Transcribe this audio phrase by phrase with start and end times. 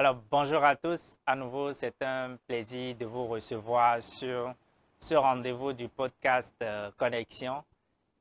[0.00, 1.18] Alors, bonjour à tous.
[1.26, 4.54] À nouveau, c'est un plaisir de vous recevoir sur
[4.98, 7.62] ce rendez-vous du podcast euh, Connexion.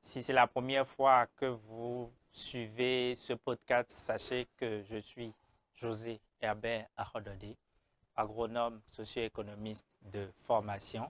[0.02, 5.31] Si c'est la première fois que vous suivez ce podcast, sachez que je suis
[5.78, 7.55] José Herbert Ahododé,
[8.14, 11.09] agronome socio-économiste de formation,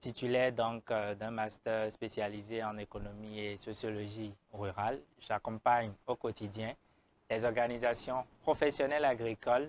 [0.00, 5.00] titulaire donc euh, d'un master spécialisé en économie et sociologie rurale.
[5.18, 6.76] J'accompagne au quotidien
[7.34, 9.68] les organisations professionnelles agricoles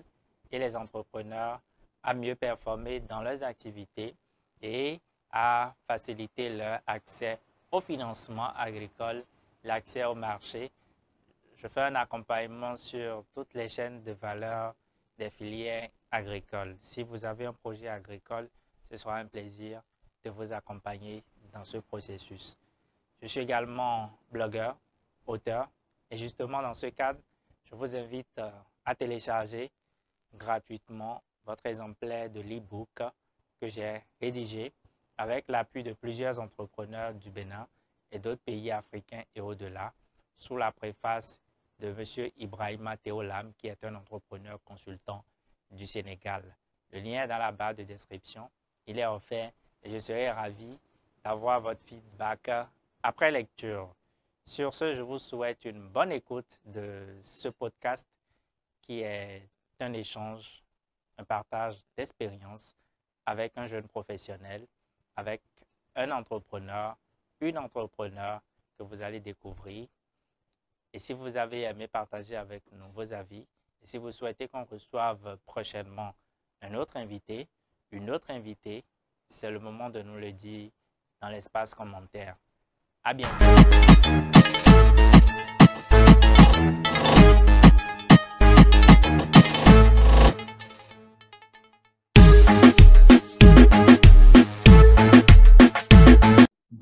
[0.52, 1.60] et les entrepreneurs
[2.00, 4.14] à mieux performer dans leurs activités
[4.62, 5.00] et
[5.32, 7.40] à faciliter leur accès
[7.72, 9.24] au financement agricole,
[9.64, 10.70] l'accès au marché.
[11.56, 14.76] Je fais un accompagnement sur toutes les chaînes de valeur
[15.18, 16.76] des filières agricoles.
[16.78, 18.48] Si vous avez un projet agricole,
[18.88, 19.82] ce sera un plaisir
[20.24, 22.56] de vous accompagner dans ce processus.
[23.20, 24.76] Je suis également blogueur,
[25.26, 25.68] auteur,
[26.12, 27.18] et justement dans ce cadre,
[27.70, 28.50] je vous invite euh,
[28.84, 29.70] à télécharger
[30.34, 33.02] gratuitement votre exemplaire de l'e-book
[33.60, 34.72] que j'ai rédigé
[35.18, 37.66] avec l'appui de plusieurs entrepreneurs du Bénin
[38.12, 39.92] et d'autres pays africains et au-delà,
[40.36, 41.38] sous la préface
[41.80, 42.30] de M.
[42.38, 45.24] Ibrahima Théolam, qui est un entrepreneur consultant
[45.70, 46.42] du Sénégal.
[46.92, 48.48] Le lien est dans la barre de description.
[48.86, 49.50] Il est offert
[49.82, 50.78] et je serai ravi
[51.24, 52.50] d'avoir votre feedback
[53.02, 53.94] après lecture.
[54.48, 58.06] Sur ce, je vous souhaite une bonne écoute de ce podcast
[58.80, 59.48] qui est
[59.80, 60.62] un échange,
[61.18, 62.76] un partage d'expériences
[63.26, 64.64] avec un jeune professionnel,
[65.16, 65.42] avec
[65.96, 66.96] un entrepreneur,
[67.40, 68.40] une entrepreneur
[68.78, 69.88] que vous allez découvrir.
[70.92, 73.44] Et si vous avez aimé partager avec nous vos avis,
[73.82, 76.14] et si vous souhaitez qu'on reçoive prochainement
[76.62, 77.48] un autre invité,
[77.90, 78.84] une autre invitée,
[79.28, 80.70] c'est le moment de nous le dire
[81.20, 82.36] dans l'espace commentaire.
[83.02, 83.44] À bientôt.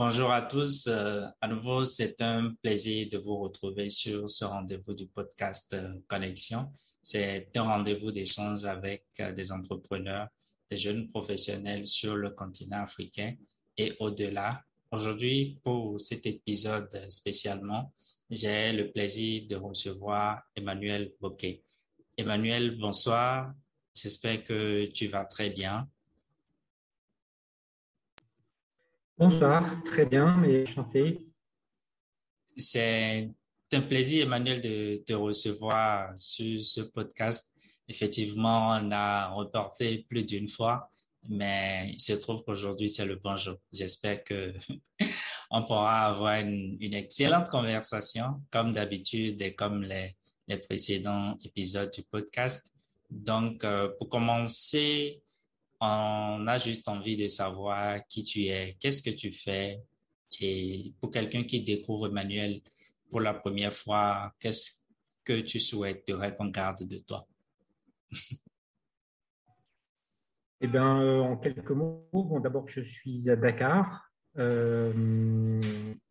[0.06, 0.86] Bonjour à tous.
[0.86, 5.94] Euh, à nouveau, c'est un plaisir de vous retrouver sur ce rendez-vous du podcast euh,
[6.06, 6.70] Connexion.
[7.00, 10.28] C'est un rendez-vous d'échange avec euh, des entrepreneurs,
[10.68, 13.34] des jeunes professionnels sur le continent africain
[13.78, 14.62] et au-delà
[14.92, 17.90] Aujourd'hui, pour cet épisode spécialement,
[18.28, 21.62] j'ai le plaisir de recevoir Emmanuel Bocquet.
[22.18, 23.54] Emmanuel, bonsoir.
[23.94, 25.88] J'espère que tu vas très bien.
[29.16, 31.24] Bonsoir, très bien et chanté.
[32.56, 33.30] C'est
[33.72, 37.56] un plaisir, Emmanuel, de te recevoir sur ce podcast.
[37.88, 40.90] Effectivement, on a reporté plus d'une fois
[41.28, 43.56] mais il se trouve qu'aujourd'hui, c'est le bonjour.
[43.72, 44.52] J'espère que
[45.50, 50.16] on pourra avoir une, excellente conversation, comme d'habitude et comme les,
[50.48, 52.72] les, précédents épisodes du podcast.
[53.10, 55.22] Donc, euh, pour commencer,
[55.84, 59.80] on a juste envie de savoir qui tu es, qu'est-ce que tu fais.
[60.40, 62.60] Et pour quelqu'un qui découvre Emmanuel
[63.10, 64.80] pour la première fois, qu'est-ce
[65.24, 67.26] que tu souhaiterais qu'on garde de toi?
[70.60, 72.08] Eh bien, euh, en quelques mots,
[72.42, 75.52] d'abord, je suis à Dakar euh,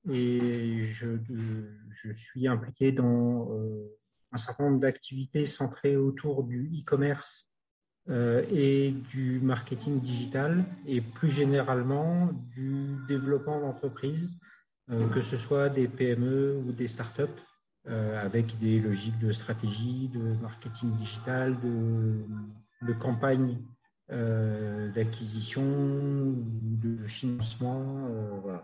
[0.07, 1.17] et je,
[1.90, 3.97] je, suis impliqué dans euh,
[4.31, 7.50] un certain nombre d'activités centrées autour du e-commerce
[8.09, 14.38] et du marketing digital et plus généralement du développement d'entreprises,
[14.90, 17.41] que ce soit des PME ou des startups,
[17.86, 23.58] avec des logiques de stratégie, de marketing digital, de, campagne
[24.12, 28.08] euh, d'acquisition, de financement.
[28.09, 28.58] Euh,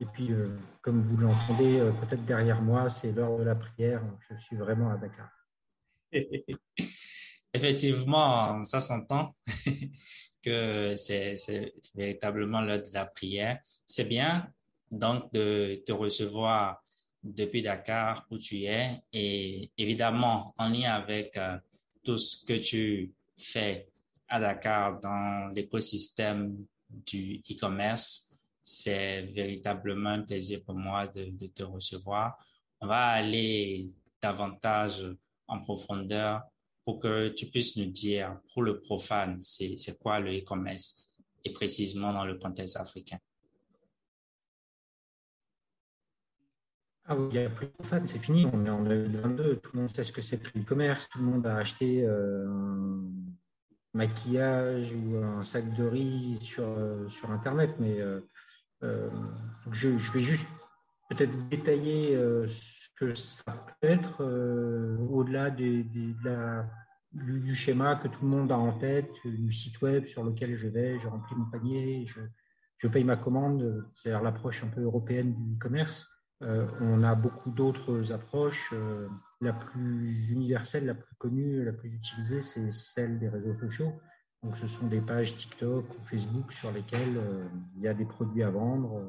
[0.00, 0.48] Et puis, euh,
[0.80, 4.02] comme vous l'entendez peut-être derrière moi, c'est l'heure de la prière.
[4.28, 5.30] Je suis vraiment à Dakar.
[7.54, 9.34] Effectivement, ça s'entend
[10.42, 11.36] que c'est
[11.94, 13.60] véritablement l'heure de la prière.
[13.86, 14.50] C'est bien
[14.90, 16.82] donc de te recevoir
[17.22, 21.38] depuis Dakar où tu es et évidemment en lien avec
[22.04, 23.88] tout ce que tu fais
[24.28, 28.28] à Dakar dans l'écosystème du e-commerce.
[28.62, 32.36] C'est véritablement un plaisir pour moi de, te recevoir.
[32.80, 33.88] On va aller
[34.20, 35.06] davantage
[35.48, 36.42] en profondeur
[36.84, 41.12] pour que tu puisses nous dire, pour le profane, c'est quoi le e-commerce
[41.44, 43.18] et précisément dans le contexte africain?
[47.06, 49.70] Ah oui, il n'y a plus de profane, c'est fini, on est en 2022, tout
[49.74, 52.46] le monde sait ce que c'est que l'e-commerce, tout le monde a acheté euh,
[53.92, 58.20] maquillage ou un sac de riz sur, euh, sur Internet, mais euh,
[59.72, 60.46] je, je, vais juste
[61.10, 62.16] peut-être détailler
[62.48, 64.22] ce que ça peut être
[65.10, 65.84] au-delà de,
[66.24, 66.66] la
[67.12, 70.68] du, schéma que tout le monde a en tête, du site web sur lequel je
[70.68, 75.54] vais, je remplis mon panier, je, paye ma commande, c'est-à-dire l'approche un peu européenne du
[75.54, 76.08] e-commerce.
[76.42, 78.70] Euh, on a beaucoup d'autres approches.
[78.72, 79.08] Euh,
[79.40, 83.92] la plus universelle, la plus connue, la plus utilisée, c'est celle des réseaux sociaux.
[84.42, 87.44] Donc, ce sont des pages TikTok ou Facebook sur lesquelles euh,
[87.76, 89.00] il y a des produits à vendre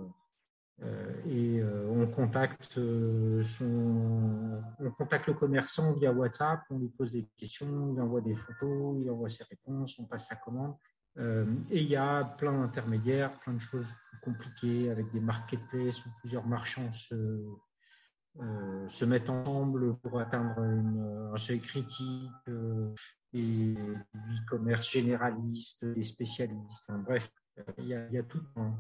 [1.26, 7.94] et on contacte son, on contacte le commerçant via WhatsApp, on lui pose des questions,
[7.94, 10.76] il envoie des photos, il envoie ses réponses, on passe sa commande.
[11.20, 13.94] Euh, et il y a plein d'intermédiaires, plein de choses
[14.24, 17.46] compliquées avec des marketplaces où plusieurs marchands se,
[18.42, 22.94] euh, se mettent ensemble pour atteindre un seuil critique, euh,
[23.36, 26.92] et du e-commerce généraliste, des spécialistes.
[27.04, 27.30] bref,
[27.80, 28.76] il y, a, il y, a, tout un,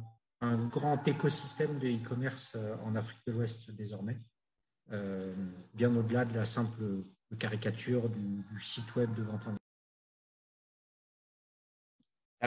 [0.72, 4.18] grand écosystème de e-commerce en Afrique de l'Ouest désormais,
[4.90, 7.04] bien au-delà de la simple
[7.40, 9.56] caricature du, du site web de vente en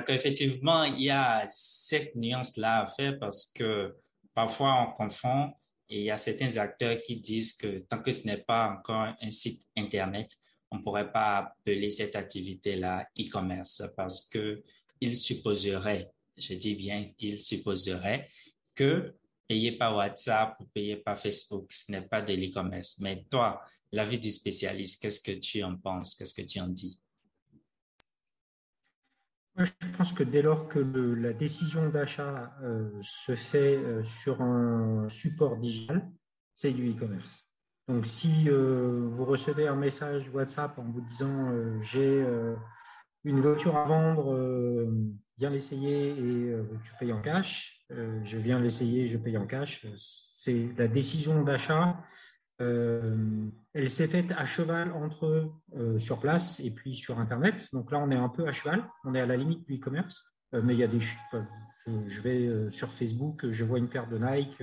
[0.08, 3.96] effectivement, il y a cette nuance-là à faire parce que
[4.34, 5.52] parfois on confond
[5.88, 9.14] et il y a certains acteurs qui disent que tant que ce n'est pas encore
[9.20, 10.31] un site Internet,
[10.70, 14.62] on ne pourrait pas appeler cette activité-là e-commerce parce que
[15.00, 18.28] il supposerait, je dis bien, il supposerait
[18.74, 19.14] que
[19.48, 22.98] payer par WhatsApp ou payer par Facebook, ce n'est pas de l'e-commerce.
[23.00, 23.62] Mais toi,
[23.92, 26.14] l'avis du spécialiste, qu'est-ce que tu en penses?
[26.14, 27.00] Qu'est-ce que tu en dis?
[29.58, 35.08] je pense que dès lors que la décision d'achat euh, se fait euh, sur un
[35.08, 36.06] support digital,
[36.54, 37.46] c'est du e-commerce.
[37.88, 42.22] Donc, si euh, vous recevez un message WhatsApp en vous disant j'ai
[43.24, 44.36] une voiture à vendre,
[45.38, 50.68] viens l'essayer et tu payes en cash, je viens l'essayer, je paye en cash, c'est
[50.76, 51.96] la décision d'achat
[52.62, 57.68] euh, elle s'est faite à cheval entre euh, sur place et puis sur Internet.
[57.72, 58.88] Donc là, on est un peu à cheval.
[59.04, 60.32] On est à la limite du e-commerce.
[60.54, 61.00] Euh, mais il y a des.
[61.00, 64.60] Je, vais sur Facebook, je vois une paire de Nike,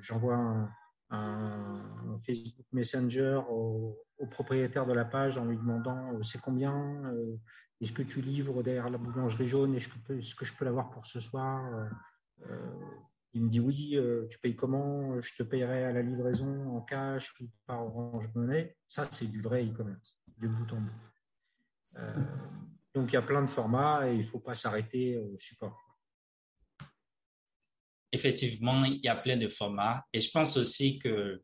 [0.00, 0.68] j'envoie
[1.10, 3.96] un, Facebook Messenger au,
[4.32, 7.00] propriétaire de la page en lui demandant c'est combien,
[7.84, 11.20] est-ce que tu livres derrière la boulangerie jaune, est-ce que, je peux l'avoir pour ce
[11.20, 11.88] soir?
[13.34, 15.20] Il me dit oui, euh, tu payes comment?
[15.20, 18.76] Je te payerai à la livraison en cash ou par Orange Money.
[18.86, 21.98] Ça, c'est du vrai e-commerce, de bout en bout.
[21.98, 22.14] Euh,
[22.94, 25.76] donc, il y a plein de formats et il ne faut pas s'arrêter au support.
[28.12, 30.04] Effectivement, il y a plein de formats.
[30.12, 31.42] Et je pense aussi que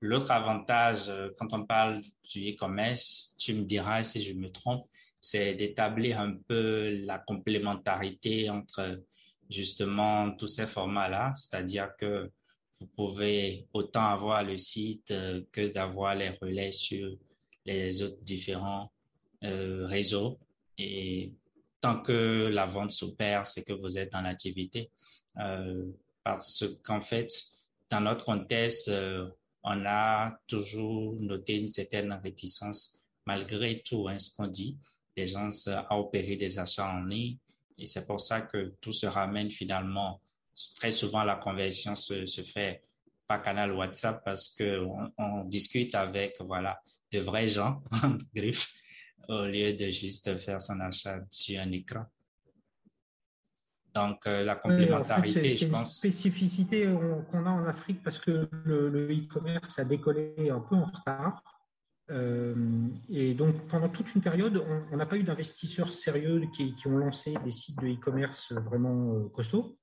[0.00, 4.88] l'autre avantage, euh, quand on parle du e-commerce, tu me diras si je me trompe,
[5.22, 9.00] c'est d'établir un peu la complémentarité entre
[9.48, 12.28] justement tous ces formats-là, c'est-à-dire que
[12.80, 17.16] vous pouvez autant avoir le site euh, que d'avoir les relais sur
[17.64, 18.90] les autres différents
[19.44, 20.40] euh, réseaux.
[20.76, 21.32] Et
[21.80, 24.90] tant que la vente s'opère, c'est que vous êtes en activité.
[25.38, 25.86] Euh,
[26.24, 27.30] parce qu'en fait,
[27.90, 28.90] dans notre contexte,
[29.62, 34.76] on a toujours noté une certaine réticence, malgré tout hein, ce qu'on dit,
[35.16, 37.36] des gens à opérer des achats en ligne
[37.78, 40.20] et c'est pour ça que tout se ramène finalement.
[40.76, 42.82] Très souvent, la conversion se, se fait
[43.26, 44.84] par canal WhatsApp parce que
[45.18, 47.82] on, discute avec voilà de vrais gens
[48.34, 48.72] griffe
[49.28, 52.04] au lieu de juste faire son achat sur un écran.
[53.94, 55.94] Donc, euh, la complémentarité, je pense.
[55.94, 56.88] C'est une spécificité
[57.30, 61.42] qu'on a en Afrique parce que le e-commerce a décollé un peu en retard.
[62.10, 62.54] Euh,
[63.08, 67.34] et donc, pendant toute une période, on n'a pas eu d'investisseurs sérieux qui, ont lancé
[67.44, 69.78] des sites de e-commerce vraiment euh, costauds.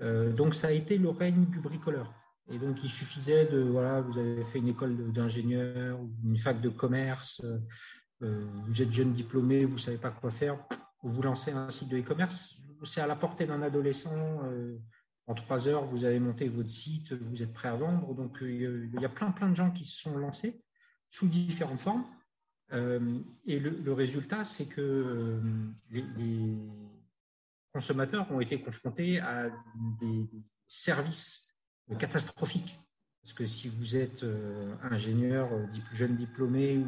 [0.00, 2.12] Euh, donc, ça a été le règne du bricoleur.
[2.50, 6.68] Et donc, il suffisait de, voilà, vous avez fait une école d'ingénieur une fac de
[6.68, 7.40] commerce,
[8.20, 10.58] vous êtes jeune diplômé, vous ne savez pas quoi faire,
[11.02, 12.54] vous lancez un site de e-commerce.
[12.82, 14.42] C'est à la portée d'un adolescent.
[15.26, 18.14] en trois heures, vous avez monté votre site, vous êtes prêt à vendre.
[18.14, 20.62] Donc, il y a plein, plein de gens qui se sont lancés
[21.08, 22.04] sous différentes formes.
[22.72, 25.40] Euh, et le, résultat, c'est que euh,
[25.90, 26.56] les,
[27.72, 29.50] consommateurs ont été confrontés à
[30.00, 30.28] des,
[30.66, 31.52] services
[31.98, 32.78] catastrophiques.
[33.22, 35.50] Parce que si vous êtes euh, ingénieur,
[35.92, 36.86] jeune diplômé ou,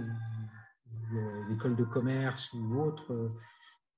[1.50, 3.32] l'école de commerce ou autre,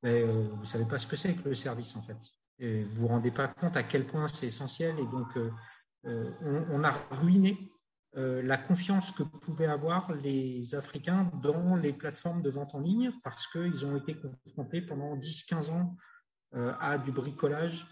[0.02, 2.18] ben, vous ne savez pas ce que c'est que le service en fait.
[2.58, 4.98] Et vous ne vous rendez pas compte à quel point c'est essentiel.
[4.98, 5.28] Et donc,
[6.04, 7.77] on, a ruiné euh,
[8.42, 13.46] la confiance que pouvaient avoir les Africains dans les plateformes de vente en ligne parce
[13.46, 15.96] qu'ils ont été confrontés pendant 10-15 ans
[16.54, 17.86] euh, à du bricolage,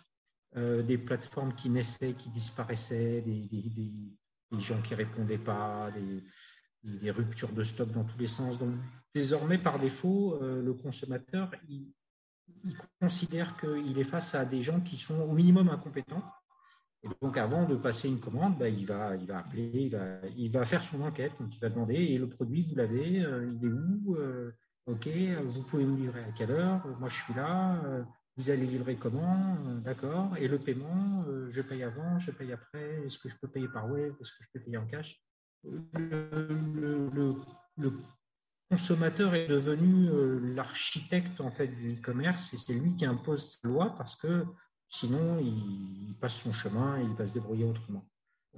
[0.56, 5.90] euh, des plateformes qui naissaient, qui disparaissaient, des, gens qui ne répondaient pas,
[6.82, 8.58] des ruptures de stock dans tous les sens.
[8.58, 8.74] Donc,
[9.14, 11.92] désormais, par défaut, le consommateur, il
[13.00, 16.24] considère qu'il est face à des gens qui sont au minimum incompétents.
[17.20, 20.50] Donc, avant de passer une commande, bah, il, va, il va appeler, il va, il
[20.50, 21.32] va faire son enquête.
[21.40, 24.52] Donc, il va demander et le produit, vous l'avez, euh, il est où euh,
[24.86, 27.82] Ok, vous pouvez me livrer à quelle heure Moi, je suis là.
[27.84, 28.04] Euh,
[28.36, 30.36] vous allez livrer comment D'accord.
[30.38, 33.02] Et le paiement, je paye avant, je paye après.
[33.04, 35.18] Est-ce que je peux payer par web Est-ce que je peux payer en cash?
[35.64, 37.10] Le,
[37.78, 37.92] le,
[38.70, 43.94] consommateur est devenu l'architecte en fait du e-commerce et c'est lui qui impose sa loi
[43.96, 44.44] parce que
[44.88, 48.04] sinon il passe son chemin et il va se débrouiller autrement.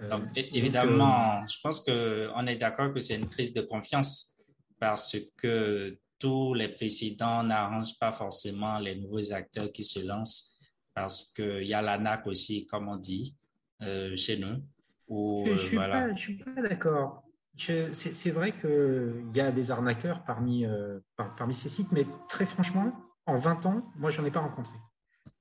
[0.01, 4.37] Euh, évidemment, euh, je pense qu'on est d'accord que c'est une crise de confiance
[4.79, 10.59] parce que tous les présidents n'arrangent pas forcément les nouveaux acteurs qui se lancent
[10.95, 13.37] parce qu'il y a l'ANAC aussi, comme on dit,
[13.81, 14.63] chez nous.
[15.09, 17.25] je ne suis pas d'accord
[17.59, 22.93] c'est vrai qu'il y a des arnaqueurs parmi, euh, parmi ces sites, mais très franchement,
[23.27, 24.75] en 20 ans, moi, je n'en ai pas rencontré.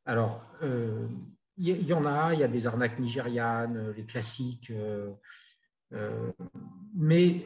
[0.07, 1.05] Alors, euh,
[1.57, 6.31] il y, en a, il y a des arnaques nigérianes, les classiques, euh,
[6.95, 7.45] mais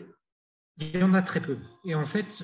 [0.78, 1.58] il y en a très peu.
[1.86, 2.44] Et en fait,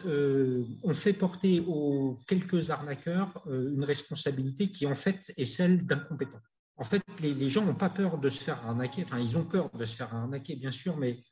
[0.84, 6.42] on fait porter aux quelques arnaqueurs une responsabilité qui, en fait, est celle d'incompétents.
[6.78, 9.04] En fait, les, les gens n'ont pas peur de se faire arnaquer.
[9.04, 11.24] Enfin, ils ont peur de se faire arnaquer, bien sûr, mais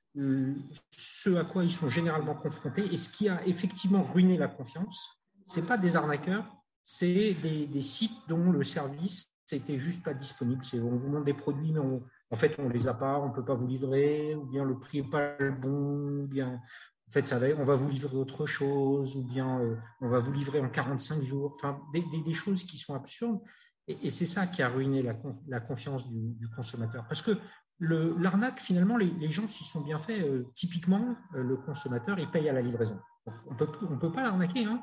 [0.91, 5.21] ce à quoi ils sont généralement confrontés et ce qui a effectivement ruiné la confiance,
[5.45, 6.45] ce n'est pas des arnaqueurs,
[6.87, 10.61] c'est des, sites dont le service n'était juste pas disponible.
[10.75, 13.33] On vous montre des produits, mais en fait, on ne les a pas, on ne
[13.33, 16.61] peut pas vous livrer, ou bien le prix n'est pas le bon, ou bien
[17.07, 20.19] en fait, ça va, on va vous livrer autre chose, ou bien euh, on va
[20.19, 21.55] vous livrer en 45 jours.
[21.55, 23.41] Enfin, des, choses qui sont absurdes.
[23.87, 25.03] Et, c'est ça qui a ruiné
[25.47, 27.05] la, confiance du, consommateur.
[27.07, 27.31] Parce que
[27.79, 30.21] L'arnaque, finalement, les, gens s'y sont bien faits.
[30.21, 32.97] Euh, typiquement, euh, le consommateur, il paye à la livraison.
[33.25, 34.65] On ne peut pas l'arnaquer.
[34.65, 34.81] Hein.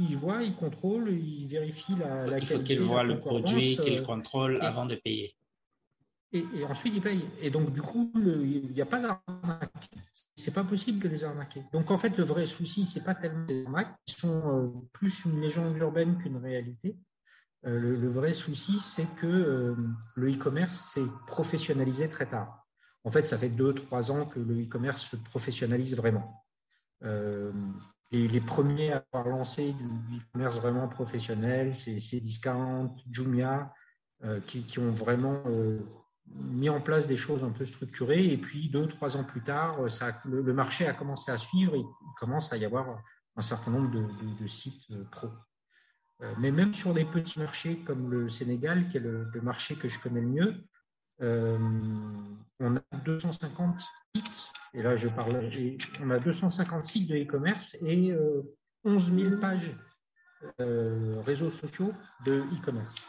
[0.00, 3.98] Il voit, il contrôle, il vérifie la, la Il faut qu'il voit le produit, qu'il
[3.98, 5.36] euh, contrôle avant de payer.
[6.32, 7.24] Et, ensuite, il paye.
[7.40, 9.90] Et donc, du coup, il n'y a pas d'arnaque.
[10.36, 11.62] C'est pas possible de les arnaquer.
[11.72, 15.40] Donc, en fait, le vrai souci, c'est pas tellement les arnaques, qui sont plus une
[15.40, 16.96] légende urbaine qu'une réalité.
[17.66, 19.74] Euh, le, vrai souci, c'est que euh,
[20.14, 22.66] le e-commerce s'est professionnalisé très tard.
[23.04, 26.44] En fait, ça fait deux, trois ans que le e-commerce se professionnalise vraiment.
[27.02, 27.52] Euh,
[28.12, 33.72] les premiers à avoir lancé du e-commerce vraiment professionnel, c'est Cdiscount, Jumia,
[34.46, 35.42] qui, ont vraiment
[36.26, 38.26] mis en place des choses un peu structurées.
[38.26, 41.78] Et puis, deux, trois ans plus tard, ça, le, marché a commencé à suivre et
[41.78, 43.00] il commence à y avoir
[43.36, 45.28] un certain nombre de, sites pro.
[46.22, 49.88] Euh, mais même sur des petits marchés comme le Sénégal, qui est le, marché que
[49.88, 50.54] je connais le mieux,
[51.22, 51.58] euh,
[52.60, 53.80] on a 250
[54.14, 55.50] sites, et là je parle,
[56.02, 58.14] on a 250 sites de e-commerce et
[58.84, 59.76] 11 euh, 000 pages
[60.58, 61.92] réseaux sociaux
[62.24, 63.06] de e-commerce.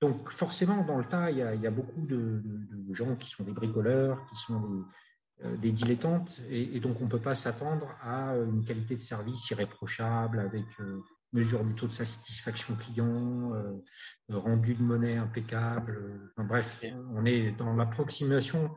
[0.00, 2.42] Donc forcément, dans le tas, il y a, beaucoup de,
[2.92, 4.84] gens qui sont des bricoleurs, qui sont
[5.58, 10.40] des, dilettantes, et, donc on ne peut pas s'attendre à une qualité de service irréprochable
[10.40, 10.64] avec
[11.32, 13.78] mesure du taux de satisfaction client, euh,
[14.28, 16.32] rendu de monnaie impeccable.
[16.36, 16.84] bref,
[17.14, 18.70] on est dans l'approximation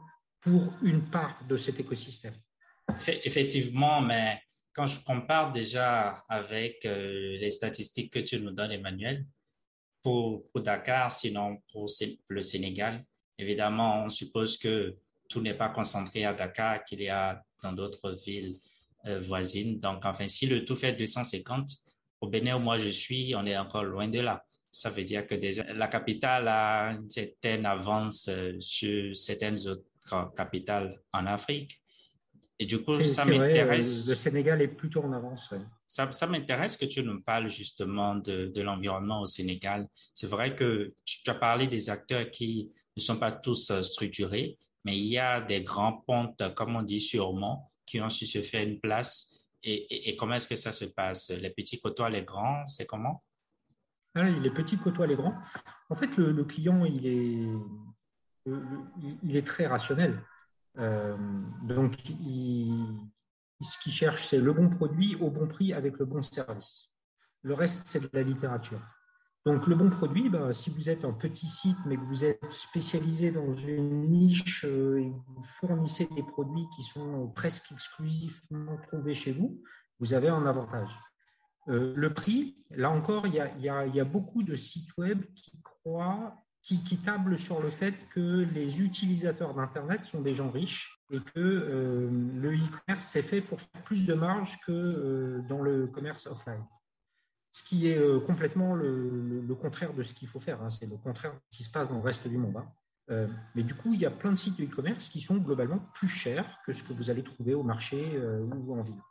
[0.44, 2.36] pour une part de cet écosystème.
[3.24, 4.42] Effectivement, mais
[4.74, 9.26] quand je compare déjà avec euh, les statistiques que tu nous donnes, Emmanuel,
[10.02, 11.90] pour, Dakar, sinon pour
[12.28, 13.06] le Sénégal,
[13.38, 14.98] évidemment, on suppose que
[15.30, 18.60] tout n'est pas concentré à Dakar, qu'il y a dans d'autres villes
[19.06, 19.80] euh, voisines.
[19.80, 21.70] Donc, enfin, si le tout fait 250,
[22.20, 24.44] au Bénin où moi je suis, on est encore loin de là.
[24.72, 25.36] Ça veut dire que
[25.74, 29.86] la capitale a une certaine avance euh, sur certaines autres
[30.36, 31.80] capitales en Afrique.
[32.60, 34.08] Et du coup, ça m'intéresse.
[34.10, 35.54] Le Sénégal est plutôt en avance.
[35.86, 39.88] Ça, ça m'intéresse que tu nous parles justement de, de l'environnement au Sénégal.
[40.14, 44.58] C'est vrai que tu, as parlé des acteurs qui ne sont pas tous euh, structurés,
[44.86, 48.42] mais il y a des grands pontes, comme on dit sûrement, qui ont su se
[48.42, 49.34] faire une place
[49.64, 51.30] et, comment est-ce que ça se passe?
[51.30, 53.24] Les petits côtoient les grands, c'est comment?
[54.14, 55.36] Ah, Les petits côtoient les grands.
[55.90, 57.48] En fait, le, client, il est,
[58.46, 60.22] il est très rationnel.
[60.78, 61.18] Euh,
[61.64, 61.98] donc,
[63.62, 66.94] ce qu'il cherche, c'est le bon produit au bon prix avec le bon service.
[67.42, 68.82] Le reste, c'est de la littérature.
[69.46, 72.50] Donc, le bon produit, ben, si vous êtes un petit site, mais que vous êtes
[72.50, 78.78] spécialisé dans une niche euh, et que vous fournissez des produits qui sont presque exclusivement
[78.88, 79.62] trouvés chez vous,
[80.00, 80.98] vous avez un avantage.
[81.68, 86.98] Euh, le prix, là encore, il y, a, beaucoup de sites web qui croient, qui,
[86.98, 92.10] tablent sur le fait que les utilisateurs d'Internet sont des gens riches et que euh,
[92.36, 96.64] le e-commerce, c'est fait pour faire plus de marge que dans le commerce offline.
[97.52, 100.62] Ce qui est complètement le, contraire de ce qu'il faut faire.
[100.64, 100.72] Hein.
[100.72, 102.58] C'est le contraire de ce qui se passe dans le reste du monde.
[102.58, 103.28] Hein.
[103.54, 106.08] mais du coup, il y a plein de sites de e-commerce qui sont globalement plus
[106.08, 108.20] chers que ce que vous allez trouver au marché
[108.52, 109.02] ou en ville.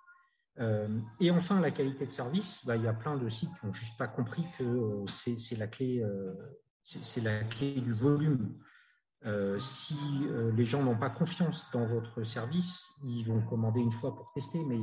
[0.59, 0.89] Euh,
[1.21, 3.73] et enfin, la qualité de service, bah, il y a plein de sites qui n'ont
[3.73, 6.35] juste pas compris que euh, c'est la, clé, euh,
[6.85, 8.55] c'est la clé du volume.
[9.59, 9.97] si
[10.57, 14.59] les gens n'ont pas confiance dans votre service, ils vont commander une fois pour tester,
[14.65, 14.79] mais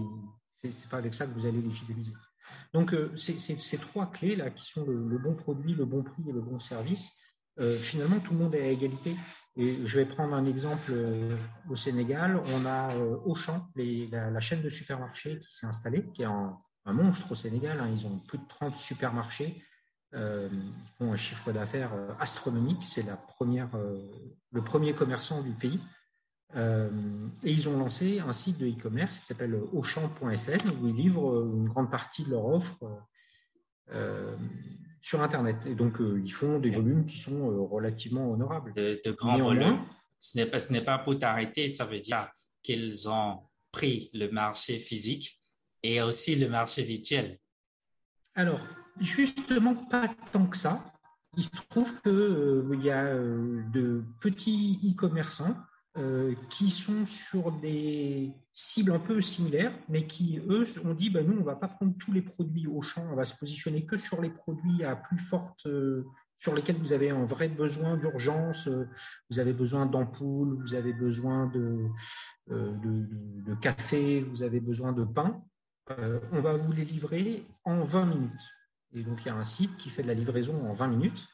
[0.54, 2.14] ce n'est pas avec ça que vous allez les fidéliser.
[2.74, 6.42] Donc, c'est ces trois clés-là qui sont le, bon produit, le bon prix et le
[6.42, 7.18] bon service.
[7.80, 9.16] finalement, tout le monde est à égalité.
[9.60, 11.36] Et je vais prendre un exemple euh,
[11.70, 12.42] au Sénégal.
[12.56, 17.34] On a euh, Auchan, la, chaîne de supermarchés qui s'est installée, qui est un, monstre
[17.34, 17.78] au Sénégal.
[17.82, 17.90] Hein.
[17.92, 19.62] Ils ont plus de 30 supermarchés.
[20.16, 20.50] Euh,
[21.00, 22.84] ils un chiffre d'affaires astronomique.
[22.84, 23.70] C'est la première,
[24.52, 25.80] le premier commerçant du pays.
[26.56, 31.70] et ils ont lancé un site de e-commerce qui s'appelle auchan.sn où ils livrent une
[31.70, 32.84] grande partie de leur offre
[35.02, 35.58] sur Internet.
[35.66, 38.74] Et donc, euh, ils font des volumes qui sont euh, relativement honorables.
[38.74, 39.80] De, grands volumes.
[40.18, 40.60] Ce n'est pas,
[40.98, 42.30] pas pour t'arrêter, ça veut dire
[42.62, 43.40] qu'ils ont
[43.72, 45.42] pris le marché physique
[45.82, 47.40] et aussi le marché virtuel.
[48.36, 48.60] Alors,
[49.00, 50.84] justement, pas tant que ça.
[51.38, 55.56] Il se trouve qu'il euh, y a de petits e-commerçants
[55.98, 61.26] euh, qui sont sur des cibles un peu similaires, mais qui, eux, ont dit, ben,
[61.26, 63.86] nous, on ne va pas prendre tous les produits au champ, on va se positionner
[63.86, 67.98] que sur les produits à plus forte, euh, sur lesquels vous avez un vrai besoin
[67.98, 68.88] d'urgence, euh,
[69.32, 71.88] vous avez besoin d'ampoules, vous avez besoin de,
[72.48, 75.42] de, café, vous avez besoin de pain,
[76.32, 78.59] on va vous les livrer en 20 minutes.
[78.94, 81.28] Et donc, il y a un site qui fait de la livraison en 20 minutes.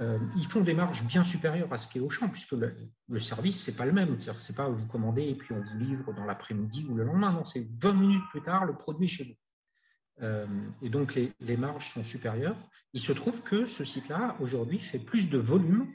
[0.00, 3.18] Euh, ils font des marges bien supérieures à ce qui est au champ, puisque le,
[3.18, 4.18] service, ce n'est pas le même.
[4.18, 7.32] Ce n'est pas vous commandez et puis on vous livre dans l'après-midi ou le lendemain.
[7.32, 10.24] Non, c'est 20 minutes plus tard, le produit est chez vous.
[10.24, 10.46] Euh,
[10.80, 12.56] et donc, les, les, marges sont supérieures.
[12.92, 15.92] Il se trouve que ce site-là, aujourd'hui, fait plus de volume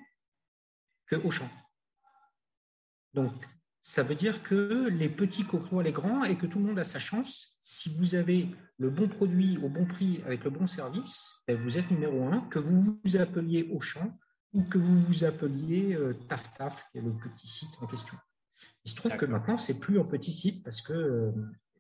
[1.08, 1.50] que Auchan.
[3.14, 3.34] Donc,
[3.88, 6.84] ça veut dire que les petits côtoient les grands et que tout le monde a
[6.84, 7.56] sa chance.
[7.62, 11.78] Si vous avez le bon produit au bon prix avec le bon service, ben, vous
[11.78, 14.12] êtes numéro un, que vous vous appeliez Auchan
[14.52, 18.18] ou que vous vous appeliez euh, Taf Taf, qui est le petit site en question.
[18.84, 21.32] Il se trouve que maintenant, c'est plus un petit site parce que euh,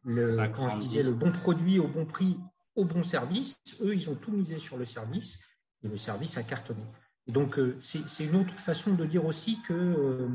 [0.05, 2.39] le, quand je disais le bon produit au bon prix,
[2.77, 5.39] au bon service, eux, ils ont tout misé sur le service
[5.83, 6.85] et le service a cartonné
[7.27, 10.29] donc, euh, c'est une autre façon de dire aussi que euh,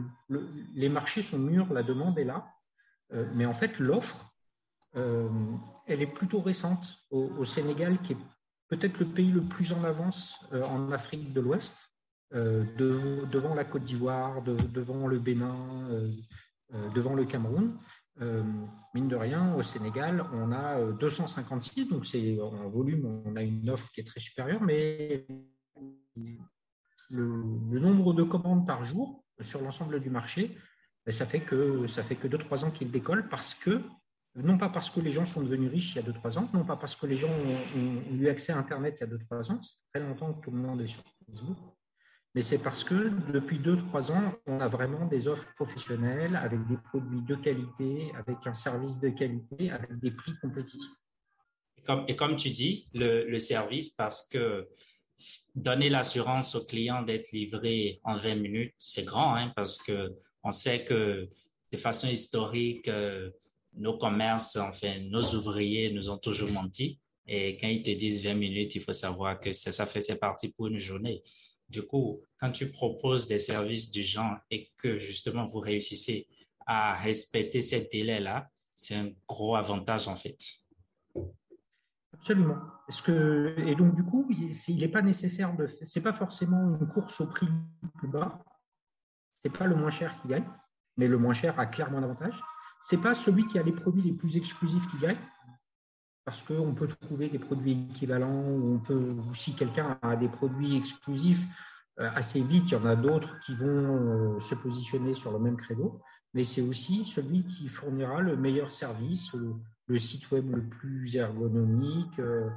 [0.75, 2.47] les marchés sont mûrs, la demande est là,
[3.15, 4.29] euh, mais en fait, l'offre,
[4.95, 8.19] elle est plutôt récente au, Sénégal, qui est
[8.69, 11.79] peut-être le pays le plus en avance en Afrique de l'Ouest,
[12.31, 15.89] devant la Côte d'Ivoire, devant le Bénin,
[16.95, 17.79] devant le Cameroun.
[18.93, 23.71] mine de rien, au Sénégal, on a 256, donc c'est en volume, on a une
[23.71, 25.27] offre qui est très supérieure, mais
[27.13, 30.57] le, nombre de commandes par jour sur l'ensemble du marché,
[31.05, 33.81] ben, ça fait que ça fait que 2-3 ans qu'il décolle parce que,
[34.35, 36.65] non pas parce que les gens sont devenus riches il y a 2-3 ans, non
[36.65, 39.61] pas parce que les gens ont, eu accès à Internet il y a 2-3 ans,
[39.63, 41.59] c'est très longtemps que tout le monde est sur Facebook,
[42.35, 46.79] mais c'est parce que depuis 2-3 ans, on a vraiment des offres professionnelles avec des
[46.79, 50.91] produits de qualité, avec un service de qualité, avec des prix compétitifs.
[52.09, 54.69] Et comme, tu dis, le service, parce que
[55.55, 60.51] donner l'assurance au client d'être livré en 20 minutes, c'est grand, hein, parce que on
[60.51, 61.29] sait que
[61.71, 63.31] de façon historique, euh,
[63.75, 67.01] nos commerces, enfin, nos ouvriers nous ont toujours menti.
[67.27, 70.19] Et quand ils te disent 20 minutes, il faut savoir que ça, ça fait, c'est
[70.19, 71.23] parti pour une journée.
[71.69, 76.27] Du coup, quand tu proposes des services du genre et que justement vous réussissez
[76.67, 80.39] à respecter ces délais-là, c'est un gros avantage en fait.
[82.15, 82.59] Absolument.
[83.05, 85.67] que, et donc, du coup, il n'est pas nécessaire de.
[85.83, 87.49] C'est pas forcément une course au prix
[87.95, 88.45] plus bas.
[89.35, 90.49] C'est pas le moins cher qui gagne,
[90.97, 92.39] mais le moins cher a clairement l'avantage.
[92.81, 95.19] C'est pas celui qui a les produits les plus exclusifs qui gagne,
[96.25, 100.77] parce qu'on peut trouver des produits équivalents, ou on peut, si quelqu'un a des produits
[100.77, 101.45] exclusifs,
[102.01, 105.39] euh, assez vite, il y en a d'autres qui vont euh, se positionner sur le
[105.39, 106.01] même credo,
[106.35, 109.35] mais c'est aussi celui qui fournira le meilleur service,
[109.87, 112.49] le site web le plus ergonomique, euh,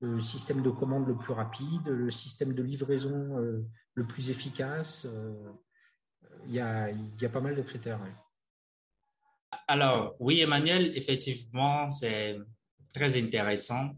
[0.00, 5.06] le système de commande le plus rapide, le système de livraison euh, le plus efficace.
[5.06, 5.52] Euh,
[6.46, 8.00] il y, a, il y a pas mal de critères.
[9.66, 12.38] Alors, oui, Emmanuel, effectivement, c'est
[12.92, 13.92] très intéressant.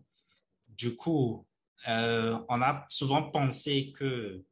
[0.69, 1.45] Du coup,
[1.87, 4.45] on a souvent pensé que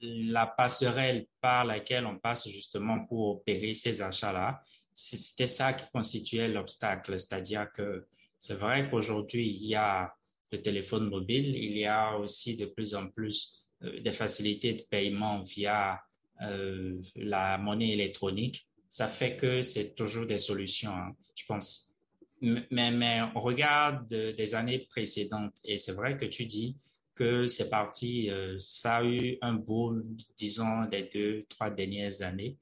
[0.00, 4.62] la passerelle par laquelle on passe justement pour opérer ces achats-là,
[4.98, 8.06] c'était ça qui constituait l'obstacle, c'est-à-dire que
[8.38, 10.14] c'est vrai qu'aujourd'hui, il y a
[10.50, 14.82] le téléphone mobile, il y a aussi de plus en plus euh, des facilités de
[14.84, 16.00] paiement via
[16.40, 18.66] euh, la monnaie électronique.
[18.88, 21.94] Ça fait que c'est toujours des solutions, hein, je pense.
[22.40, 26.74] Mais, mais on regarde des années précédentes et c'est vrai que tu dis
[27.14, 32.56] que c'est parti, euh, ça a eu un boom, disons, des deux, trois dernières années.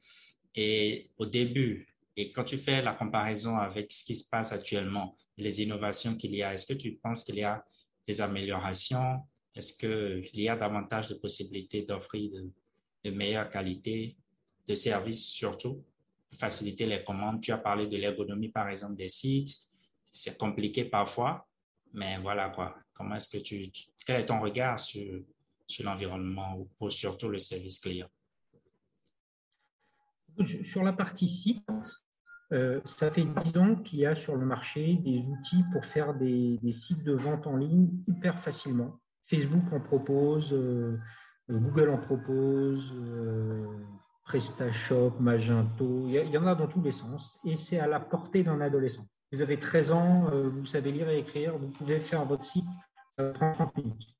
[0.56, 5.16] Et au début, et quand tu fais la comparaison avec ce qui se passe actuellement,
[5.36, 7.64] les innovations qu'il y a, est-ce que tu penses qu'il y a
[8.06, 9.22] des améliorations?
[9.54, 12.52] Est-ce qu'il y a davantage de possibilités d'offrir de,
[13.04, 14.16] de meilleure qualité
[14.66, 15.84] de services surtout,
[16.38, 17.40] faciliter les commandes?
[17.40, 19.56] Tu as parlé de l'ergonomie, par exemple, des sites.
[20.04, 21.48] C'est compliqué parfois,
[21.92, 22.76] mais voilà quoi.
[22.92, 23.70] Comment est-ce que tu,
[24.06, 25.20] quel est ton regard sur,
[25.66, 28.08] sur l'environnement ou pour surtout le service client?
[30.62, 31.64] Sur la partie site,
[32.52, 36.14] euh, ça fait 10 ans qu'il y a sur le marché des outils pour faire
[36.14, 39.00] des, sites de vente en ligne hyper facilement.
[39.26, 40.98] Facebook en propose, euh,
[41.48, 43.66] Google en propose, euh,
[44.24, 48.42] PrestaShop, Magento, il y, en a dans tous les sens et c'est à la portée
[48.42, 49.06] d'un adolescent.
[49.32, 52.64] Vous avez 13 ans, vous savez lire et écrire, vous pouvez faire votre site,
[53.16, 54.14] ça va prendre 30 minutes.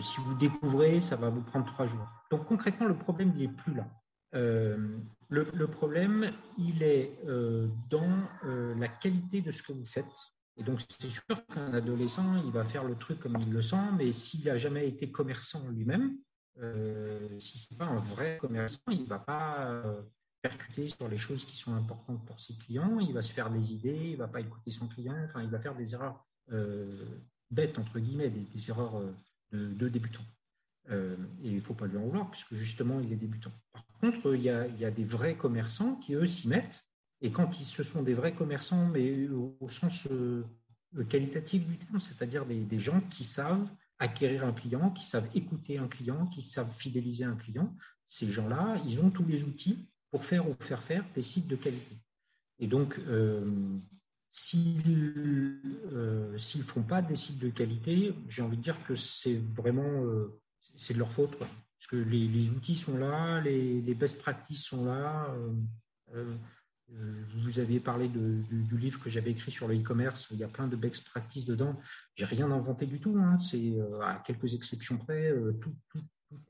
[0.00, 2.06] si vous découvrez, ça va vous prendre 3 jours.
[2.30, 3.88] Donc concrètement, le problème n'est plus là.
[4.32, 10.32] Le, problème, il est euh, dans euh, la qualité de ce que vous faites.
[10.56, 13.92] Et donc, c'est sûr qu'un adolescent, il va faire le truc comme il le sent,
[13.96, 16.16] mais s'il n'a jamais été commerçant lui-même,
[16.60, 19.82] euh, si ce n'est pas un vrai commerçant, il ne va pas
[20.42, 23.72] percuter sur les choses qui sont importantes pour ses clients, il va se faire des
[23.72, 26.26] idées, il ne va pas écouter son client, enfin, il va faire des erreurs
[27.50, 29.00] bêtes, entre guillemets, des, erreurs
[29.52, 29.88] de, de
[30.88, 31.22] débutants.
[31.42, 33.52] et il ne faut pas lui en vouloir, puisque justement, il est débutant.
[33.72, 36.84] Par contre, il y, a, des vrais commerçants qui, eux, s'y mettent.
[37.20, 40.44] Et quand ils, ce sont des vrais commerçants, mais au, sens euh,
[41.08, 45.88] qualitatif du terme, c'est-à-dire des, gens qui savent acquérir un client, qui savent écouter un
[45.88, 47.74] client, qui savent fidéliser un client,
[48.06, 51.56] ces gens-là, ils ont tous les outils pour faire ou faire faire des sites de
[51.56, 51.98] qualité.
[52.60, 53.44] Et donc, euh,
[54.30, 55.60] s'ils ne
[55.92, 60.04] euh, font pas des sites de qualité, j'ai envie de dire que c'est vraiment
[60.76, 61.36] c'est de leur faute.
[61.78, 65.28] Parce que les, outils sont là, les, best practices sont là.
[65.30, 65.52] Euh,
[66.14, 66.34] euh,
[66.92, 70.48] euh, vous aviez parlé du, livre que j'avais écrit sur le e-commerce, il y a
[70.48, 71.78] plein de best practices dedans.
[72.16, 73.38] J'ai rien inventé du tout, hein.
[73.40, 75.74] c'est à quelques exceptions près, tout,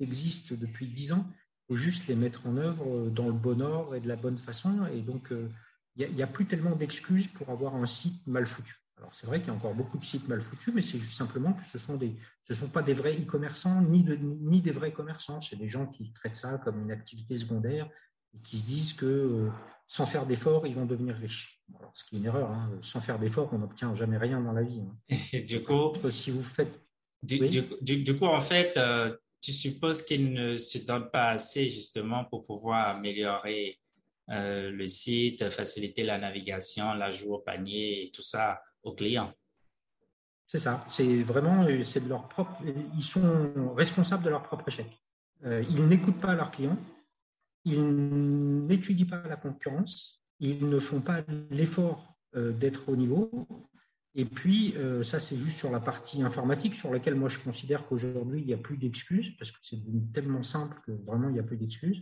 [0.00, 1.28] existe depuis dix ans.
[1.68, 4.38] Il faut juste les mettre en œuvre dans le bon ordre et de la bonne
[4.38, 4.86] façon.
[4.86, 5.30] Et donc,
[5.96, 8.76] il n'y a, plus tellement d'excuses pour avoir un site mal foutu.
[8.98, 11.16] Alors c'est vrai qu'il y a encore beaucoup de sites mal foutus, mais c'est juste
[11.16, 14.92] simplement que ce sont des, ce sont pas des vrais e-commerçants ni, ni des vrais
[14.92, 15.40] commerçants.
[15.40, 17.88] C'est des gens qui traitent ça comme une activité secondaire
[18.34, 19.50] et qui se disent que euh,
[19.86, 21.62] sans faire d'efforts, ils vont devenir riches.
[21.94, 22.50] ce qui est une erreur.
[22.50, 22.70] Hein.
[22.82, 24.80] Sans faire d'efforts, on n'obtient jamais rien dans la vie.
[24.80, 25.38] Hein.
[25.46, 26.80] du coup, si vous faites,
[27.22, 32.44] du, coup, en fait, euh, tu supposes qu'ils ne se donnent pas assez justement pour
[32.44, 33.78] pouvoir améliorer
[34.30, 39.32] euh, le site, faciliter la navigation, l'ajout au panier et tout ça aux clients.
[40.46, 40.84] C'est ça.
[40.90, 42.62] C'est vraiment, c'est de leur propre.
[42.96, 44.86] Ils sont responsables de leur propre échec.
[45.44, 46.78] Euh, ils n'écoutent pas leurs clients.
[47.64, 47.84] Ils
[48.66, 50.24] n'étudient pas la concurrence.
[50.40, 53.46] Ils ne font pas l'effort euh, d'être au niveau.
[54.14, 57.86] Et puis, euh, ça, c'est juste sur la partie informatique, sur laquelle moi, je considère
[57.86, 59.78] qu'aujourd'hui, il n'y a plus d'excuses, parce que c'est
[60.12, 62.00] tellement simple que vraiment, il n'y a plus d'excuses.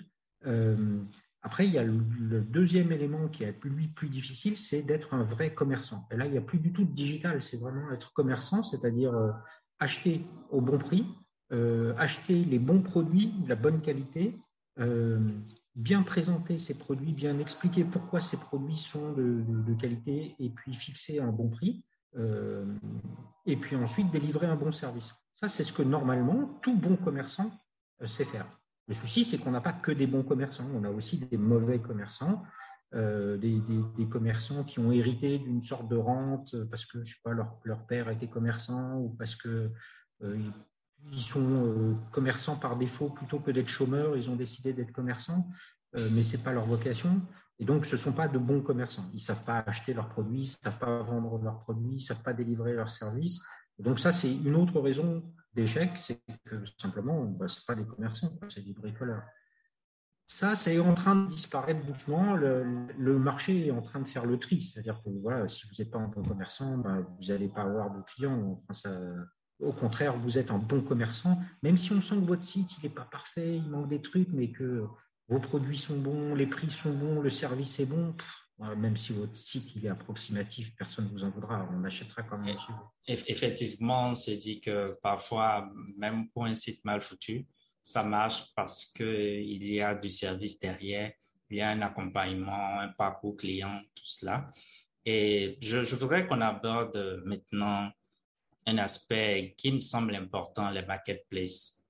[1.43, 5.23] Après, il y a le, deuxième élément qui est lui plus difficile, c'est d'être un
[5.23, 6.07] vrai commerçant.
[6.11, 9.15] Et là, il n'y a plus du tout de digital, c'est vraiment être commerçant, c'est-à-dire
[9.15, 9.31] euh,
[9.79, 11.07] acheter au bon prix,
[11.53, 14.37] euh, acheter les bons produits, la bonne qualité,
[14.81, 15.21] euh,
[15.77, 21.21] bien présenter ces produits, bien expliquer pourquoi ces produits sont de qualité et puis fixer
[21.21, 21.85] un bon prix.
[23.45, 25.15] et puis ensuite délivrer un bon service.
[25.33, 27.51] Ça, c'est ce que normalement tout bon commerçant
[28.05, 28.47] sait faire.
[28.89, 31.81] Le souci, c'est qu'on n'a pas que des bons commerçants, on a aussi des mauvais
[31.81, 32.45] commerçants,
[32.95, 33.61] euh, des,
[34.09, 37.85] commerçants qui ont hérité d'une sorte de rente parce que je sais pas, leur, leur
[37.85, 39.73] père était commerçant ou parce que
[40.23, 40.39] euh,
[41.11, 45.49] ils sont euh, commerçants par défaut plutôt que d'être chômeurs, ils ont décidé d'être commerçants,
[46.13, 47.23] mais ce n'est pas leur vocation.
[47.59, 49.07] Et donc, ce ne sont pas de bons commerçants.
[49.13, 51.97] Ils ne savent pas acheter leurs produits, ils ne savent pas vendre leurs produits, ils
[51.97, 53.43] ne savent pas délivrer leurs services.
[53.79, 55.25] donc, ça, c'est une autre raison
[55.97, 59.23] c'est que simplement, bah, ce pas des commerçants, c'est des bricoleurs.
[60.29, 62.35] Ça, c'est en train de disparaître doucement.
[62.35, 64.61] Le, marché est en train de faire le tri.
[64.61, 67.91] C'est-à-dire que voilà, si vous n'êtes pas un bon commerçant, bah, vous n'allez pas avoir
[67.93, 68.61] de clients.
[69.61, 71.39] au contraire, vous êtes un bon commerçant.
[71.63, 74.51] Même si on sent que votre site n'est pas parfait, il manque des trucs, mais
[74.51, 74.85] que
[75.29, 78.15] vos produits sont bons, les prix sont bons, le service est bon,
[78.59, 82.39] même si votre site il est approximatif, personne ne vous en voudra, on achètera quand
[82.39, 82.57] même.
[83.07, 87.47] Effectivement, on se dit que parfois, même pour un site mal foutu,
[87.83, 91.13] ça marche parce qu'il y a du service derrière,
[91.51, 94.51] il y a un accompagnement, un parcours client, tout cela.
[95.05, 97.91] Et je, je voudrais qu'on aborde maintenant
[98.67, 101.85] un aspect qui me semble important, les marketplaces,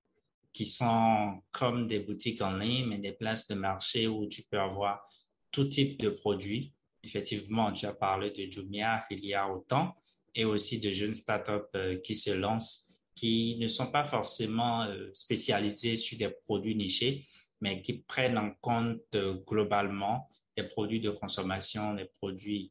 [0.53, 4.61] qui sont comme des boutiques en ligne, mais des places de marché où tu peux
[4.61, 5.07] avoir
[5.57, 6.75] tout type de produits.
[7.03, 9.97] Effectivement, tu as parlé de Jumia il y a autant
[10.35, 15.09] et aussi de jeunes startups euh, qui se lancent, qui ne sont pas forcément euh,
[15.15, 17.25] spécialisés sur des produits nichés,
[17.63, 22.71] mais qui prennent en compte euh, globalement des produits de consommation, des produits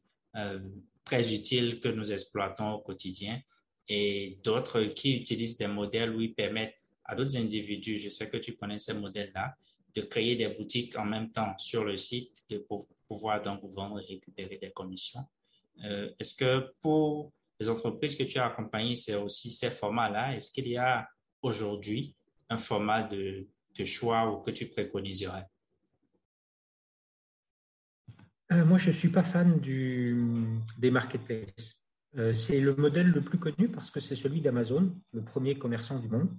[1.04, 3.40] très utiles que nous exploitons au quotidien
[3.88, 8.36] et d'autres qui utilisent des modèles où ils permettent à d'autres individus, je sais que
[8.36, 9.56] tu connais ces modèles-là,
[9.96, 12.64] de créer des boutiques en même temps sur le site, de
[13.08, 15.24] pouvoir donc vendre et récupérer des commissions.
[15.84, 20.36] Euh, est-ce que pour les entreprises que tu as accompagnées, c'est aussi ces formats-là?
[20.36, 21.08] Est-ce qu'il y a
[21.40, 22.14] aujourd'hui
[22.50, 23.46] un format de,
[23.84, 25.46] choix ou que tu préconiserais?
[28.52, 31.80] Euh, moi, je ne suis pas fan des marketplaces.
[32.16, 35.98] Euh, c'est le modèle le plus connu parce que c'est celui d'Amazon, le premier commerçant
[35.98, 36.30] du monde.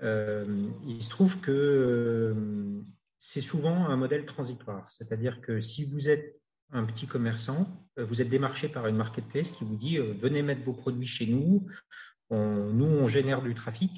[0.00, 2.34] il se trouve que
[3.18, 4.90] c'est souvent un modèle transitoire.
[4.90, 6.40] C'est-à-dire que si vous êtes
[6.72, 7.66] un petit commerçant,
[7.98, 11.06] euh, vous êtes démarché par une marketplace qui vous dit euh, venez mettre vos produits
[11.06, 11.66] chez nous,
[12.30, 13.92] nous on génère du trafic.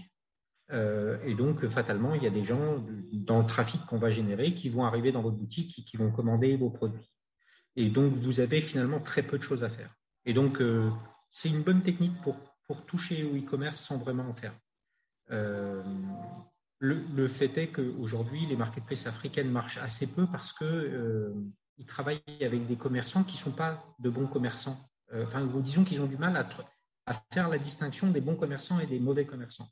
[0.70, 4.52] Euh, et donc, fatalement, il y a des gens dans le trafic qu'on va générer
[4.52, 7.10] qui vont arriver dans votre boutique et qui vont commander vos produits.
[7.74, 9.94] Et donc, vous avez finalement très peu de choses à faire.
[10.26, 10.62] Et donc,
[11.30, 14.54] c'est une bonne technique pour, pour toucher au e-commerce sans vraiment en faire.
[16.80, 21.34] Le, fait est qu'aujourd'hui, les marketplaces africaines marchent assez peu parce qu'ils euh,
[21.86, 24.78] travaillent avec des commerçants qui ne sont pas de bons commerçants.
[25.12, 26.48] Euh, enfin, disons qu'ils ont du mal à,
[27.06, 29.68] à, faire la distinction des bons commerçants et des mauvais commerçants.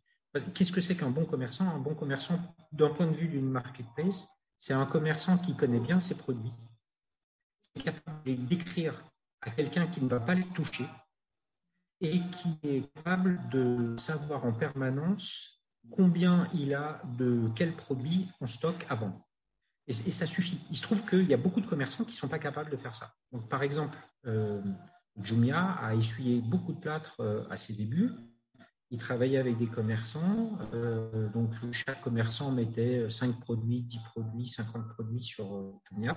[0.52, 1.68] Qu'est-ce que c'est qu'un bon commerçant?
[1.68, 2.38] Un bon commerçant,
[2.72, 4.26] d'un point de vue d'une marketplace,
[4.58, 6.52] c'est un commerçant qui connaît bien ses produits,
[7.72, 9.00] qui est capable d'écrire
[9.42, 10.86] à quelqu'un qui ne va pas les toucher
[12.00, 15.55] et qui est capable de savoir en permanence
[15.90, 19.26] combien il a de quels produits en stock avant.
[19.88, 20.58] Et, ça suffit.
[20.70, 22.76] Il se trouve qu'il y a beaucoup de commerçants qui ne sont pas capables de
[22.76, 23.14] faire ça.
[23.30, 23.96] Donc, par exemple,
[24.26, 24.60] euh,
[25.20, 28.10] Jumia a essuyé beaucoup de plâtre euh, à ses débuts.
[28.90, 30.58] Il travaillait avec des commerçants.
[30.74, 36.16] Euh, donc, chaque commerçant mettait 5 produits, 10 produits, 50 produits sur Jumia.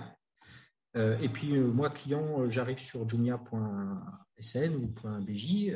[0.96, 5.72] et puis, moi, client, j'arrive sur jumia.sn ou .bj.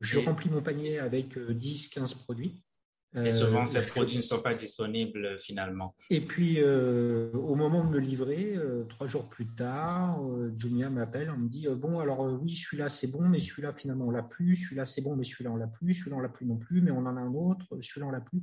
[0.00, 2.64] je remplis mon panier avec 10, 15 produits.
[3.14, 5.94] Et souvent, ces produits ne sont pas disponibles euh, finalement.
[6.08, 10.18] Et puis, euh, au moment de me livrer, euh, trois jours plus tard,
[10.56, 14.10] Jumia m'appelle, on me dit Bon, alors oui, celui-là c'est bon, mais celui-là finalement on
[14.10, 16.56] l'a plus, celui-là c'est bon, mais celui-là on l'a plus, celui-là on l'a plus non
[16.56, 18.42] plus, mais on en a un autre, celui-là on l'a plus.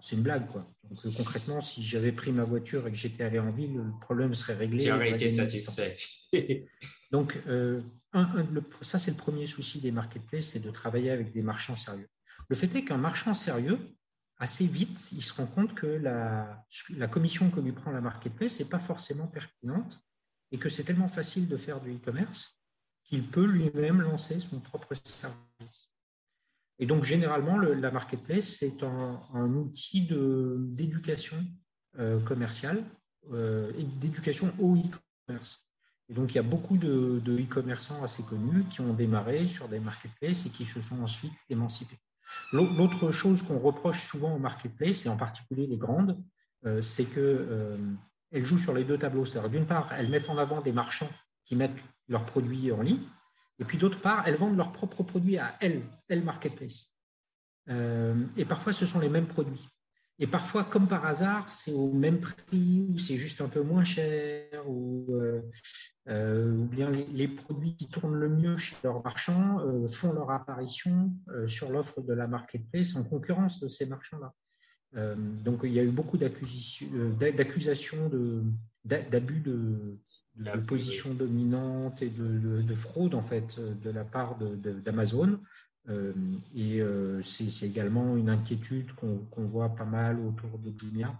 [0.00, 0.66] c'est une blague, quoi.
[0.84, 4.34] Donc, concrètement, si j'avais pris ma voiture et que j'étais allé en ville, le problème
[4.34, 4.82] serait réglé.
[4.84, 5.94] Tu aurais été satisfait.
[7.10, 7.38] Donc,
[8.80, 12.08] ça, c'est le premier souci des marketplaces, c'est de travailler avec des marchands sérieux.
[12.48, 13.78] Le fait est qu'un marchand sérieux,
[14.38, 16.64] assez vite, il se rend compte que la,
[17.08, 19.98] commission que lui prend la marketplace n'est pas forcément pertinente
[20.52, 22.60] et que c'est tellement facile de faire du e-commerce
[23.04, 25.90] qu'il peut lui-même lancer son propre service.
[26.78, 31.42] Et donc, généralement, la marketplace, c'est un, outil d'éducation
[31.98, 32.84] euh, commerciale
[33.32, 35.66] euh, et d'éducation au e-commerce.
[36.08, 39.80] Et donc, il y a beaucoup de e-commerçants assez connus qui ont démarré sur des
[39.80, 41.98] marketplaces et qui se sont ensuite émancipés.
[42.52, 46.22] L'autre chose qu'on reproche souvent aux marketplaces, et en particulier les grandes,
[46.64, 47.76] euh, c'est qu'elles euh,
[48.32, 49.24] jouent sur les deux tableaux.
[49.50, 51.10] D'une part, elles mettent en avant des marchands
[51.44, 51.76] qui mettent
[52.08, 53.02] leurs produits en ligne,
[53.58, 56.92] et puis d'autre part, elles vendent leurs propres produits à elles, elles marketplace.
[57.68, 59.68] Euh, et parfois, ce sont les mêmes produits.
[60.18, 63.84] Et parfois, comme par hasard, c'est au même prix, ou c'est juste un peu moins
[63.84, 65.42] cher, ou, euh,
[66.08, 70.30] euh, ou bien les, produits qui tournent le mieux chez leurs marchands euh, font leur
[70.30, 71.12] apparition
[71.46, 74.32] sur l'offre de la marketplace en concurrence de ces marchands-là.
[75.44, 78.10] donc, il y a eu beaucoup d'accusations
[78.84, 79.98] d'abus de,
[80.36, 85.40] de, position dominante et de, de, fraude, en fait, de la part d'Amazon.
[85.88, 86.12] Euh,
[86.54, 91.16] et euh, c'est également une inquiétude qu'on voit pas mal autour de Jumia.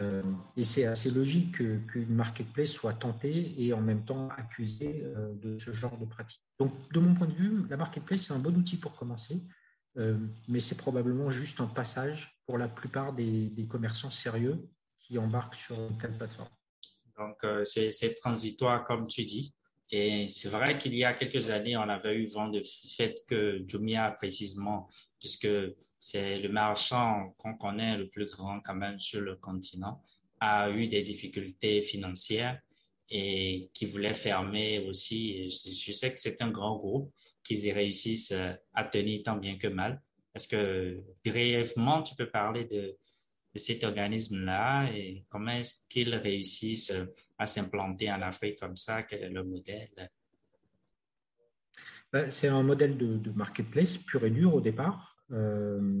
[0.00, 0.22] Euh,
[0.56, 5.04] et c'est assez logique qu'une marketplace soit tentée et en même temps accusée
[5.40, 6.42] de ce genre de pratique.
[6.58, 9.40] Donc, de mon point de vue, la marketplace, c'est un bon outil pour commencer,
[10.48, 15.54] mais c'est probablement juste un passage pour la plupart des, des, commerçants sérieux qui embarquent
[15.54, 16.50] sur une telle plateforme.
[17.16, 19.54] Donc, c'est transitoire, comme tu dis.
[19.90, 23.62] Et c'est vrai qu'il y a quelques années, on avait eu vent du fait que
[23.66, 24.88] Jumia, précisément,
[25.20, 25.48] puisque
[25.98, 30.02] c'est le marchand qu'on connaît le plus grand quand même sur le continent,
[30.40, 32.60] a eu des difficultés financières
[33.10, 35.48] et qui voulait fermer aussi.
[35.48, 39.58] Je sais que c'est un grand groupe qu'ils y réussissent euh, à tenir tant bien
[39.58, 40.02] que mal.
[40.34, 42.96] Est-ce que brièvement, tu peux parler de,
[43.58, 47.06] cet organisme-là et comment est-ce qu'ils réussissent euh,
[47.38, 49.02] à s'implanter en Afrique comme ça?
[49.02, 50.10] Quel est le modèle?
[52.12, 55.16] Ben, c'est un modèle de, marketplace pur et dur au départ.
[55.32, 55.98] Euh,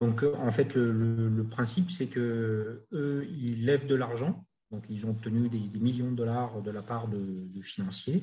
[0.00, 4.46] donc, en fait, le, principe, c'est que eux, ils lèvent de l'argent.
[4.70, 8.22] Donc, ils ont obtenu des, millions de dollars de la part de financiers.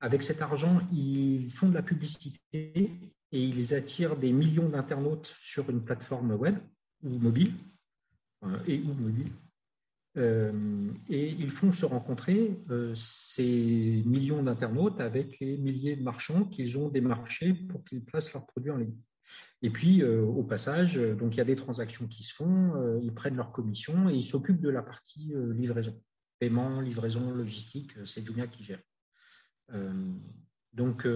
[0.00, 5.68] Avec cet argent, ils font de la publicité et ils attirent des millions d'internautes sur
[5.68, 6.56] une plateforme web
[7.02, 7.54] ou mobile,
[8.44, 9.32] euh, et ou mobile.
[10.16, 16.44] Euh, et ils font se rencontrer euh, ces millions d'internautes avec les milliers de marchands
[16.44, 18.96] qu'ils ont démarchés pour qu'ils placent leurs produits en ligne.
[19.62, 23.36] Et puis, au passage, donc il y a des transactions qui se font, ils prennent
[23.36, 26.02] leur commission et ils s'occupent de la partie livraison.
[26.40, 28.80] Paiement, livraison, logistique, c'est Jumia qui gère.
[30.72, 31.06] donc,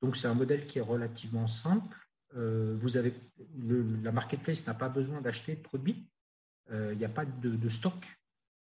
[0.00, 2.07] donc c'est un modèle qui est relativement simple.
[2.36, 3.14] Euh, vous avez
[4.02, 6.08] la marketplace n'a pas besoin d'acheter de produits.
[6.70, 7.94] Euh, il n'y a pas de, stock.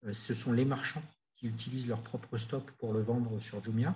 [0.05, 1.03] Euh, ce sont les marchands
[1.35, 3.95] qui utilisent leur propre stock pour le vendre sur Jumia.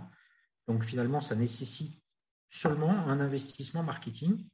[0.68, 2.02] Donc finalement, ça nécessite
[2.48, 4.48] seulement un investissement marketing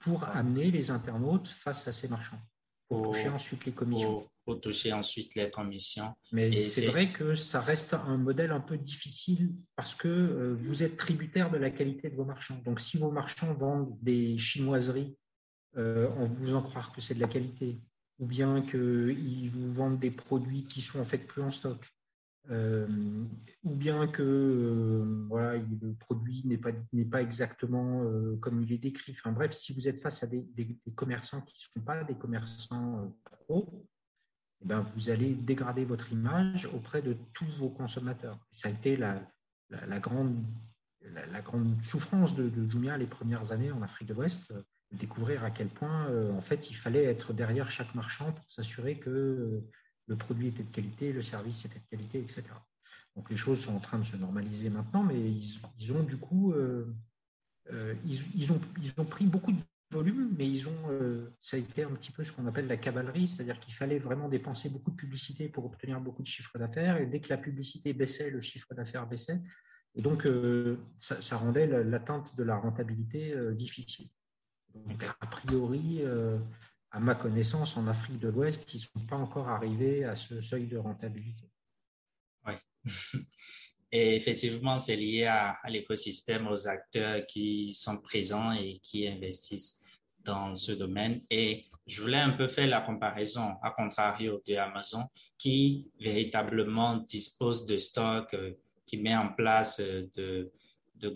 [0.00, 2.40] pour amener les internautes face à ces marchands,
[2.88, 6.14] pour toucher ensuite les commissions pour toucher ensuite les commissions.
[6.32, 10.82] Mais c'est vrai que ça reste un modèle un peu difficile parce que euh, vous
[10.82, 12.60] êtes tributaire de la qualité de vos marchands.
[12.64, 15.16] Donc, si vos marchands vendent des chinoiseries,
[15.76, 17.80] euh, on vous en croire que c'est de la qualité,
[18.18, 21.84] ou bien qu'ils vous vendent des produits qui sont en fait plus en stock,
[22.50, 22.86] euh,
[23.64, 26.70] ou bien que euh, voilà, le produit n'est pas,
[27.10, 28.04] pas exactement
[28.40, 29.12] comme il est décrit.
[29.12, 32.14] Enfin bref, si vous êtes face à des, des, commerçants qui ne sont pas des
[32.14, 33.86] commerçants pro,
[34.64, 38.38] eh ben, vous allez dégrader votre image auprès de tous vos consommateurs.
[38.50, 39.20] ça a été la,
[40.00, 40.42] grande,
[41.82, 46.06] souffrance de, Jumia les premières années en Afrique de l'Ouest, de découvrir à quel point
[46.06, 49.70] euh, en fait il fallait être derrière chaque marchand pour s'assurer que euh,
[50.06, 52.44] le produit était de qualité, le service était de qualité, etc.
[53.16, 56.52] Donc les choses sont en train de se normaliser maintenant, mais ils, ont du coup,
[56.52, 56.86] euh,
[58.04, 59.60] ils, ont, ils ont pris beaucoup de
[60.02, 63.28] mais ils ont, euh, ça a été un petit peu ce qu'on appelle la cavalerie,
[63.28, 67.06] c'est-à-dire qu'il fallait vraiment dépenser beaucoup de publicité pour obtenir beaucoup de chiffre d'affaires, et
[67.06, 69.40] dès que la publicité baissait, le chiffre d'affaires baissait,
[69.94, 74.08] et donc euh, ça, rendait l'atteinte de la rentabilité euh, difficile.
[75.20, 76.02] A priori,
[76.90, 80.40] à ma connaissance, en Afrique de l'Ouest, ils ne sont pas encore arrivés à ce
[80.40, 81.48] seuil de rentabilité.
[82.44, 82.54] Oui.
[83.92, 89.83] Et effectivement, c'est lié à l'écosystème, aux acteurs qui sont présents et qui investissent
[90.24, 91.20] dans ce domaine.
[91.30, 95.04] Et je voulais un peu faire la comparaison, à contrario de Amazon,
[95.38, 98.52] qui véritablement dispose de stocks, euh,
[98.86, 100.50] qui met en place euh, de,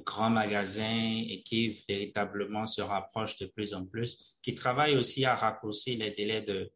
[0.05, 5.35] grands magasins et qui véritablement se rapproche de plus en plus, qui travaille aussi à
[5.35, 6.71] raccourcir les délais de,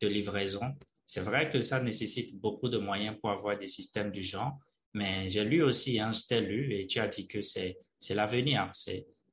[0.00, 0.74] livraison.
[1.04, 4.58] C'est vrai que ça nécessite beaucoup de moyens pour avoir des systèmes du genre,
[4.94, 7.76] mais j'ai lu aussi, hein, je t'ai lu et tu as dit que c'est
[8.10, 8.70] l'avenir,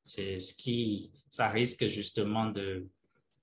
[0.03, 2.85] c'est ce qui, ça risque justement de,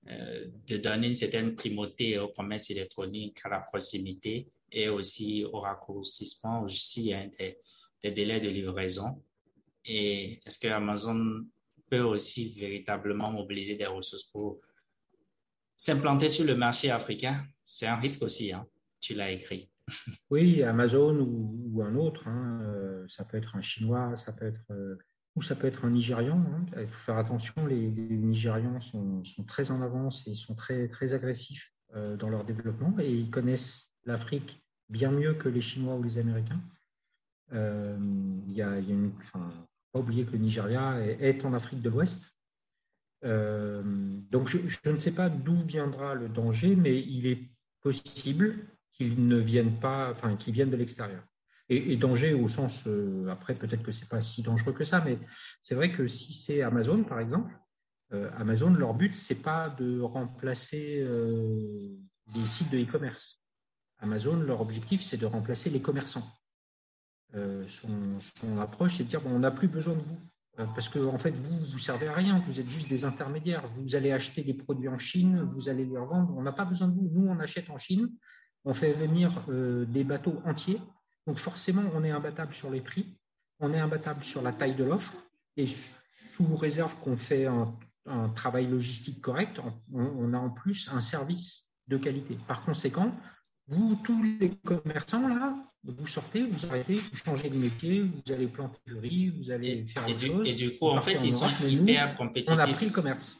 [0.07, 5.59] euh, de donner une certaine primauté au commerce électronique, à la proximité et aussi au
[5.59, 7.57] raccourcissement aussi hein, des,
[8.01, 9.21] des, délais de livraison.
[9.83, 11.45] Et est-ce que Amazon
[11.89, 14.61] peut aussi véritablement mobiliser des ressources pour
[15.75, 17.43] s'implanter sur le marché africain?
[17.65, 18.65] C'est un risque aussi, hein?
[18.99, 19.69] tu l'as écrit.
[20.29, 24.61] Oui, Amazon ou, un autre, hein, euh, ça peut être un chinois, ça peut être
[24.71, 24.97] euh,
[25.35, 26.37] ou ça peut être un Nigérian.
[26.37, 26.65] Hein.
[26.79, 31.71] Il faut faire attention, les, Nigérians sont, très en avance et sont très, très agressifs
[31.95, 36.17] euh, dans leur développement et ils connaissent l'Afrique bien mieux que les Chinois ou les
[36.17, 36.61] Américains.
[37.53, 37.97] Euh,
[38.47, 38.77] il y a,
[39.93, 42.33] pas oublier que le Nigeria est, en Afrique de l'Ouest.
[43.23, 43.83] Euh,
[44.31, 47.49] donc je, je, ne sais pas d'où viendra le danger, mais il est
[47.81, 48.55] possible
[48.93, 51.23] qu'ils ne viennent pas, enfin qu'ils viennent de l'extérieur
[51.71, 55.01] et, danger au sens, euh, après peut-être que ce n'est pas si dangereux que ça,
[55.01, 55.17] mais
[55.61, 57.53] c'est vrai que si c'est Amazon, par exemple,
[58.13, 61.95] euh, Amazon, leur but, ce n'est pas de remplacer euh,
[62.33, 63.41] des sites de e-commerce.
[63.99, 66.27] Amazon, leur objectif, c'est de remplacer les commerçants.
[67.67, 70.19] Son, approche, c'est de dire, bon, on n'a plus besoin de vous.
[70.75, 73.63] Parce que en fait, vous, vous servez à rien, vous êtes juste des intermédiaires.
[73.77, 76.35] Vous allez acheter des produits en Chine, vous allez les revendre.
[76.35, 77.09] On n'a pas besoin de vous.
[77.13, 78.09] Nous, on achète en Chine,
[78.65, 80.81] on fait venir des bateaux entiers
[81.27, 83.17] Donc forcément, on est imbattable sur les prix,
[83.59, 85.13] on est imbattable sur la taille de l'offre,
[85.57, 87.73] et sous réserve qu'on fait un,
[88.35, 89.61] travail logistique correct,
[89.93, 92.35] on, a en plus un service de qualité.
[92.47, 93.15] Par conséquent,
[93.67, 98.47] vous, tous les commerçants, là, vous sortez, vous arrêtez, vous changez de métier, vous allez
[98.47, 100.49] planter du riz, vous allez faire et du, chose.
[100.49, 102.57] Et du coup, en fait, ils sont hyper compétitifs.
[102.57, 103.37] On a pris le commerce.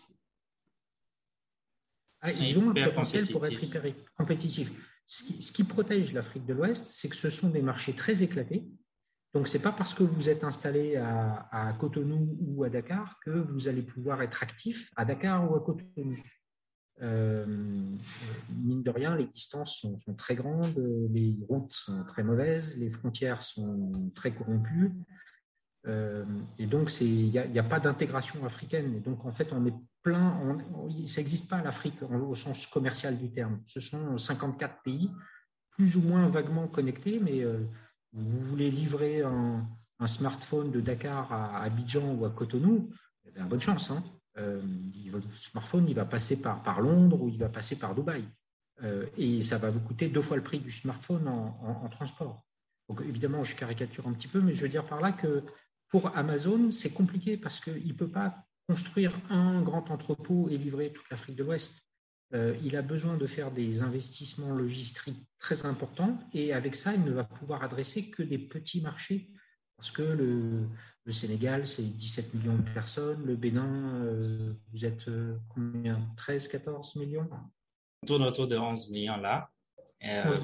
[2.21, 3.84] Ah, ils ont le potentiel pour être hyper
[4.15, 4.71] compétitifs.
[5.14, 8.66] Ce qui, protège l'Afrique de l'Ouest, c'est que ce sont des marchés très éclatés.
[9.34, 13.32] Donc, ce n'est pas parce que vous êtes installé à, Cotonou ou à Dakar que
[13.32, 16.16] vous allez pouvoir être actif à Dakar ou à Cotonou.
[17.01, 20.82] Euh, mine de rien, les distances sont, très grandes,
[21.12, 24.93] les routes sont très mauvaises, les frontières sont très corrompues.
[25.88, 26.25] Euh,
[26.59, 28.95] et donc, il n'y a, pas d'intégration africaine.
[28.95, 29.73] Et donc, en fait, on est
[30.03, 30.57] plein,
[31.07, 33.59] ça n'existe pas l'Afrique au sens commercial du terme.
[33.67, 35.11] Ce sont 54 pays,
[35.71, 37.59] plus ou moins vaguement connectés, mais euh,
[38.13, 39.67] vous voulez livrer un,
[40.07, 42.89] smartphone de Dakar à Abidjan ou à Cotonou,
[43.27, 43.91] eh bien, bonne chance.
[43.91, 44.03] Hein.
[44.39, 44.59] Euh,
[45.36, 48.23] smartphone, il va passer par, Londres ou il va passer par Dubaï.
[49.15, 52.43] et ça va vous coûter deux fois le prix du smartphone en transport.
[52.89, 55.43] Donc évidemment, je caricature un petit peu, mais je veux dire par là que
[55.92, 60.92] pour Amazon, c'est compliqué parce qu'il ne peut pas construire un grand entrepôt et livrer
[60.94, 61.82] toute l'Afrique de l'Ouest.
[62.34, 67.04] Euh, il a besoin de faire des investissements logistiques très importants et avec ça, il
[67.04, 69.30] ne va pouvoir adresser que des petits marchés
[69.76, 70.68] parce que le,
[71.12, 76.00] Sénégal, c'est 17 millions de personnes, le Bénin, euh, vous êtes euh, combien?
[76.16, 77.28] 13, 14 millions?
[78.04, 79.52] On tourne autour de 11 millions là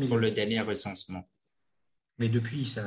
[0.08, 1.26] pour le dernier recensement.
[2.20, 2.84] Mais depuis, ça,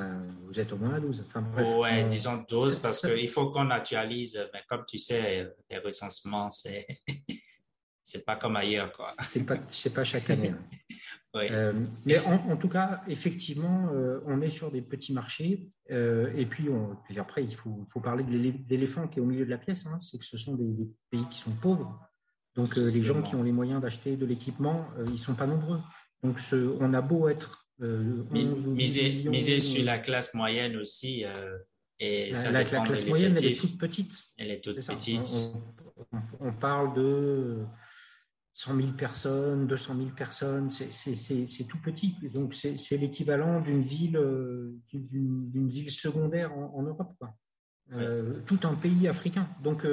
[0.47, 1.25] vous êtes au moins à 12.
[1.27, 4.49] Enfin, bref, ouais, disons 12 parce qu'il faut qu'on actualise.
[4.53, 6.87] Mais comme tu sais, les recensements, c'est
[8.11, 8.93] c'est pas comme ailleurs.
[8.93, 9.07] quoi.
[9.23, 9.57] C'est pas,
[9.95, 10.51] pas chaque année.
[10.51, 10.79] Hein.
[11.35, 11.45] oui.
[11.51, 11.73] euh,
[12.05, 15.71] mais en, tout cas, effectivement, euh, on est sur des petits marchés.
[15.91, 18.37] Euh, et puis, on, puis, après, il faut, faut parler de
[18.69, 19.87] l'éléphant qui est au milieu de la pièce.
[19.87, 22.01] Hein, c'est que ce sont des, des, pays qui sont pauvres.
[22.57, 25.47] Donc, euh, les gens qui ont les moyens d'acheter de l'équipement, ils ne sont pas
[25.47, 25.81] nombreux.
[26.23, 31.25] Donc, ce, on a beau être euh, miser, sur la classe moyenne aussi.
[31.25, 31.57] Euh,
[31.99, 34.19] et la, la, classe moyenne, elle est toute petite.
[34.37, 35.55] Elle est toute petite.
[36.41, 37.59] On, parle de
[38.55, 42.17] 100 000 personnes, 200 000 personnes, c'est tout petit.
[42.35, 47.15] Donc, c'est l'équivalent d'une ville, euh, d'une ville secondaire en, Europe.
[48.47, 49.49] tout un pays africain.
[49.63, 49.87] Donc,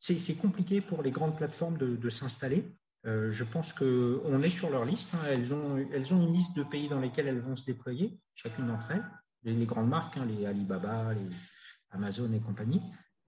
[0.00, 2.64] c'est compliqué pour les grandes plateformes de, de s'installer.
[3.06, 5.14] Euh, je pense qu'on est sur leur liste.
[5.14, 5.26] Hein.
[5.28, 8.66] Elles, ont, elles ont une liste de pays dans lesquels elles vont se déployer, chacune
[8.66, 9.04] d'entre elles,
[9.44, 11.36] les, grandes marques, hein, les Alibaba, les
[11.90, 12.82] Amazon et compagnie.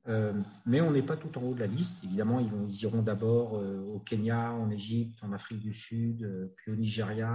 [0.08, 0.32] Euh,
[0.66, 2.02] mais on n'est pas tout en haut de la liste.
[2.02, 6.50] Évidemment, ils, vont, ils iront d'abord euh, au Kenya, en Égypte, en Afrique du Sud,
[6.56, 7.32] puis au Nigeria.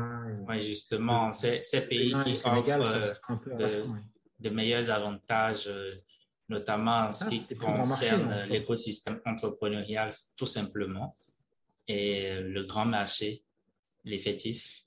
[0.48, 3.00] oui, justement, ces, pays qui offrent
[4.40, 5.72] de, meilleurs avantages,
[6.50, 11.16] notamment en ce ah, qui concerne l'écosystème entrepreneurial, tout simplement
[11.88, 13.44] et le grand marché,
[14.04, 14.86] l'effectif,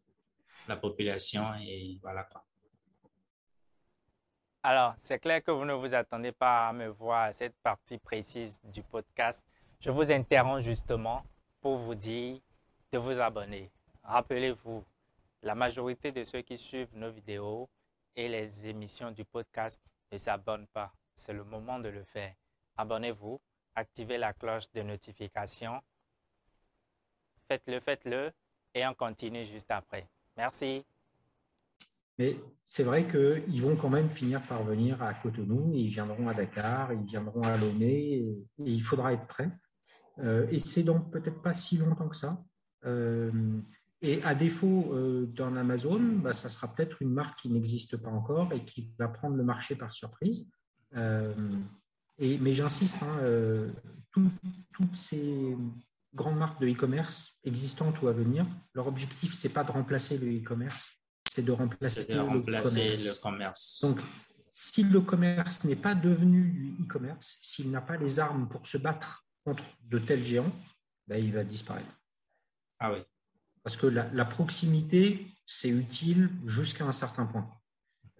[0.67, 2.45] la population et voilà quoi.
[4.63, 7.97] Alors, c'est clair que vous ne vous attendez pas à me voir à cette partie
[7.97, 9.45] précise du podcast.
[9.81, 11.25] Je vous interromps justement
[11.61, 12.39] pour vous dire
[12.93, 13.71] de vous abonner.
[14.03, 14.85] Rappelez-vous,
[15.43, 17.69] la majorité de ceux qui suivent nos vidéos
[18.17, 19.81] et les émissions du podcast
[20.11, 20.93] ne s'abonnent pas.
[21.15, 22.35] C'est le moment de le faire.
[22.77, 23.41] Abonnez-vous,
[23.75, 25.81] activez la cloche de notification
[27.49, 28.31] faites-le, faites-le,
[28.75, 30.07] et on continue juste après.
[30.37, 30.85] Merci.
[32.19, 36.35] Mais c'est vrai qu'ils vont quand même finir par venir à Cotonou, ils viendront à
[36.35, 39.51] Dakar, ils viendront à Lomé, et, il faudra être prêt.
[40.19, 42.43] Euh, et c'est donc peut-être pas si longtemps que ça.
[42.85, 43.31] Euh,
[44.03, 48.11] et à défaut euh, dans Amazon, bah, ça sera peut-être une marque qui n'existe pas
[48.11, 50.49] encore et qui va prendre le marché par surprise.
[50.95, 53.71] et, mais j'insiste, hein,
[54.11, 55.57] toutes ces
[56.15, 60.27] grandes marques de e-commerce existantes ou à venir, leur objectif, c'est pas de remplacer le
[60.39, 60.93] e-commerce,
[61.31, 62.13] c'est de remplacer,
[62.97, 63.81] le, commerce.
[63.83, 64.01] Donc,
[64.53, 68.79] si le commerce n'est pas devenu du e-commerce, s'il n'a pas les armes pour se
[68.79, 70.53] battre contre de tels géants,
[71.07, 72.01] ben, il va disparaître.
[72.79, 72.99] Ah oui.
[73.63, 77.51] Parce que la, proximité, c'est utile jusqu'à un certain point.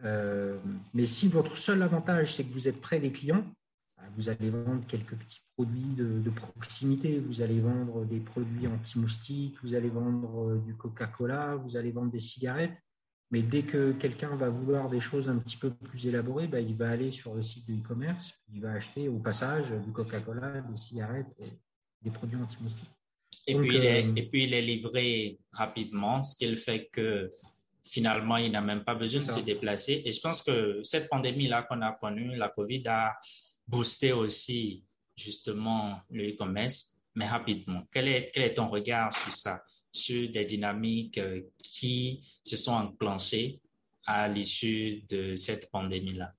[0.05, 0.59] Euh,
[0.95, 3.45] mais si votre seul avantage, c'est que vous êtes près des clients,
[3.97, 7.19] ben, vous allez vendre quelques petits produits de, proximité.
[7.19, 12.13] Vous allez vendre des produits anti-moustiques, vous allez vendre euh, du Coca-Cola, vous allez vendre
[12.13, 12.81] des cigarettes.
[13.33, 16.77] Mais dès que quelqu'un va vouloir des choses un petit peu plus élaborées, bah, il
[16.77, 20.77] va aller sur le site de e-commerce, il va acheter au passage du Coca-Cola, des
[20.77, 21.51] cigarettes et
[22.03, 22.93] des produits anti-moustiques.
[23.49, 27.33] Et, puis il est, euh, et puis il est livré rapidement, ce qui fait que
[27.83, 30.03] finalement, il n'a même pas besoin de se déplacer.
[30.05, 33.17] Et je pense que cette pandémie-là qu'on a connue, la COVID, a
[33.67, 34.85] boosté aussi
[35.19, 36.97] justement le e-commerce.
[37.15, 39.63] Mais rapidement, quel est, ton regard sur ça,
[39.93, 43.61] sur des dynamiques euh, qui se sont enclenchées
[44.07, 46.33] à l'issue de cette pandémie-là?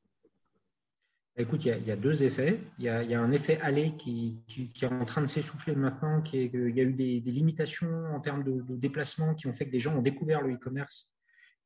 [1.37, 2.59] Écoute, il y, a, deux effets.
[2.79, 4.35] Il y a, un effet aller qui,
[4.81, 8.19] est en train de s'essouffler maintenant, qui est qu'il y a eu des, limitations en
[8.19, 11.13] termes de, déplacement qui ont fait que des gens ont découvert le e-commerce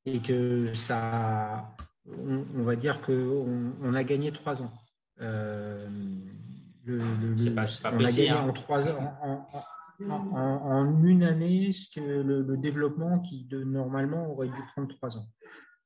[0.06, 4.72] et que ça, on, va dire qu'on on a gagné trois ans.
[5.22, 5.88] Euh,
[7.36, 8.48] c'est pas, pas on a gagné hein.
[8.48, 9.48] en trois ans.
[10.10, 15.28] En, une année, ce que le, développement qui de, normalement aurait dû prendre trois ans.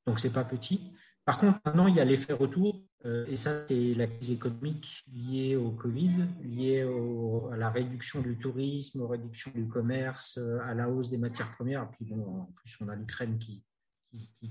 [0.05, 0.93] Donc, c'est pas petit.
[1.25, 5.05] Par contre, maintenant, il y a l'effet retour euh, et ça, c'est la crise économique
[5.13, 6.81] liée au Covid, liée
[7.51, 11.53] à la réduction du tourisme, aux réductions du commerce, euh, à la hausse des matières
[11.55, 11.83] premières.
[11.83, 13.63] Et puis, bon, en plus, on a l'Ukraine qui,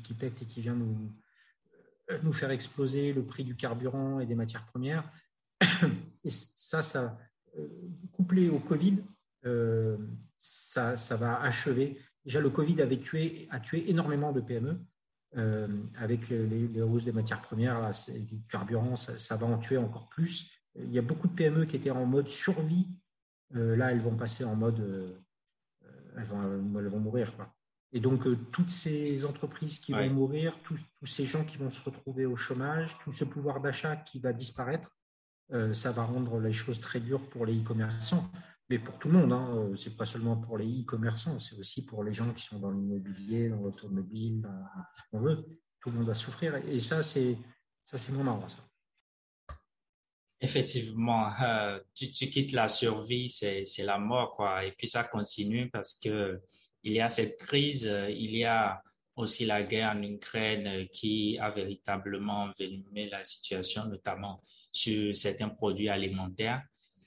[0.03, 1.13] qui, pète et qui vient nous,
[2.11, 5.11] euh, nous faire exploser le prix du carburant et des matières premières.
[6.27, 7.19] Et ça, ça
[8.13, 8.99] couplé au Covid,
[10.39, 11.99] ça, ça va achever.
[12.25, 14.79] Déjà, le Covid avait tué, a tué énormément de PME.
[15.37, 15.69] Euh,
[15.99, 20.51] avec les, hausses des matières premières, là, du carburant, ça, va en tuer encore plus.
[20.77, 22.89] Il y a beaucoup de PME qui étaient en mode survie.
[23.55, 25.19] Euh, là, elles vont passer en mode, euh,
[26.17, 26.43] elles, vont,
[26.79, 27.33] elles, vont, mourir.
[27.93, 32.25] Et donc, toutes ces entreprises qui vont mourir, tous, ces gens qui vont se retrouver
[32.25, 34.96] au chômage, tout ce pouvoir d'achat qui va disparaître,
[35.73, 38.29] ça va rendre les choses très dures pour les e-commerçants
[38.69, 39.33] mais pour tout le monde.
[39.33, 39.55] Hein.
[39.57, 42.59] Euh, Ce n'est pas seulement pour les e-commerçants, c'est aussi pour les gens qui sont
[42.59, 45.45] dans l'immobilier, dans l'automobile, dans ce qu'on veut.
[45.81, 46.57] Tout le monde va souffrir.
[46.57, 47.37] Et ça, c'est
[47.85, 48.59] ça, c'est marrant, ça.
[50.41, 54.65] Effectivement, euh, tu, quittes la survie, c'est la mort, quoi.
[54.65, 56.41] Et puis ça continue parce que
[56.83, 58.83] il y a cette crise, euh, il y a
[59.15, 64.39] aussi la guerre en Ukraine qui a véritablement envenimé la situation, notamment
[64.77, 66.63] sur certains produits alimentaires.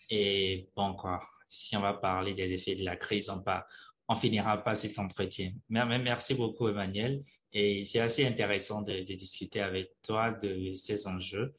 [0.10, 3.60] Et bon, quoi, si on va parler des effets de la crise, on ne
[4.08, 5.52] on finira pas cet entretien.
[5.70, 7.22] Merci beaucoup, Emmanuel.
[7.54, 11.54] Et c'est assez intéressant de, discuter avec toi de ces enjeux.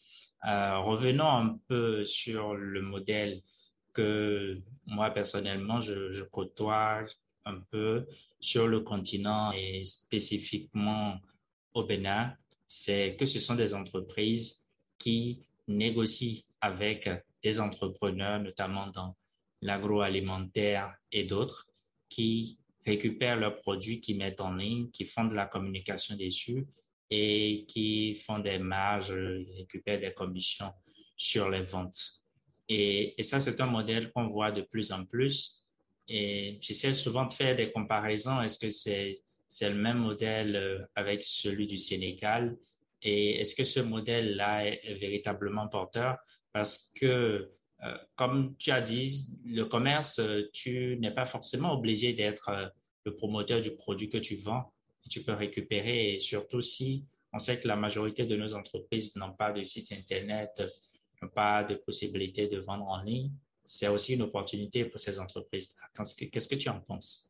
[0.48, 3.42] Euh, revenons un peu sur le modèle
[3.92, 7.02] que moi, personnellement, je, je côtoie
[7.44, 8.06] un peu
[8.40, 11.20] sur le continent et spécifiquement
[11.74, 12.34] au Bénin.
[12.66, 14.66] C'est que ce sont des entreprises
[14.98, 17.08] qui négocient avec
[17.42, 19.16] des entrepreneurs, notamment dans
[19.62, 21.66] l'agroalimentaire et d'autres
[22.08, 26.66] qui récupèrent leurs produits, qui mettent en ligne, qui font de la communication dessus
[27.10, 29.12] et qui font des marges,
[29.56, 30.72] récupèrent des commissions
[31.16, 32.22] sur les ventes.
[32.68, 35.64] Et, et ça, c'est un modèle qu'on voit de plus en plus.
[36.08, 38.40] Et j'essaie souvent de faire des comparaisons.
[38.42, 39.14] Est-ce que c'est
[39.52, 42.56] c'est le même modèle euh, avec celui du Sénégal?
[43.02, 46.18] Et est-ce que ce modèle-là est véritablement porteur?
[46.52, 47.50] Parce que
[47.82, 52.66] euh, comme tu as dit, le commerce, euh, tu n'es pas forcément obligé d'être euh,
[53.04, 54.72] le promoteur du produit que tu vends.
[55.08, 59.32] Tu peux récupérer et surtout si on sait que la majorité de nos entreprises n'ont
[59.32, 60.62] pas de site Internet,
[61.22, 63.30] n'ont pas de possibilité de vendre en ligne,
[63.64, 65.76] c'est aussi une opportunité pour ces entreprises.
[66.32, 67.29] Qu'est-ce que tu en penses?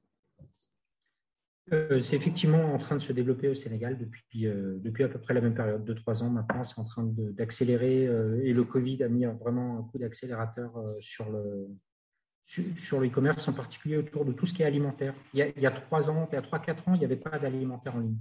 [1.72, 5.34] Euh, c'est effectivement en train de se développer au Sénégal depuis, euh, à peu près
[5.34, 6.64] la même période, 2-3 ans maintenant.
[6.64, 11.30] C'est en train d'accélérer euh, et le Covid a mis vraiment un coup d'accélérateur sur
[11.30, 11.68] le
[12.44, 15.14] sur l'e-commerce, en particulier autour de tout ce qui est alimentaire.
[15.34, 17.04] Il y a, il y a 3 ans, il y a 3-4 ans, il n'y
[17.04, 18.18] avait pas d'alimentaire en ligne.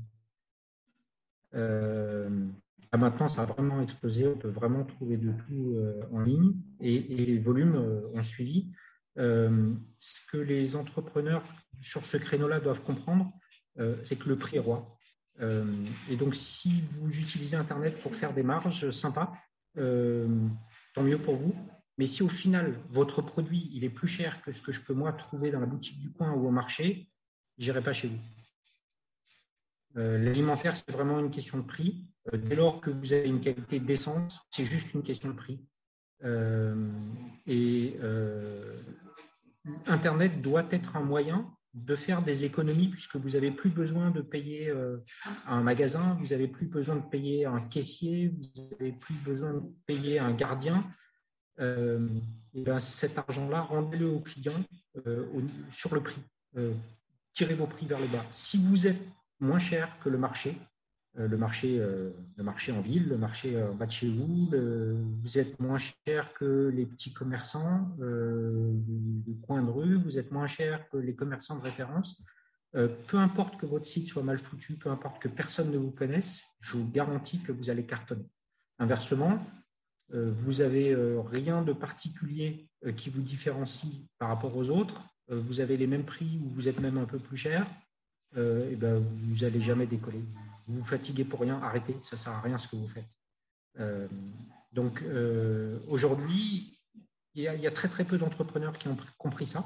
[2.94, 4.28] maintenant, ça a vraiment explosé.
[4.28, 5.76] On peut vraiment trouver de tout
[6.14, 7.76] en ligne et, les volumes
[8.14, 8.72] ont suivi.
[9.16, 11.44] ce que les entrepreneurs
[11.82, 13.39] sur ce créneau-là doivent comprendre, euh,
[14.06, 15.00] c'est que le prix est roi.
[15.42, 15.66] Euh,
[16.10, 19.34] et donc, si vous utilisez Internet pour faire des marges sympas,
[19.78, 20.28] euh,
[20.94, 21.56] tant mieux pour vous.
[21.98, 24.94] Mais si au final, votre produit, il est plus cher que ce que je peux
[24.94, 27.10] moi trouver dans la boutique du coin ou au marché,
[27.58, 28.20] j'irai pas chez vous.
[29.96, 32.08] L'alimentaire, c'est vraiment une question de prix.
[32.32, 35.68] dès lors que vous avez une qualité décente, c'est juste une question de prix.
[37.48, 38.00] et
[39.88, 44.22] Internet doit être un moyen de faire des économies puisque vous n'avez plus besoin de
[44.22, 44.98] payer euh,
[45.48, 49.62] un magasin, vous n'avez plus besoin de payer un caissier, vous n'avez plus besoin de
[49.86, 50.86] payer un gardien.
[51.60, 52.08] Euh,
[52.54, 54.64] et ben, cet argent-là, rendez-le au client
[55.06, 55.26] euh,
[55.72, 56.22] sur le prix.
[57.34, 58.26] tirez vos prix vers le bas.
[58.32, 59.02] Si vous êtes
[59.40, 60.69] moins cher que le marché, euh,
[61.16, 64.50] le marché, euh, le marché en ville, le marché euh, en bas de chez vous,
[65.22, 70.48] vous êtes moins cher que les petits commerçants du coin de rue, vous êtes moins
[70.48, 72.22] cher que les commerçants de référence.
[72.74, 76.42] peu importe que votre site soit mal foutu, peu importe que personne ne vous connaisse,
[76.60, 78.30] je vous garantis que vous allez cartonner.
[78.78, 79.40] Inversement,
[80.12, 80.96] vous n'avez
[81.32, 86.40] rien de particulier qui vous différencie par rapport aux autres, vous avez les mêmes prix
[86.44, 87.66] ou vous êtes même un peu plus cher,
[88.38, 90.24] et ben, vous n'allez jamais décoller.
[90.70, 93.10] Vous fatiguez pour rien, arrêtez, ça ne sert à rien ce que vous faites.
[94.72, 95.04] donc
[95.88, 96.80] aujourd'hui,
[97.36, 99.66] il y, a, très très peu d'entrepreneurs qui ont compris ça.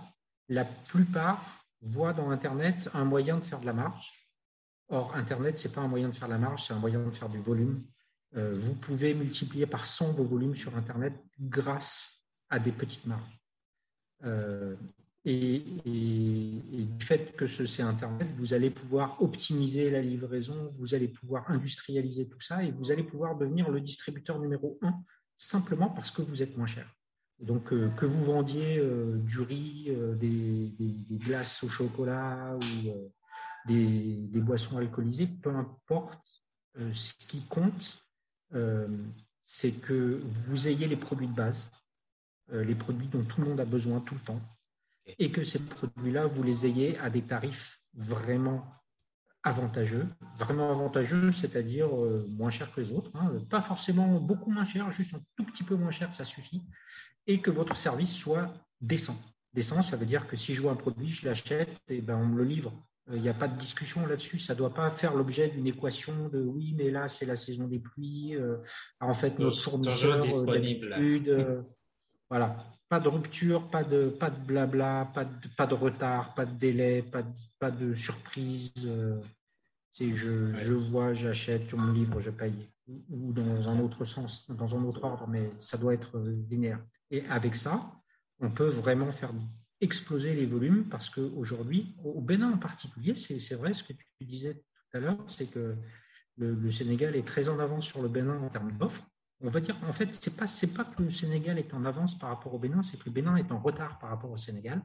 [0.49, 4.11] La plupart voient dans Internet un moyen de faire de la marge.
[4.89, 6.99] Or, Internet, ce n'est pas un moyen de faire de la marge, c'est un moyen
[6.99, 7.83] de faire du volume.
[8.35, 13.39] Euh, vous pouvez multiplier par 100 vos volumes sur Internet grâce à des petites marges.
[15.25, 21.49] Et, du fait que c'est Internet, vous allez pouvoir optimiser la livraison, vous allez pouvoir
[21.49, 25.01] industrialiser tout ça et vous allez pouvoir devenir le distributeur numéro un
[25.37, 26.87] simplement parce que vous êtes moins cher.
[27.39, 30.73] Donc, euh, que vous vendiez euh, du riz, euh, des,
[31.11, 33.11] glaces au chocolat ou
[33.67, 36.43] des, boissons alcoolisées, peu importe,
[36.93, 38.05] ce qui compte,
[39.43, 41.71] c'est que vous ayez les produits de base,
[42.51, 44.39] les produits dont tout le monde a besoin tout le temps,
[45.05, 48.65] et que ces produits-là, vous les ayez à des tarifs vraiment
[49.43, 51.89] avantageux, vraiment avantageux, c'est-à-dire
[52.29, 53.33] moins cher que les autres, hein.
[53.49, 56.63] pas forcément beaucoup moins cher, juste un tout petit peu moins cher, ça suffit,
[57.27, 59.17] et que votre service soit décent.
[59.53, 62.25] Décent, ça veut dire que si je vois un produit, je l'achète et ben on
[62.25, 62.73] me le livre.
[63.11, 64.39] Il n'y a pas de discussion là-dessus.
[64.39, 67.67] Ça ne doit pas faire l'objet d'une équation de oui, mais là, c'est la saison
[67.67, 68.35] des pluies.
[68.35, 68.57] Euh,
[69.01, 70.95] en fait, notre fournisseur, euh, disponible.
[70.97, 71.61] Euh,
[72.29, 72.57] voilà.
[72.93, 76.55] Pas de rupture, pas de, pas de blabla, pas de, pas de retard, pas de
[76.55, 78.71] délai, pas de, pas de surprise.
[79.89, 82.69] C'est je, je vois, j'achète, tu me livre, je paye.
[83.09, 86.19] Ou dans un autre sens, dans un autre ordre, mais ça doit être
[86.51, 86.85] linéaire.
[87.09, 87.91] Et avec ça,
[88.39, 89.33] on peut vraiment faire
[89.81, 94.53] exploser les volumes parce qu'aujourd'hui, au Bénin en particulier, c'est vrai ce que tu disais
[94.53, 95.75] tout à l'heure, c'est que
[96.37, 99.03] le, Sénégal est très en avance sur le Bénin en termes d'offres.
[99.43, 102.29] On va dire, en fait, c'est pas pas que le Sénégal est en avance par
[102.29, 104.81] rapport au Bénin, c'est que le Bénin est en retard par rapport au Sénégal.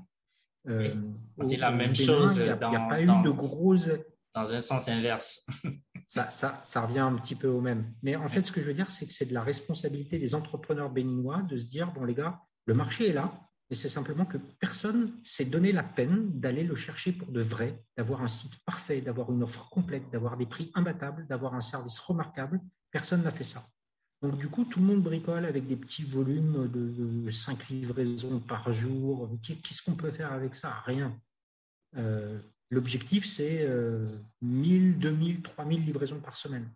[0.66, 0.90] Euh,
[1.36, 2.38] on dit la même chose.
[2.38, 3.90] Il n'y a, pas eu de grosses.
[4.34, 5.46] Dans un sens inverse.
[6.08, 7.94] ça, ça, ça, revient un petit peu au même.
[8.02, 10.34] Mais en fait, ce que je veux dire, c'est que c'est de la responsabilité des
[10.34, 13.32] entrepreneurs béninois de se dire, bon les gars, le marché est là,
[13.70, 17.82] mais c'est simplement que personne s'est donné la peine d'aller le chercher pour de vrai,
[17.96, 21.98] d'avoir un site parfait, d'avoir une offre complète, d'avoir des prix imbattables, d'avoir un service
[21.98, 22.60] remarquable.
[22.90, 23.64] Personne n'a fait ça.
[24.22, 28.72] Donc du coup, tout le monde bricole avec des petits volumes de, 5 livraisons par
[28.72, 29.30] jour.
[29.42, 30.80] Qu'est-ce qu'on peut faire avec ça?
[30.84, 31.16] Rien.
[31.96, 32.38] Euh,
[32.70, 33.66] L'objectif, c'est
[34.42, 36.68] 1000, 2000, 3000 livraisons par semaine.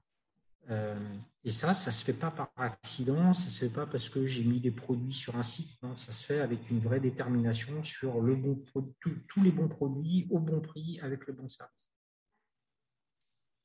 [0.70, 0.96] Euh,
[1.44, 4.08] et ça, ça ne se fait pas par accident, ça ne se fait pas parce
[4.08, 5.70] que j'ai mis des produits sur un site.
[5.96, 8.64] ça se fait avec une vraie détermination sur le bon,
[9.00, 11.90] tous les bons produits au bon prix avec le bon service.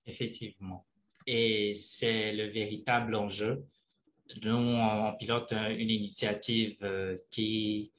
[0.05, 0.87] Effectivement.
[1.27, 3.65] Et c'est le véritable enjeu.
[4.41, 7.91] Nous, on pilote une initiative euh, qui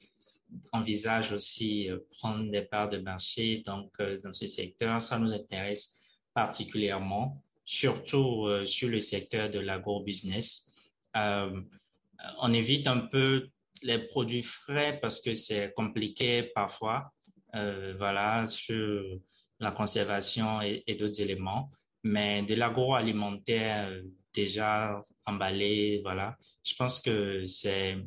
[0.71, 4.99] envisage aussi euh, prendre des parts de marché donc, euh, dans ce secteur.
[4.99, 6.03] Ça nous intéresse
[6.33, 10.69] particulièrement, surtout sur le secteur de l'agro-business.
[11.15, 13.49] on évite un peu
[13.83, 17.11] les produits frais parce que c'est compliqué parfois,
[17.53, 19.19] voilà, sur
[19.59, 21.69] la conservation et d'autres éléments.
[22.03, 23.91] Mais de l'agroalimentaire
[24.33, 27.97] déjà emballé, voilà, je pense que c'est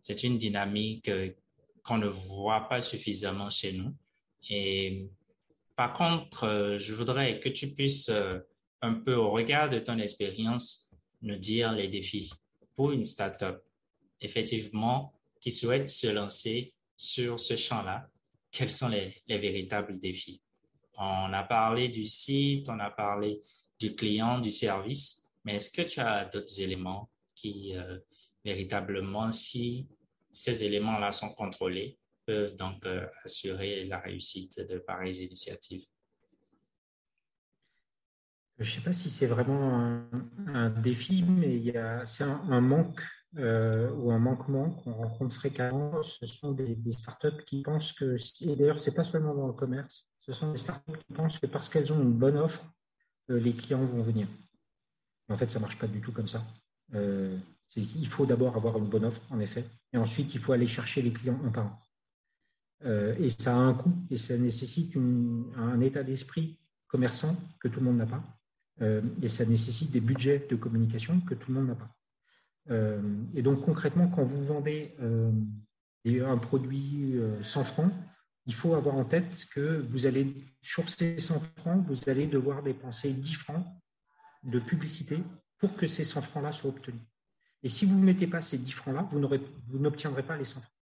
[0.00, 1.10] c'est une dynamique
[1.82, 3.94] qu'on ne voit pas suffisamment chez nous.
[4.48, 5.08] Et
[5.76, 8.38] par contre, euh, je voudrais que tu puisses euh,
[8.82, 10.90] un peu, au regard de ton expérience,
[11.22, 12.30] nous dire les défis
[12.74, 13.62] pour une startup,
[14.20, 18.08] effectivement, qui souhaite se lancer sur ce champ-là.
[18.50, 20.40] Quels sont les, véritables défis?
[21.02, 23.40] On a parlé du site, on a parlé
[23.78, 27.98] du client, du service, mais est-ce que tu as d'autres éléments qui, euh,
[28.44, 29.88] véritablement, si
[30.30, 35.86] ces éléments-là sont contrôlés, peuvent donc euh, assurer la réussite de pareilles initiatives.
[38.58, 40.04] Je ne sais pas si c'est vraiment
[40.48, 41.72] un, défi, mais
[42.04, 43.00] c'est un, manque
[43.38, 46.02] euh, ou un manquement qu'on rencontre fréquemment.
[46.02, 49.54] Ce sont des, startups qui pensent que, et d'ailleurs, ce n'est pas seulement dans le
[49.54, 52.64] commerce, ce sont des startups qui pensent que parce qu'elles ont une bonne offre,
[53.30, 54.28] euh, les clients vont venir.
[55.28, 56.44] En fait, ça ne marche pas du tout comme ça.
[57.76, 61.02] il faut d'abord avoir une bonne offre, en effet, et ensuite, il faut aller chercher
[61.02, 61.78] les clients un par un.
[62.84, 66.58] Euh, et ça a un coût et ça nécessite un état d'esprit
[66.88, 68.22] commerçant que tout le monde n'a pas.
[68.80, 71.94] Euh, et ça nécessite des budgets de communication que tout le monde n'a pas.
[72.70, 73.00] Euh,
[73.34, 74.94] et donc concrètement, quand vous vendez
[76.06, 77.92] un produit 100 francs,
[78.50, 82.64] il faut avoir en tête que vous allez, sur ces 100 francs, vous allez devoir
[82.64, 83.64] dépenser 10 francs
[84.42, 85.22] de publicité
[85.56, 87.00] pour que ces 100 francs-là soient obtenus.
[87.62, 90.74] Et si vous ne mettez pas ces 10 francs-là, vous n'obtiendrez pas les 100 francs.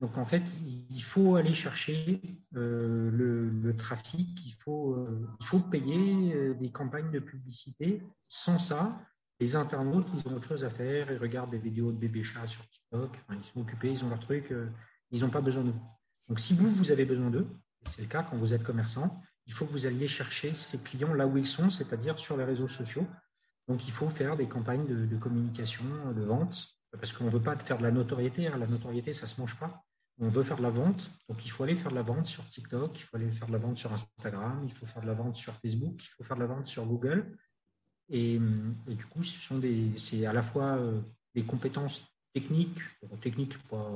[0.00, 0.42] Donc en fait,
[0.90, 2.20] il faut aller chercher
[2.56, 8.02] euh, le, trafic, il faut, euh, payer euh, des campagnes de publicité.
[8.26, 9.00] Sans ça,
[9.38, 12.48] les internautes, ils ont autre chose à faire, ils regardent des vidéos de bébés chats
[12.48, 14.52] sur TikTok, ils sont occupés, ils ont leur truc,
[15.12, 15.97] ils n'ont pas besoin de vous.
[16.28, 17.46] Donc si vous, vous avez besoin d'eux,
[17.86, 21.14] c'est le cas quand vous êtes commerçant, il faut que vous alliez chercher ces clients
[21.14, 23.06] là où ils sont, c'est-à-dire sur les réseaux sociaux.
[23.66, 27.56] Donc il faut faire des campagnes de, communication, de vente, parce qu'on ne veut pas
[27.56, 28.46] faire de la notoriété.
[28.46, 28.58] Hein.
[28.58, 29.84] La notoriété, ça ne se mange pas
[30.20, 32.48] on veut faire de la vente, donc il faut aller faire de la vente sur
[32.50, 35.14] TikTok, il faut aller faire de la vente sur Instagram, il faut faire de la
[35.14, 37.36] vente sur Facebook, il faut faire de la vente sur Google.
[38.08, 38.40] Et,
[38.86, 41.00] du coup, ce sont des, c'est à la fois euh,
[41.34, 42.80] des compétences techniques,
[43.20, 43.90] techniques pas.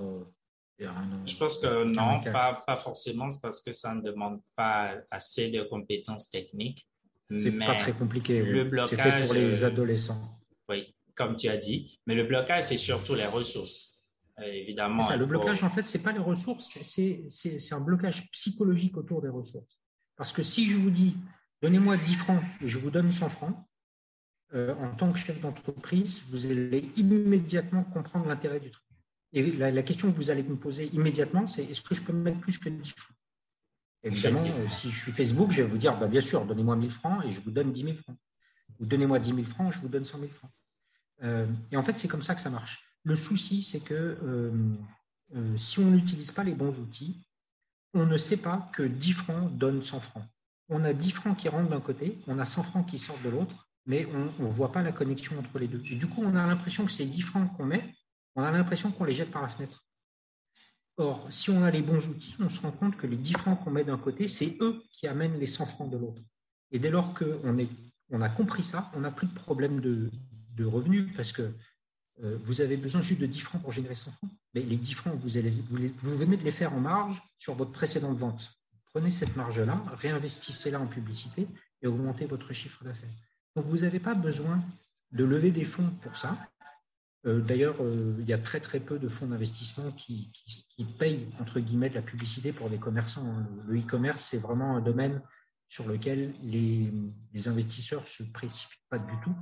[0.79, 5.51] Je pense que non, pas, pas forcément, c'est parce que ça ne demande pas assez
[5.51, 6.89] de compétences techniques.
[7.31, 8.43] C'est pas très compliqué.
[8.43, 9.27] Le blocage.
[9.27, 10.41] pour les euh, adolescents.
[10.69, 12.01] Oui, comme tu as dit.
[12.07, 14.03] Mais le blocage, c'est surtout les ressources.
[14.39, 15.09] Euh, évidemment.
[15.15, 19.29] le blocage, en fait, ce n'est pas les ressources, c'est un blocage psychologique autour des
[19.29, 19.79] ressources.
[20.17, 21.17] Parce que si je vous dis,
[21.63, 23.57] donnez-moi 10 francs et je vous donne 100 francs,
[24.55, 28.85] euh, en tant que chef d'entreprise, vous allez immédiatement comprendre l'intérêt du truc.
[29.33, 32.41] Et la, question que vous allez me poser immédiatement, c'est est-ce que je peux mettre
[32.41, 33.17] plus que 10 francs?
[34.05, 36.91] Évidemment, euh, si je suis Facebook, je vais vous dire, bah, bien sûr, donnez-moi 1000
[36.91, 38.17] francs et je vous donne 10 000 francs.
[38.81, 40.51] Ou donnez-moi 10 000 francs, je vous donne 100 000 francs.
[41.71, 42.85] et en fait, c'est comme ça que ça marche.
[43.05, 44.53] Le souci, c'est que euh,
[45.35, 47.27] euh, si on n'utilise pas les bons outils,
[47.95, 50.25] on ne sait pas que 10 francs donnent 100 francs.
[50.69, 53.29] On a 10 francs qui rentrent d'un côté, on a 100 francs qui sortent de
[53.29, 55.83] l'autre, mais on ne voit pas la connexion entre les deux.
[55.91, 57.93] Et du coup, on a l'impression que ces 10 francs qu'on met,
[58.35, 59.85] on a l'impression qu'on les jette par la fenêtre.
[60.99, 63.63] Or, si on a les bons outils, on se rend compte que les 10 francs
[63.63, 66.21] qu'on met d'un côté, c'est eux qui amènent les 100 francs de l'autre.
[66.71, 67.57] Et dès lors qu'on
[68.11, 70.11] on a compris ça, on n'a plus de problème de,
[70.65, 71.53] revenus parce que
[72.23, 74.31] euh, vous avez besoin juste de 10 francs pour générer 100 francs.
[74.55, 78.53] Mais les 10 francs, vous, venez de les faire en marge sur votre précédente vente.
[78.93, 81.49] Prenez cette marge-là, réinvestissez-la en publicité
[81.81, 83.09] et augmentez votre chiffre d'affaires.
[83.57, 84.63] Donc, vous n'avez pas besoin
[85.11, 86.37] de lever des fonds pour ça.
[87.27, 90.31] Euh, d'ailleurs, euh, il y a très très peu de fonds d'investissement qui,
[90.99, 93.25] payent entre guillemets de la publicité pour des commerçants.
[93.25, 93.47] Hein.
[93.69, 95.23] Le e-commerce, c'est vraiment un domaine
[95.69, 96.93] sur lequel les,
[97.33, 99.35] les investisseurs ne se précipitent pas du tout.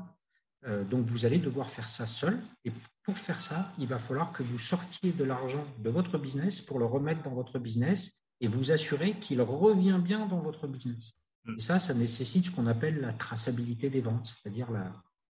[0.67, 2.39] Euh, donc, vous allez devoir faire ça seul.
[2.65, 2.73] Et
[3.03, 6.79] pour faire ça, il va falloir que vous sortiez de l'argent de votre business pour
[6.79, 11.15] le remettre dans votre business et vous assurer qu'il revient bien dans votre business.
[11.45, 11.55] Mm.
[11.57, 14.69] Et ça, ça nécessite ce qu'on appelle la traçabilité des ventes, c'est-à-dire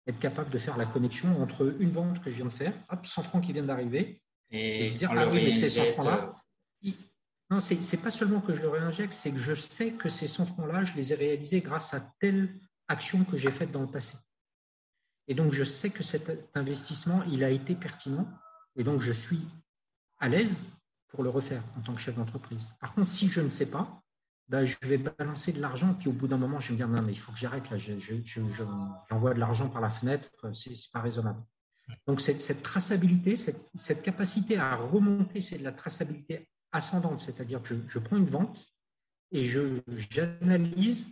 [0.06, 3.06] être capable de faire la connexion entre une vente que je viens de faire, hop,
[3.06, 6.32] 100 francs qui viennent d'arriver, et, dire, ah oui, ces 100 francs-là,
[7.50, 10.26] non, ce n'est pas seulement que je le réinjecte, c'est que je sais que ces
[10.26, 13.86] 100 francs-là, je les ai réalisés grâce à telle action que j'ai faite dans le
[13.86, 14.16] passé.
[15.28, 18.28] Et donc, je sais que cet investissement, il a été pertinent.
[18.76, 19.40] Et donc, je suis
[20.18, 20.64] à l'aise
[21.08, 22.68] pour le refaire en tant que chef d'entreprise.
[22.80, 24.02] Par contre, si je ne sais pas,
[24.48, 26.88] ben, je vais balancer de l'argent, puis au bout d'un moment, je vais me dire,
[26.88, 30.76] non, mais il faut que j'arrête, là, j'envoie de l'argent par la fenêtre, c'est n'est
[30.92, 31.42] pas raisonnable.
[32.06, 37.98] Donc, cette, traçabilité, cette, capacité à remonter, c'est de la traçabilité ascendante, c'est-à-dire que je,
[37.98, 38.66] prends une vente
[39.32, 41.08] et j'analyse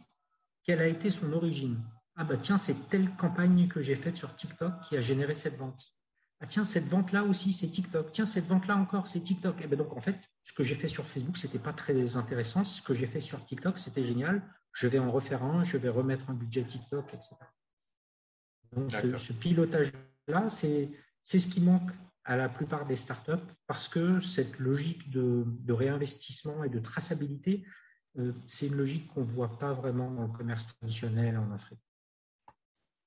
[0.63, 1.79] quelle a été son origine.
[2.17, 5.57] Ah bah tiens, c'est telle campagne que j'ai faite sur TikTok qui a généré cette
[5.57, 5.93] vente.
[6.41, 8.13] Ah tiens, cette vente-là aussi, c'est TikTok.
[8.13, 9.61] Tiens, cette vente-là encore, c'est TikTok.
[9.61, 11.73] Et eh ben donc, en fait, ce que j'ai fait sur Facebook, ce n'était pas
[11.73, 12.65] très intéressant.
[12.65, 14.43] Ce que j'ai fait sur TikTok, c'était génial.
[14.75, 17.31] Je vais en refaire un, je vais remettre un budget TikTok, etc.
[18.73, 20.91] Donc, ce, pilotage-là, c'est
[21.25, 21.91] ce qui manque
[22.25, 23.33] à la plupart des startups
[23.67, 27.65] parce que cette logique de, réinvestissement et de traçabilité,
[28.19, 31.81] euh, c'est une logique qu'on ne voit pas vraiment dans le commerce traditionnel en Afrique.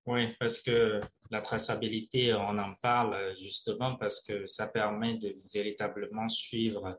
[0.07, 6.29] Oui, parce que la traçabilité, on en parle justement parce que ça permet de véritablement
[6.29, 6.97] suivre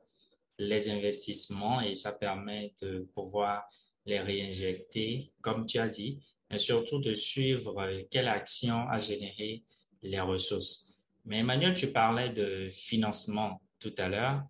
[0.58, 3.64] les investissements et ça permet de pouvoir
[4.06, 6.18] les réinjecter, comme tu as dit,
[6.50, 9.62] mais surtout de suivre quelle action a généré
[10.02, 10.94] les ressources.
[11.24, 14.42] Mais Emmanuel, tu parlais de financement tout à l'heure.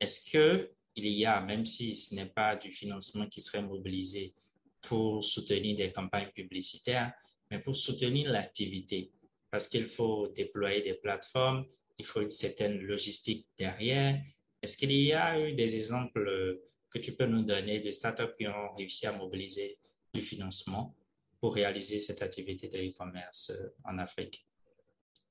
[0.00, 4.34] Est-ce que il y a, même si ce n'est pas du financement qui serait mobilisé
[4.80, 7.12] pour soutenir des campagnes publicitaires,
[7.50, 9.12] mais pour soutenir l'activité,
[9.50, 11.66] parce qu'il faut déployer des plateformes,
[11.98, 14.22] il faut une certaine logistique derrière.
[14.62, 18.46] Est-ce qu'il y a eu des exemples que tu peux nous donner de startups qui
[18.46, 19.78] ont réussi à mobiliser
[20.14, 20.94] du financement
[21.40, 24.46] pour réaliser cette activité de e-commerce euh, en Afrique?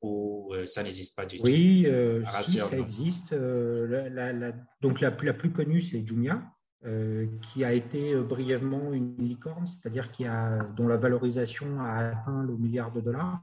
[0.01, 1.43] Ou euh, ça n'existe pas du tout?
[1.45, 3.33] Oui, euh, ça existe.
[3.33, 6.43] donc la, la, plus connue, c'est Jumia,
[7.41, 12.55] qui a été brièvement une licorne, c'est-à-dire qui a, dont la valorisation a atteint le
[12.57, 13.41] milliard de dollars.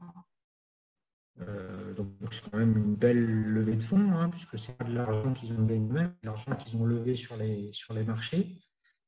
[1.37, 5.33] Donc c'est quand même une belle levée de fonds, hein, puisque c'est pas de l'argent
[5.33, 8.59] qu'ils ont gagné eux-mêmes, de l'argent qu'ils ont levé sur les, sur les marchés.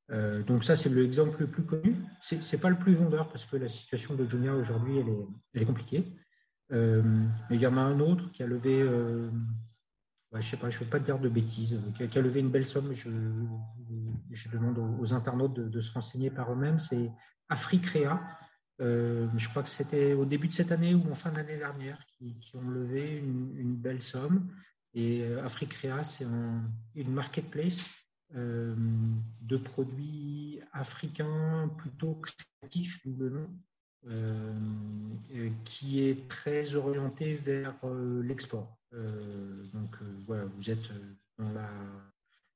[0.10, 1.96] donc ça, c'est l'exemple le plus connu.
[2.20, 5.28] Ce n'est pas le plus vendeur, parce que la situation de Jumia aujourd'hui, elle est,
[5.54, 6.04] elle est compliquée.
[6.72, 8.84] mais il y en a un autre qui a levé
[10.42, 12.66] je sais pas, je ne veux pas dire de bêtises, qui a, levé une belle
[12.66, 12.94] somme.
[12.94, 13.10] Je,
[14.32, 16.80] je demande aux, internautes de, se renseigner par eux-mêmes.
[16.80, 17.12] C'est
[17.50, 18.20] Africrea.
[18.82, 22.00] Euh, je crois que c'était au début de cette année ou en fin d'année dernière
[22.18, 24.50] qui, ont levé une, belle somme.
[24.94, 26.26] Et euh, Africrea, c'est
[26.96, 27.90] une marketplace
[28.36, 28.76] euh,
[29.42, 33.50] de produits africains plutôt créatifs, le nom,
[35.64, 37.76] qui est très orienté vers
[38.24, 38.78] l'export.
[38.96, 41.70] Euh, donc euh, voilà, vous êtes euh, dans la,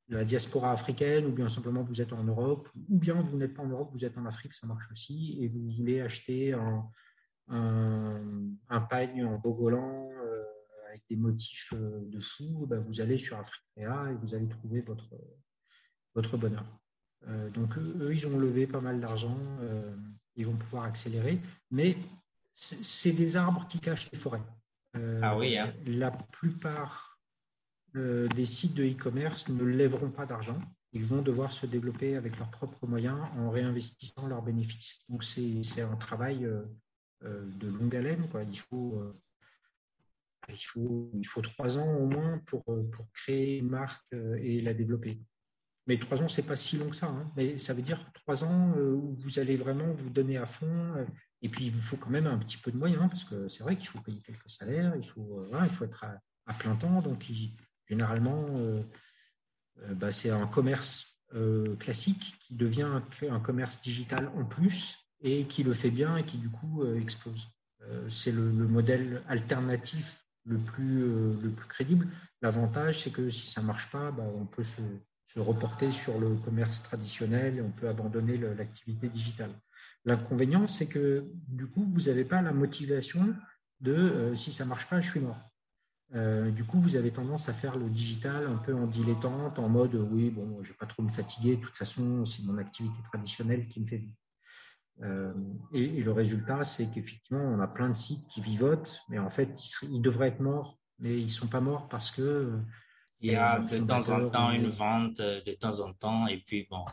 [0.09, 3.67] diaspora africaine, ou bien simplement vous êtes en Europe, ou bien vous n'êtes pas en
[3.67, 6.89] Europe, vous êtes en Afrique, ça marche aussi, et vous voulez acheter un,
[7.47, 10.09] un, pagne en bogolan
[10.87, 15.13] avec des motifs de fou, bah, vous allez sur Africa et vous allez trouver votre,
[16.15, 16.65] votre bonheur.
[17.53, 19.37] donc eux, ils ont levé pas mal d'argent,
[20.35, 21.39] ils vont pouvoir accélérer,
[21.69, 21.97] mais
[22.53, 24.41] c'est des arbres qui cachent les forêts.
[24.95, 25.73] Euh, ah oui, hein.
[25.85, 27.08] La plupart
[27.95, 30.59] euh, des sites de e-commerce ne lèveront pas d'argent.
[30.93, 35.05] Ils vont devoir se développer avec leurs propres moyens en réinvestissant leurs bénéfices.
[35.09, 36.65] Donc, c'est un travail euh,
[37.21, 38.25] de longue haleine.
[38.51, 39.11] Il, faut,
[40.47, 40.57] il,
[41.13, 42.63] il trois ans au moins pour,
[43.13, 45.21] créer une marque et la développer.
[45.85, 47.07] Mais trois ans, c'est pas si long que ça.
[47.07, 47.31] Hein.
[47.35, 50.95] Mais ça veut dire trois ans où vous allez vraiment vous donner à fond,
[51.41, 53.63] et puis, il vous faut quand même un petit peu de moyens, parce que c'est
[53.63, 56.03] vrai qu'il faut payer quelques salaires, il faut, euh, il faut être
[56.45, 57.01] à, plein temps.
[57.01, 57.29] Donc,
[57.89, 58.81] généralement, euh,
[59.83, 61.05] euh, bah, c'est un commerce
[61.79, 62.89] classique qui devient
[63.29, 67.47] un, commerce digital en plus et qui le fait bien et qui, du coup, explose.
[68.09, 71.01] c'est le, modèle alternatif le plus,
[71.39, 72.07] le plus crédible.
[72.41, 74.81] L'avantage, c'est que si ça ne marche pas, bah, on peut se,
[75.35, 79.51] reporter sur le commerce traditionnel et on peut abandonner l'activité digitale.
[80.05, 83.35] L'inconvénient, c'est que du coup, vous n'avez pas la motivation
[83.81, 85.39] de euh, si ça ne marche pas, je suis mort.
[86.15, 89.69] Euh, du coup, vous avez tendance à faire le digital un peu en dilettante, en
[89.69, 92.57] mode oui, bon, je ne vais pas trop me fatiguer, de toute façon, c'est mon
[92.57, 94.15] activité traditionnelle qui me fait vivre.
[95.03, 95.33] Euh,
[95.71, 99.49] et, le résultat, c'est qu'effectivement, on a plein de sites qui vivotent, mais en fait,
[99.83, 102.59] ils, devraient être morts, mais ils ne sont pas morts parce que.
[103.21, 106.67] Il y a de temps en temps une vente, de temps en temps, et puis
[106.71, 106.85] bon,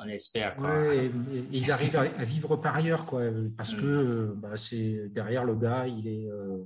[0.00, 0.56] on espère.
[1.50, 3.22] ils arrivent à, vivre par ailleurs, quoi,
[3.56, 3.80] parce mm.
[3.80, 6.64] que bah, c'est derrière le gars, il est, euh,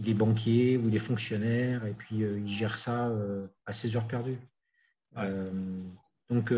[0.00, 3.72] il est banquier ou il est fonctionnaire, et puis euh, il gère ça euh, à
[3.72, 4.38] ses heures perdues.
[6.30, 6.52] donc,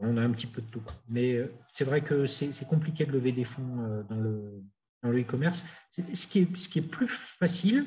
[0.00, 0.82] on a un petit peu de tout.
[1.08, 4.62] Mais c'est vrai que c'est compliqué de lever des fonds dans le
[5.02, 5.64] dans le e-commerce.
[5.92, 7.86] Ce qui, est, ce qui est plus facile,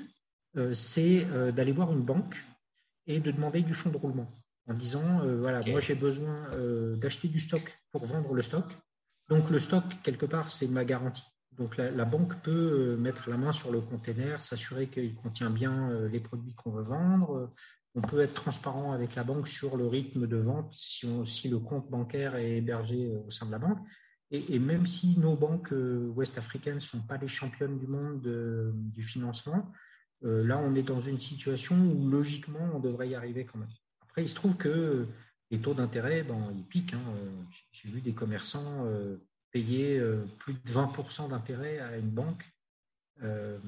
[0.74, 2.36] c'est d'aller voir une banque
[3.08, 4.32] et de demander du fonds de roulement
[4.68, 7.62] en disant euh, voilà, moi j'ai besoin euh, d'acheter du stock
[7.92, 8.66] pour vendre le stock.
[9.30, 11.24] Donc le stock, quelque part, c'est ma garantie.
[11.62, 15.92] Donc la, banque peut euh, mettre la main sur le container, s'assurer qu'il contient bien
[16.12, 17.52] les produits qu'on veut vendre.
[17.94, 21.88] On peut être transparent avec la banque sur le rythme de vente si, le compte
[21.92, 23.80] bancaire est hébergé au sein de la banque.
[24.32, 25.74] Et, même si nos banques
[26.16, 28.22] ouest-africaines ne sont pas les championnes du monde
[28.96, 29.70] du financement,
[30.22, 33.70] là on est dans une situation où logiquement on devrait y arriver quand même.
[34.02, 35.06] Après, il se trouve que
[35.52, 36.94] les taux d'intérêt, ben, ils piquent.
[36.94, 37.14] Hein.
[37.72, 39.18] J'ai vu des commerçants euh,
[39.52, 42.44] payer euh, plus de 20% d'intérêt à une banque
[43.24, 43.60] euh,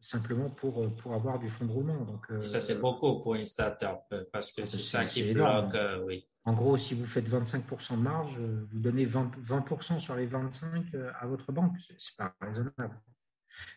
[0.00, 2.04] simplement pour, pour avoir du fonds de roulement.
[2.04, 4.00] Donc, ça, c'est beaucoup pour une start-up
[4.32, 5.76] parce que c'est ça qui bloque.
[6.06, 6.26] oui.
[6.44, 10.86] En gros, si vous faites 25% de marge, vous donnez 20%, sur les 25
[11.20, 11.76] à votre banque.
[11.98, 13.00] C'est pas raisonnable.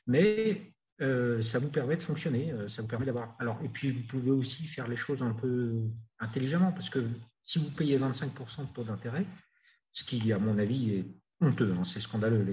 [0.08, 3.36] Mais euh, ça vous permet de fonctionner, euh, ça vous permet d'avoir.
[3.40, 5.82] Alors, et puis vous pouvez aussi faire les choses un peu
[6.20, 7.06] intelligemment, parce que
[7.44, 9.26] si vous payez 25% de taux d'intérêt,
[9.96, 11.06] ce qui, à mon avis, est
[11.42, 12.44] honteux, hein, c'est scandaleux.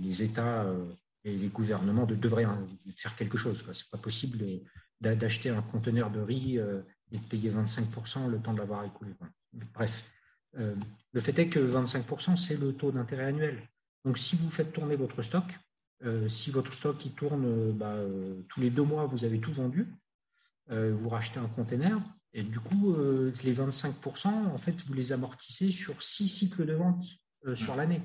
[0.00, 0.86] Les, États euh,
[1.24, 2.46] et les gouvernements devraient
[2.96, 3.62] faire quelque chose.
[3.62, 4.38] Ce n'est pas possible
[5.00, 9.12] d'acheter un conteneur de riz et de payer 25% le temps de l'avoir écoulé.
[9.74, 10.10] Bref,
[10.54, 13.60] le fait est que 25%, c'est le taux d'intérêt annuel.
[14.04, 15.44] Donc, si vous faites tourner votre stock,
[16.04, 19.38] euh, si votre stock qui tourne euh, bah, euh, tous les deux mois, vous avez
[19.38, 19.86] tout vendu,
[20.70, 22.00] vous rachetez un container,
[22.34, 22.94] et du coup,
[23.44, 27.04] les 25%, en fait, vous les amortissez sur six cycles de vente
[27.54, 28.00] sur l'année.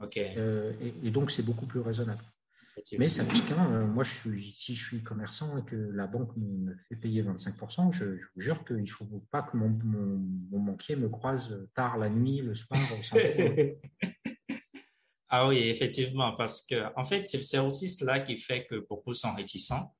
[0.00, 0.16] OK.
[0.16, 2.22] Et, donc, c'est beaucoup plus raisonnable.
[2.98, 3.50] Mais ça pique.
[3.52, 3.86] Hein.
[3.86, 7.90] Moi, je suis, si je suis commerçant et que la banque me fait payer 25%,
[7.92, 11.96] je, je vous jure qu'il ne faut pas que mon, mon, banquier me croise tard
[11.96, 12.78] la nuit, le soir.
[15.30, 19.34] ah oui, effectivement, parce que en fait, c'est aussi cela qui fait que beaucoup sont
[19.34, 19.94] réticents.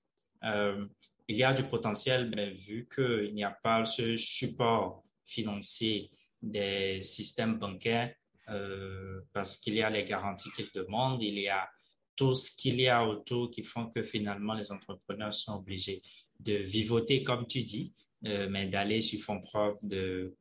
[0.45, 0.87] Euh,
[1.29, 6.11] il y a du potentiel, mais vu qu'il n'y a pas ce support financier
[6.43, 8.15] des systèmes bancaires,
[8.49, 11.69] euh, parce qu'il y a les garanties qu'ils demandent, il y a
[12.15, 16.01] tout ce qu'il y a autour qui font que finalement les entrepreneurs sont obligés
[16.41, 17.93] de vivoter, comme tu dis,
[18.25, 20.35] euh, mais d'aller sur fond propre, de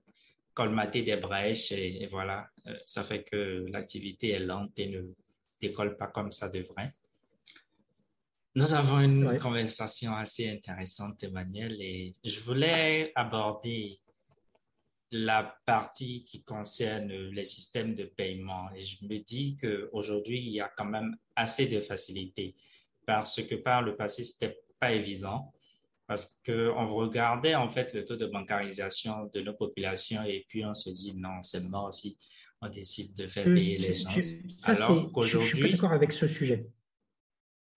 [0.53, 5.01] colmater des brèches et, voilà, euh, ça fait que l'activité est lente et ne
[5.59, 6.93] décolle pas comme ça devrait.
[8.55, 13.99] Nous avons une conversation assez intéressante, Emmanuel, et je voulais aborder
[15.11, 18.69] la partie qui concerne les systèmes de paiement.
[18.73, 22.55] Et je me dis qu'aujourd'hui, il y a quand même assez de facilité
[23.05, 25.53] parce que par le passé, c'était pas évident
[26.07, 30.73] parce qu'on regardait en fait le taux de bancarisation de nos populations et puis on
[30.73, 32.17] se dit non, c'est mort si
[32.61, 34.09] on décide de faire payer les gens.
[34.63, 35.49] Alors qu'aujourd'hui.
[35.49, 36.67] Je suis d'accord avec ce sujet.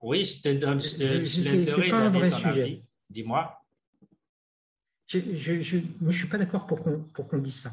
[0.01, 2.83] Oui, je te donne, je te je laisserai donner ton avis.
[3.11, 3.55] Dis-moi.
[5.09, 7.73] Je ne suis pas d'accord pour qu'on dise ça.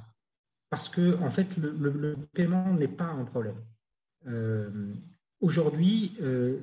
[0.70, 3.62] Parce que, en fait, le, paiement n'est pas un problème.
[4.28, 4.94] Euh,
[5.40, 6.60] aujourd'hui, euh,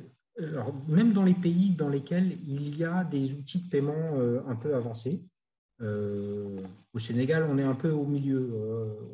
[0.88, 4.56] même dans les pays dans lesquels il y a des outils de paiement euh, un
[4.56, 5.22] peu avancés,
[5.80, 8.52] au Sénégal, on est un peu au milieu.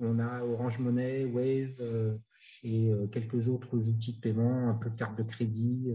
[0.02, 2.18] on a Orange Money, Wave
[2.62, 5.94] et quelques autres outils de paiement, un peu de carte de crédit.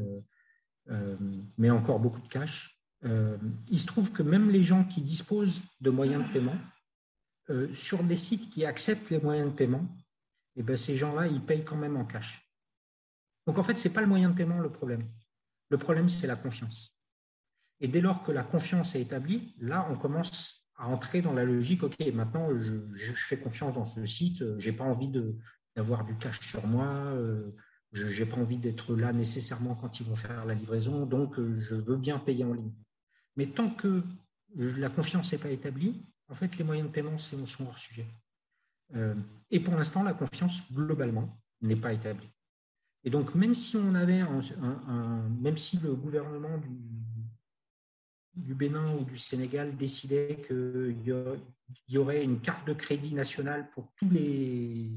[0.90, 1.16] Euh,
[1.58, 2.78] mais encore beaucoup de cash.
[3.06, 3.38] Euh,
[3.70, 6.58] il se trouve que même les gens qui disposent de moyens de paiement,
[7.50, 9.86] euh, sur des sites qui acceptent les moyens de paiement,
[10.56, 12.50] eh ben, ces gens-là, ils payent quand même en cash.
[13.48, 15.10] Donc en fait, ce n'est pas le moyen de paiement le problème.
[15.70, 16.98] Le problème, c'est la confiance.
[17.80, 21.44] Et dès lors que la confiance est établie, là, on commence à entrer dans la
[21.44, 25.12] logique, OK, maintenant, je, fais confiance dans ce site, je n'ai pas envie
[25.76, 27.14] d'avoir du cash sur moi,
[27.94, 31.60] je n'ai pas envie d'être là nécessairement quand ils vont faire la livraison, donc euh,
[31.60, 32.74] je veux bien payer en ligne.
[33.36, 34.04] Mais tant que
[34.56, 38.08] la confiance n'est pas établie, en fait, les moyens de paiement sont hors sujet.
[38.96, 39.16] Euh,
[39.52, 42.30] et pour l'instant, la confiance, globalement, n'est pas établie.
[43.04, 44.24] Et donc, même si on avait
[45.42, 46.70] même si le gouvernement du,
[48.36, 51.36] du, Bénin ou du Sénégal décidait qu'il
[51.90, 54.90] y aurait une carte de crédit nationale pour tous les,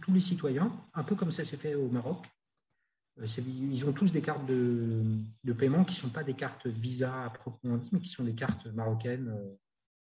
[0.00, 2.24] tous les citoyens, un peu comme ça s'est fait au Maroc.
[3.20, 7.24] Euh, ils ont tous des cartes de, paiement qui ne sont pas des cartes Visa
[7.24, 9.54] à proprement dit, mais qui sont des cartes marocaines euh,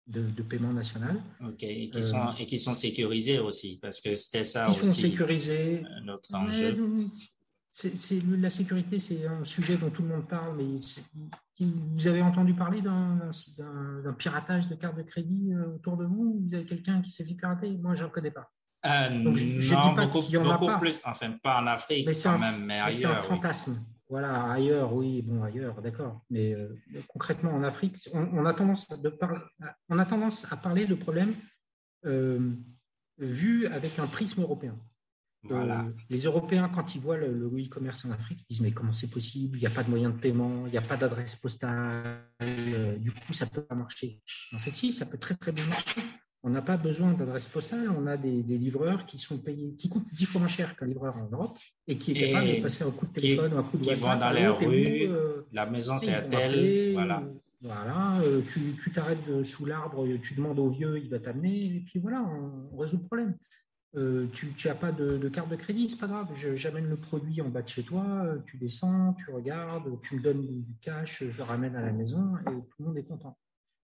[0.07, 1.21] de, paiement national.
[1.41, 4.85] Ok, et qui, sont, et qui sont sécurisées aussi, parce que c'était ça ils aussi.
[4.85, 5.83] sont sécurisés.
[6.03, 6.77] Notre enjeu.
[8.37, 10.79] la sécurité, c'est un sujet dont tout le monde parle, mais
[11.59, 16.41] vous avez entendu parler d'un piratage de cartes de crédit euh, autour de vous?
[16.47, 17.69] Vous avez quelqu'un qui s'est fait pirater?
[17.77, 18.49] Moi, je ne connais pas.
[18.85, 22.93] Euh, non, beaucoup, plus, enfin pas en Afrique mais quand même, mais ailleurs.
[22.93, 23.85] C'est un fantasme.
[24.09, 26.21] Voilà, ailleurs, oui, bon, ailleurs, d'accord.
[26.29, 26.69] Mais euh,
[27.07, 29.15] concrètement, en Afrique, on, a tendance de
[29.89, 31.35] on a tendance à parler de problèmes
[32.05, 32.51] euh,
[33.17, 34.75] vus avec un prisme européen.
[35.43, 35.85] Voilà.
[36.09, 39.57] les Européens, quand ils voient le e-commerce en Afrique, ils disent mais comment c'est possible?
[39.57, 42.03] Il n'y a pas de moyen de paiement, il n'y a pas d'adresse postale,
[42.97, 44.21] du coup ça peut pas marcher.
[44.53, 46.01] En fait, si, ça peut très très bien marcher.
[46.41, 50.07] On n'a pas besoin d'adresse postale, on a des, livreurs qui sont payés, qui coûtent
[50.13, 52.91] dix fois moins cher qu'un livreur en Europe et qui est capable de passer un
[52.91, 53.97] coup de téléphone ou un coup de WhatsApp.
[53.97, 57.23] Qui vont dans les rues, euh, la maison c'est à tel, voilà.
[57.61, 58.41] Voilà, euh,
[58.79, 62.77] tu t'arrêtes sous l'arbre, tu demandes au vieux, il va t'amener, et puis voilà, on,
[62.77, 63.35] résout le problème.
[63.97, 67.49] Euh, tu n'as pas de, carte de crédit, c'est pas grave, j'amène le produit en
[67.49, 71.43] bas de chez toi, tu descends, tu regardes, tu me donnes du cash, je le
[71.43, 73.37] ramène à la maison et tout le monde est content.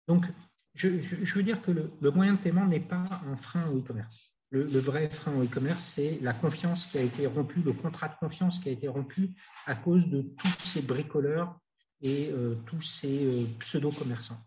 [0.07, 0.27] Donc,
[0.75, 4.35] je, veux dire que le, moyen de paiement n'est pas un frein au e-commerce.
[4.51, 8.15] Le, vrai frein au e-commerce, c'est la confiance qui a été rompue, le contrat de
[8.21, 9.31] confiance qui a été rompu
[9.67, 11.59] à cause de tous ces bricoleurs
[12.03, 14.41] et euh, tous ces euh, pseudo-commerçants.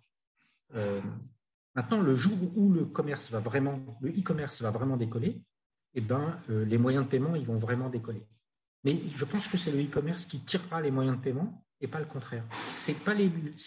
[0.76, 1.02] Euh,
[1.74, 5.42] maintenant, le jour où le commerce va vraiment, le e-commerce va vraiment décoller,
[5.96, 8.28] eh ben, les moyens de paiement, ils vont vraiment décoller.
[8.84, 12.00] Mais je pense que c'est le e-commerce qui tirera les moyens de paiement et pas
[12.00, 12.44] le contraire.
[12.80, 13.14] Ce n'est pas,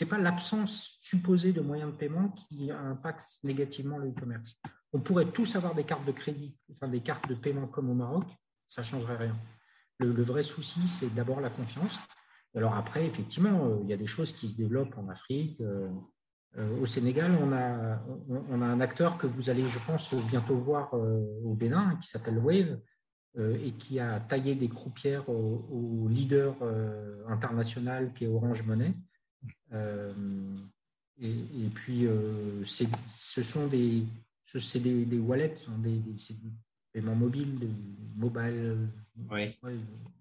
[0.08, 4.56] pas l'absence supposée de moyens de paiement qui impacte négativement le e-commerce.
[4.92, 7.94] On pourrait tous avoir des cartes de crédit, enfin des cartes de paiement comme au
[7.94, 8.24] Maroc,
[8.66, 9.36] ça ne changerait rien.
[9.98, 11.98] Le, vrai souci, c'est d'abord la confiance.
[12.54, 15.60] Alors après, effectivement, euh, il y a des choses qui se développent en Afrique.
[15.60, 15.88] Euh,
[16.56, 20.56] euh, au Sénégal, on a, on, a un acteur que vous allez, je pense, bientôt
[20.56, 22.78] voir au Bénin, qui s'appelle Wave,
[23.38, 26.56] et qui a taillé des croupières au, leader
[27.28, 28.92] international qui est Orange Money.
[31.20, 32.06] Et, puis,
[32.64, 34.04] ce sont des,
[34.74, 36.00] des, wallets, des,
[37.00, 37.06] des
[38.18, 38.88] mobile.
[39.30, 39.56] Oui.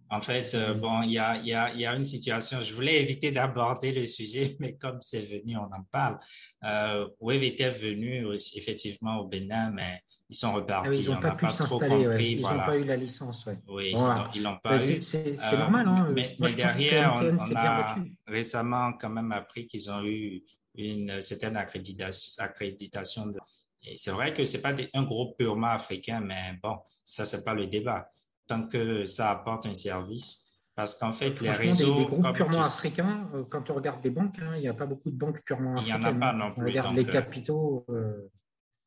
[0.09, 3.01] En fait, euh, bon, il y a, y, a, y a, une situation, je voulais
[3.01, 6.17] éviter d'aborder le sujet, mais comme c'est venu, on en parle.
[6.63, 10.89] Euh, Wave était venu aussi, effectivement au Bénin, mais ils sont repartis.
[10.91, 13.45] Ah ils n'ont pas pu s'installer, ils n'ont pas eu la licence.
[13.45, 13.57] Ouais.
[13.67, 13.93] Oui,
[14.34, 15.01] ils n'ont pas eu.
[15.01, 15.88] C'est euh, normal.
[15.88, 16.13] Hein.
[16.15, 17.97] Mais, derrière, on, a
[18.28, 20.41] récemment quand même appris qu'ils ont eu
[20.75, 23.25] une certaine accréditation.
[23.25, 23.39] De...
[23.96, 27.44] C'est vrai que ce n'est pas un groupe purement africain, mais bon, ça, ce n'est
[27.44, 28.10] pas le débat
[28.48, 30.44] tant que ça apporte un service.
[30.76, 31.96] Parce qu'en fait, les réseaux.
[31.96, 34.86] Des, groupes purement africains, euh, quand on regarde des banques, hein, il n'y a pas
[34.86, 36.02] beaucoup de banques purement africaines.
[36.02, 36.62] Il n'y en a pas non plus.
[36.62, 37.86] On regarde les euh, capitaux.
[37.90, 38.30] Euh,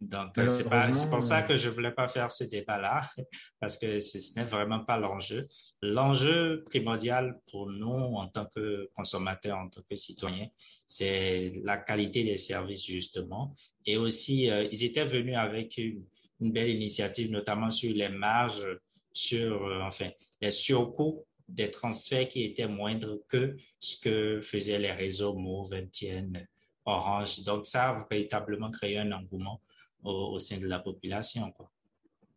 [0.00, 3.02] donc, c'est pour ça que je ne voulais pas faire ce débat-là,
[3.60, 5.46] parce que ce n'est vraiment pas l'enjeu.
[5.82, 10.48] L'enjeu primordial pour nous, en tant que consommateurs, en tant que citoyens,
[10.86, 13.54] c'est la qualité des services, justement.
[13.84, 16.04] Et aussi, ils étaient venus avec une,
[16.40, 18.66] une, belle initiative, notamment sur les marges
[19.12, 24.92] sur euh, enfin, les surcoûts des transferts qui étaient moindres que ce que faisaient les
[24.92, 26.46] réseaux Move, MTN,
[26.84, 27.40] Orange.
[27.40, 29.60] Donc, ça a véritablement créé un engouement
[30.02, 31.50] au, sein de la population.
[31.52, 31.70] Quoi.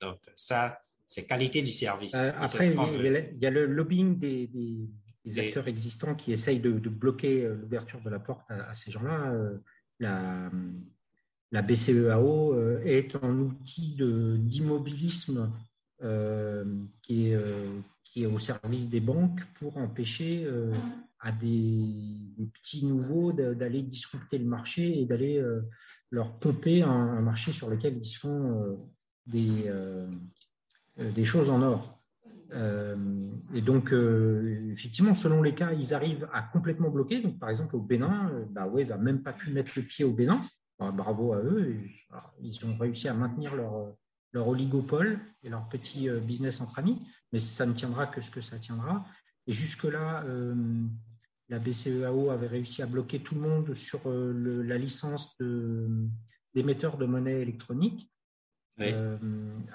[0.01, 2.15] Donc, ça, c'est qualité du service.
[2.15, 7.43] Euh, après, il y, a le lobbying des, des, acteurs existants qui essayent de, bloquer
[7.43, 9.33] euh, l'ouverture de la porte à, ces gens-là.
[9.99, 10.51] La,
[11.51, 15.51] la BCEAO est un outil d'immobilisme
[16.03, 16.65] euh,
[17.01, 20.73] qui, est, euh, qui est au service des banques pour empêcher euh,
[21.21, 21.79] à des,
[22.51, 25.41] petits nouveaux d'aller disrupter le marché et d'aller
[26.13, 28.77] leur pomper un, marché sur lequel ils se font
[29.25, 29.71] des,
[30.97, 31.99] des choses en or.
[32.53, 33.91] et donc,
[34.71, 37.19] effectivement, selon les cas, ils arrivent à complètement bloquer.
[37.21, 40.11] Donc, par exemple, au Bénin, bah, Wave n'a même pas pu mettre le pied au
[40.11, 40.39] Bénin.
[40.77, 41.77] bravo à eux.
[42.41, 43.95] Ils ont réussi à maintenir leur,
[44.33, 47.01] leur oligopole et leur petit euh, business entre amis,
[47.31, 49.05] mais ça ne tiendra que ce que ça tiendra.
[49.47, 50.55] Et jusque-là, euh,
[51.53, 55.37] la BCEAO avait réussi à bloquer tout le monde sur euh, la licence
[56.53, 58.09] d'émetteurs de, monnaie électronique,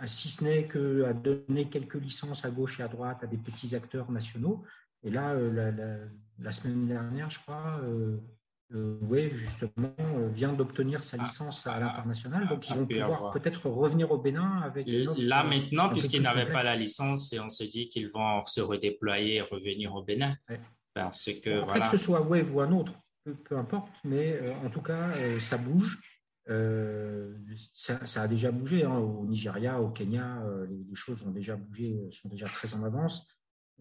[0.06, 3.76] si ce n'est qu'à donner quelques licences à gauche et à droite à des petits
[3.76, 4.64] acteurs nationaux.
[5.04, 5.70] Et là, la,
[6.40, 7.80] la semaine dernière, je crois,
[8.74, 12.48] euh, oui, justement, euh, vient d'obtenir sa ah, licence à ah, l'international.
[12.48, 14.86] Donc, ils vont pouvoir peut-être revenir au Bénin avec.
[15.18, 19.36] Là, maintenant, puisqu'ils n'avaient pas la licence, et on se dit qu'ils vont se redéployer
[19.36, 20.36] et revenir au Bénin.
[20.94, 22.92] Parce que, Après, que ce soit Wave ou un autre,
[23.44, 25.98] peu, importe, mais euh, en tout cas, ça bouge.
[27.72, 32.28] ça, a déjà bougé hein, au Nigeria, au Kenya, les, choses ont déjà bougé, sont
[32.28, 33.28] déjà très en avance.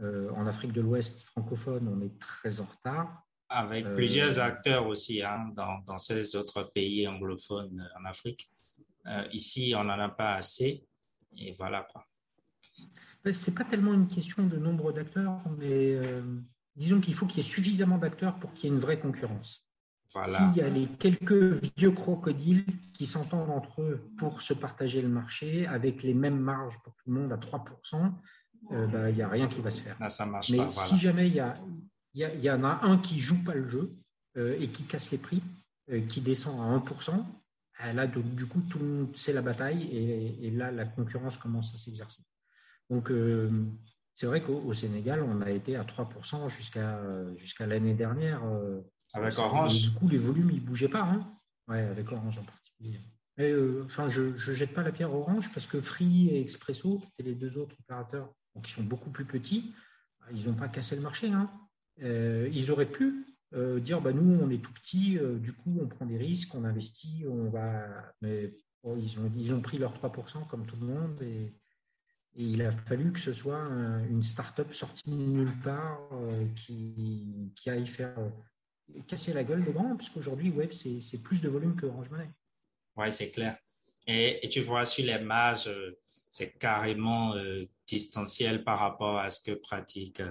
[0.02, 3.28] en Afrique de l'Ouest francophone, on est très en retard.
[3.50, 8.50] Avec euh, plusieurs acteurs aussi hein, dans, dans, ces autres pays anglophones en Afrique.
[9.06, 10.86] Euh, ici, on n'en a pas assez.
[11.38, 12.06] Et voilà quoi.
[13.32, 16.42] Ce n'est pas tellement une question de nombre d'acteurs, mais euh,
[16.78, 19.68] disons qu'il faut qu'il y ait suffisamment d'acteurs pour qu'il y ait une vraie concurrence.
[20.14, 20.38] Voilà.
[20.38, 25.10] S'il y a les quelques vieux crocodiles qui s'entendent entre eux pour se partager le
[25.10, 28.14] marché avec les mêmes marges pour tout le monde à 3%,
[28.70, 29.98] bah, il n'y a rien qui va se faire.
[30.10, 31.54] ça marche Mais pas, si jamais il y a,
[32.18, 33.96] il y, en a un qui joue pas le jeu
[34.38, 35.44] euh, et qui casse les prix,
[35.92, 37.24] euh, qui descend à 1%.
[37.84, 39.84] Euh, là, du coup, tout le monde sait la bataille
[40.42, 42.24] et, là, la concurrence commence à s'exercer.
[42.90, 43.12] Donc,
[44.18, 47.00] c'est vrai qu'au Sénégal, on a été à 3% jusqu'à
[47.38, 48.42] jusqu'à l'année dernière.
[49.14, 51.04] avec Orange Du coup, les volumes, ils ne bougeaient pas.
[51.04, 51.32] Hein
[51.68, 53.00] ouais, avec Orange en particulier.
[53.38, 53.54] Mais,
[53.86, 57.30] enfin, je ne jette pas la pierre Orange parce que Free et Expresso, qui étaient
[57.30, 58.34] les deux autres opérateurs,
[58.64, 59.72] qui sont beaucoup plus petits,
[60.34, 61.28] ils n'ont pas cassé le marché.
[61.28, 61.48] Hein.
[62.02, 65.78] Euh, ils auraient pu euh, dire bah, nous, on est tout petit, euh, du coup,
[65.80, 67.86] on prend des risques, on investit, on va.
[68.22, 68.54] Mais
[68.98, 71.54] ils, ont, ils ont pris leurs 3% comme tout le monde et,
[72.38, 73.60] il a fallu que ce soit
[74.10, 76.00] une start-up sortie de nulle part
[76.56, 78.16] qui, qui, aille faire
[79.08, 82.30] casser la gueule des grands, puisqu'aujourd'hui, Web, c'est plus de volume que Orange Money.
[82.96, 83.58] Oui, c'est clair.
[84.06, 85.70] Et, tu vois sur les marges,
[86.30, 87.34] c'est carrément
[87.86, 90.22] distanciel par rapport à ce que pratique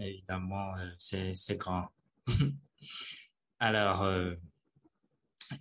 [0.00, 1.88] évidemment, euh, c'est grand.
[3.60, 4.34] Alors, euh,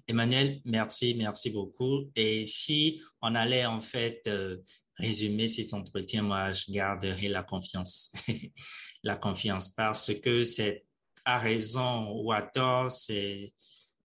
[0.07, 2.11] Emmanuel, merci, merci beaucoup.
[2.15, 4.57] Et si on allait en fait euh,
[4.97, 8.11] résumer cet entretien, moi, je garderai la confiance.
[9.03, 10.85] la confiance parce que c'est
[11.25, 13.53] à raison ou à tort, c'est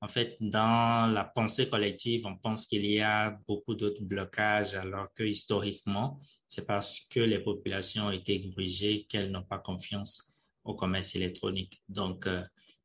[0.01, 5.13] en fait, dans la pensée collective, on pense qu'il y a beaucoup d'autres blocages, alors
[5.13, 10.73] que historiquement, c'est parce que les populations ont été grugées qu'elles n'ont pas confiance au
[10.73, 11.81] commerce électronique.
[11.89, 12.43] Donc, euh,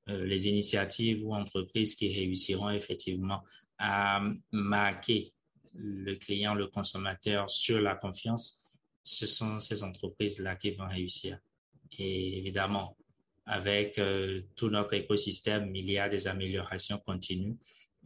[0.08, 3.42] euh, les initiatives ou entreprises qui réussiront effectivement
[3.78, 4.20] à
[4.50, 5.33] marquer
[5.74, 8.64] le client, le consommateur sur la confiance,
[9.02, 11.38] ce sont ces entreprises-là qui vont réussir.
[11.98, 12.96] Et évidemment,
[13.46, 17.56] avec euh, tout notre écosystème, il y a des améliorations continues.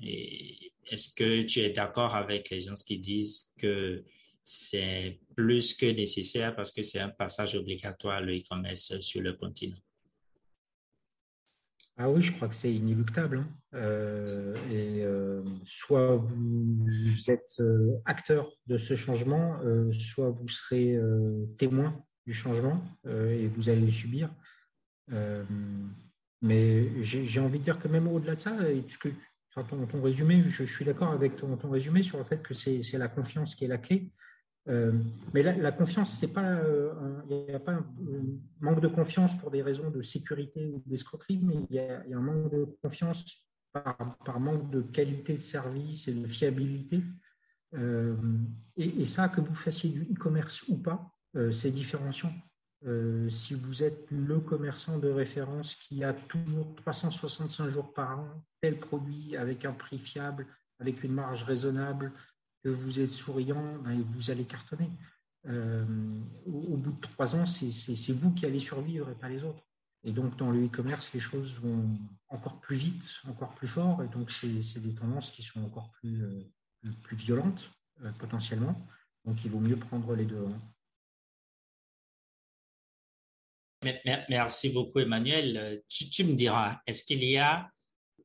[0.01, 4.05] Est-ce que tu es d'accord avec les gens qui disent que
[4.43, 9.77] c'est plus que nécessaire parce que c'est un passage obligatoire le e-commerce sur le continent?
[11.98, 13.38] Ah oui, je crois que c'est inéluctable.
[13.38, 13.48] Hein.
[13.74, 17.60] Euh, euh, soit vous êtes
[18.06, 19.58] acteur de ce changement,
[19.92, 20.98] soit vous serez
[21.58, 24.30] témoin du changement et vous allez le subir.
[25.12, 25.44] Euh,
[26.40, 28.56] mais j'ai envie de dire que même au-delà de ça,
[29.00, 29.08] que,
[29.90, 33.54] ton, résumé, je, suis d'accord avec ton, résumé sur le fait que c'est la confiance
[33.54, 34.08] qui est la clé.
[34.69, 34.93] Euh,
[35.32, 36.93] mais la, confiance, c'est pas, euh,
[37.31, 37.86] il n'y a pas un,
[38.61, 42.20] manque de confiance pour des raisons de sécurité ou d'escroquerie, mais il y, a, un
[42.20, 43.24] manque de confiance
[43.73, 47.03] par, manque de qualité de service et de fiabilité.
[47.74, 51.15] et, et, ça, que vous fassiez du e-commerce ou pas,
[51.51, 52.32] c'est différenciant.
[52.86, 58.45] Euh, si vous êtes le commerçant de référence qui a toujours 365 jours par an
[58.61, 60.47] tel produit avec un prix fiable,
[60.78, 62.12] avec une marge raisonnable,
[62.62, 64.90] que vous êtes souriant, ben, vous allez cartonner.
[65.47, 65.85] Euh,
[66.47, 69.62] au, bout de trois ans, c'est vous qui allez survivre et pas les autres.
[70.05, 71.98] Et donc, dans le e-commerce, les choses vont
[72.28, 74.02] encore plus vite, encore plus fort.
[74.02, 76.43] Et donc, c'est des tendances qui sont encore plus, euh,
[77.12, 77.70] violentes
[78.18, 78.80] potentiellement.
[79.24, 80.47] Donc, il vaut mieux prendre les deux.
[84.28, 85.56] Merci beaucoup, Emmanuel.
[85.56, 87.70] Euh, tu, me diras, est-ce qu'il y a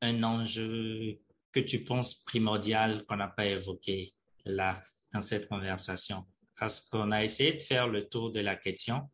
[0.02, 1.20] un enjeu
[1.52, 4.14] que tu penses primordial qu'on n'a pas évoqué?
[4.46, 4.84] Là
[5.14, 6.26] dans cette conversation?
[6.58, 9.10] Parce qu'on a essayé de faire le tour de la question,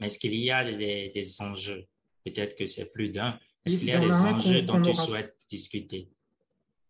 [0.00, 1.84] mais est-ce qu'il y a des, enjeux?
[2.24, 3.38] Peut-être que c'est plus d'un.
[3.64, 6.10] Est-ce qu'il y a des enjeux dont tu souhaites discuter?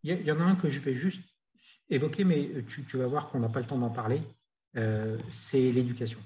[0.05, 1.23] Il y, en a un que je vais juste
[1.91, 4.23] évoquer, mais tu, vas voir qu'on n'a pas le temps d'en parler.
[4.77, 6.21] Euh, c'est l'éducation.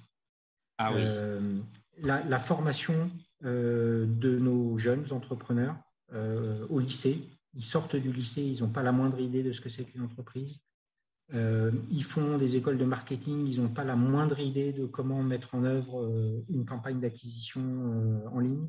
[0.77, 1.07] Ah oui.
[1.09, 1.59] Euh,
[1.99, 3.11] la, formation
[3.45, 5.77] euh, de nos jeunes entrepreneurs
[6.13, 7.19] euh, au lycée.
[7.55, 10.03] Ils sortent du lycée, ils n'ont pas la moindre idée de ce que c'est qu'une
[10.03, 10.61] entreprise.
[11.35, 15.23] Euh, ils font des écoles de marketing, ils n'ont pas la moindre idée de comment
[15.23, 18.69] mettre en œuvre une campagne d'acquisition en ligne.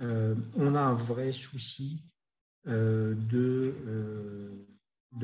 [0.00, 2.02] on a un vrai souci
[2.64, 3.74] de,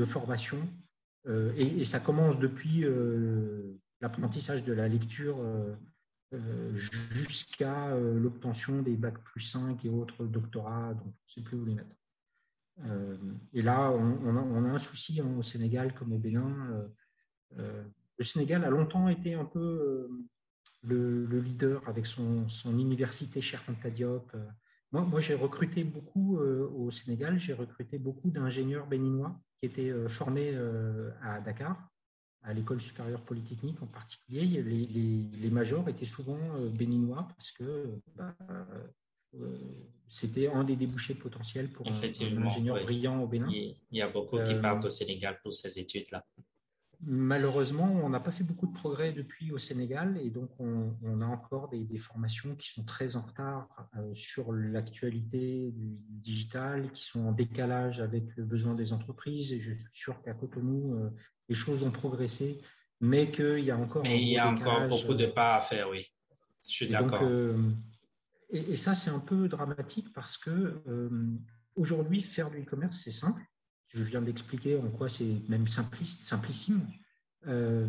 [0.05, 0.59] formation
[1.27, 2.85] et, et, ça commence depuis
[4.03, 5.39] l'apprentissage de la lecture
[6.35, 11.41] euh, jusqu'à euh, l'obtention des bacs plus 5 et autres doctorats, donc on ne sait
[11.41, 11.96] plus où les mettre.
[12.85, 13.17] Euh,
[13.53, 16.89] et là, on, a, un souci hein, au Sénégal comme au Bénin.
[17.57, 20.09] le Sénégal a longtemps été un peu
[20.83, 24.37] le, leader avec son, université Anta Diop.
[24.93, 30.55] Moi, moi j'ai recruté beaucoup au Sénégal, j'ai recruté beaucoup d'ingénieurs béninois qui étaient formés
[31.23, 31.91] à Dakar
[32.47, 38.35] à l'école supérieure polytechnique en particulier, les, majors étaient souvent euh, béninois parce que bah,
[38.51, 38.87] euh,
[40.09, 43.49] c'était un des débouchés potentiels pour un, ingénieur brillant au Bénin.
[43.51, 46.25] Il y a beaucoup qui euh, partent au Sénégal pour ces études-là.
[47.03, 51.27] Malheureusement, on n'a pas fait beaucoup de progrès depuis au Sénégal et donc on, a
[51.27, 53.69] encore des, formations qui sont très en retard
[54.15, 59.75] sur l'actualité du digital, qui sont en décalage avec le besoin des entreprises et je
[59.75, 61.11] suis sûr qu'à Cotonou,
[61.51, 62.63] les choses ont progressé,
[63.01, 64.03] mais qu'il y a encore.
[64.03, 66.07] Mais il y a encore beaucoup de pas à faire, oui.
[66.69, 67.21] Je suis d'accord.
[67.23, 67.57] Euh,
[68.51, 71.11] et, ça, c'est un peu dramatique parce que euh,
[71.75, 73.43] aujourd'hui, faire du e-commerce, c'est simple.
[73.89, 76.87] Je viens d'expliquer en quoi c'est même simpliste, simplissime.
[77.47, 77.87] Euh,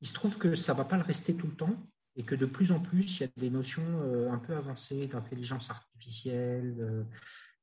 [0.00, 1.76] il se trouve que ça ne va pas le rester tout le temps
[2.16, 3.82] et que de plus en plus, il y a des notions
[4.30, 7.06] un peu avancées d'intelligence artificielle,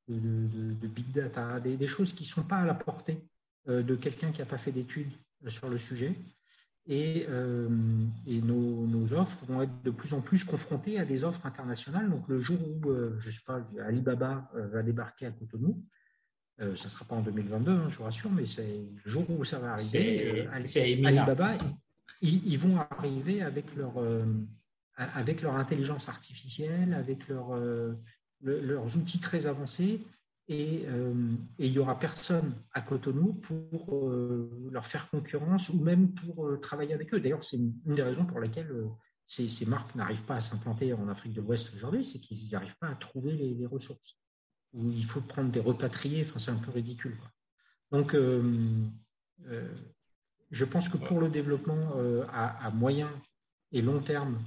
[0.08, 3.22] de, big data, des, des choses qui ne sont pas à la portée
[3.68, 5.12] euh, de quelqu'un qui n'a pas fait d'études
[5.44, 6.14] euh, sur le sujet.
[6.86, 7.68] Et, euh,
[8.26, 12.08] nos, offres vont être de plus en plus confrontées à des offres internationales.
[12.10, 15.82] Donc le jour où, je ne sais pas, Alibaba va débarquer à Cotonou,
[16.58, 18.62] ça ne sera pas en 2022, hein, je vous rassure, mais c'est
[19.04, 20.46] le jour où ça va arriver.
[21.06, 21.52] Alibaba,
[22.22, 23.92] ils, vont arriver avec leur,
[24.96, 27.58] avec leur intelligence artificielle, avec leur,
[28.42, 30.00] leurs outils très avancés
[30.50, 31.14] euh,
[31.58, 36.48] et, il n'y aura personne à Cotonou pour euh, leur faire concurrence ou même pour
[36.48, 37.20] euh, travailler avec eux.
[37.20, 38.72] D'ailleurs, c'est une, des raisons pour lesquelles
[39.24, 42.88] ces, marques n'arrivent pas à s'implanter en Afrique de l'Ouest aujourd'hui, c'est qu'ils n'arrivent pas
[42.88, 44.18] à trouver les, ressources.
[44.72, 46.26] où il faut prendre des repatriés.
[46.28, 47.16] Enfin, c'est un peu ridicule.
[47.92, 48.16] Donc,
[50.50, 51.94] je pense que pour le développement
[52.32, 53.10] à, moyen
[53.70, 54.38] et long terme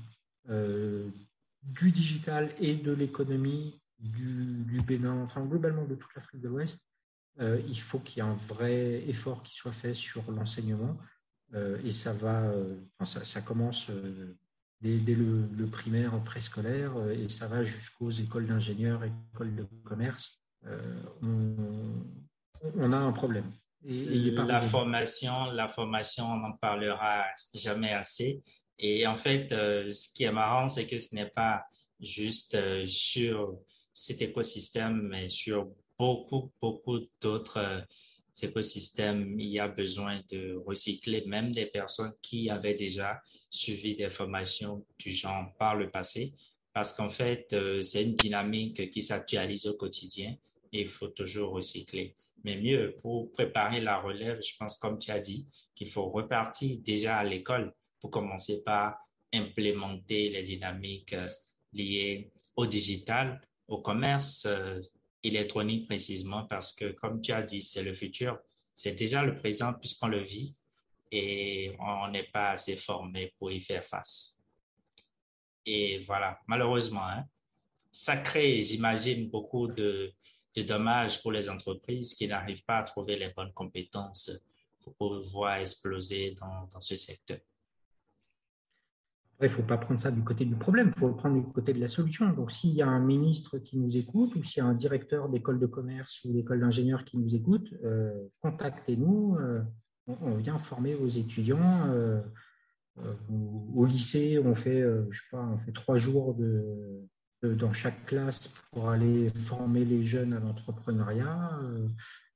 [0.50, 6.88] du digital et de l'économie du, du, Bénin, enfin globalement de toute l'Afrique de l'Ouest,
[7.40, 10.98] il faut qu'il y ait un vrai effort qui soit fait sur l'enseignement.
[11.84, 12.54] et ça va,
[13.06, 13.90] ça, ça, commence
[14.84, 20.40] dès, le, primaire préscolaire euh, et ça va jusqu'aux écoles d'ingénieurs, écoles de commerce.
[20.66, 20.80] Euh,
[22.78, 23.52] on, a un problème.
[23.86, 28.42] Et, la formation, la formation, on n'en parlera jamais assez.
[28.78, 31.66] Et en fait, euh, ce qui est marrant, c'est que ce n'est pas
[32.00, 33.58] juste sur
[33.94, 37.86] cet écosystème, mais sur beaucoup, beaucoup d'autres
[38.41, 44.10] écosystème, il y a besoin de recycler même des personnes qui avaient déjà suivi des
[44.10, 46.34] formations du genre par le passé,
[46.74, 50.36] parce qu'en fait, euh, c'est une dynamique qui s'actualise au quotidien
[50.72, 52.15] et il faut toujours recycler.
[52.44, 55.45] Mais mieux, pour préparer la relève, je pense, comme tu as dit,
[55.76, 58.98] qu'il faut repartir déjà à l'école pour commencer par
[59.32, 61.28] implémenter les dynamiques euh,
[61.74, 64.80] liées au digital, au commerce, euh,
[65.23, 68.40] électronique précisément parce que, comme tu as dit, c'est le futur.
[68.73, 70.53] C'est déjà le présent puisqu'on le vit
[71.11, 74.44] et on n'est pas assez formé pour y faire face.
[75.65, 77.26] Et voilà, malheureusement, hein,
[77.91, 80.14] ça crée, j'imagine, beaucoup de,
[80.68, 84.31] dommages pour les entreprises qui n'arrivent pas à trouver les bonnes compétences
[84.81, 87.40] pour pouvoir exploser dans ce secteur
[89.42, 91.52] il ne faut pas prendre ça du côté du problème, il faut le prendre du
[91.52, 92.30] côté de la solution.
[92.30, 95.30] Donc, s'il y a un ministre qui nous écoute ou s'il y a un directeur
[95.30, 98.12] d'école de commerce ou d'école d'ingénieur qui nous écoute, euh,
[98.42, 99.38] contactez-nous.
[99.40, 99.62] Euh,
[100.08, 101.88] on, vient former vos étudiants.
[101.90, 102.22] Euh,
[103.74, 106.38] au lycée, on fait, je sais pas, on fait trois jours
[107.42, 111.60] dans chaque classe pour aller former les jeunes à l'entrepreneuriat.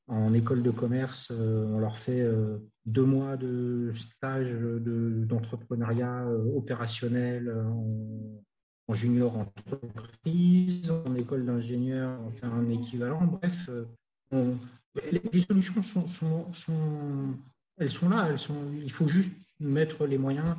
[0.07, 6.55] En école de commerce, euh, on leur fait euh, deux mois de stage d'entrepreneuriat euh,
[6.55, 7.53] opérationnel
[8.87, 10.89] en, junior entreprise.
[11.05, 13.21] En école d'ingénieur, on fait un équivalent.
[13.25, 13.69] Bref,
[14.31, 16.45] les, solutions sont,
[17.77, 18.29] elles sont là.
[18.81, 20.55] Il faut juste mettre les moyens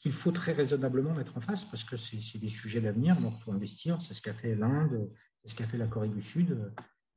[0.00, 3.42] qu'il faut très raisonnablement mettre en face parce que c'est des sujets d'avenir, donc il
[3.42, 4.02] faut investir.
[4.02, 5.08] C'est ce qu'a fait l'Inde,
[5.40, 6.58] c'est ce qu'a fait la Corée du Sud.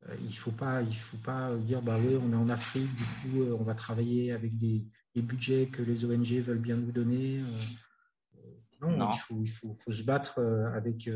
[0.10, 2.94] Euh, il ne faut, pas, il faut pas dire bah oui, on est en Afrique,
[2.96, 6.92] du coup, euh, on va travailler avec des, budgets que les ONG veulent bien nous
[6.92, 7.40] donner.
[7.40, 8.48] Euh,
[8.82, 9.12] non,
[9.42, 10.40] Il, faut, se battre
[10.76, 11.10] avec,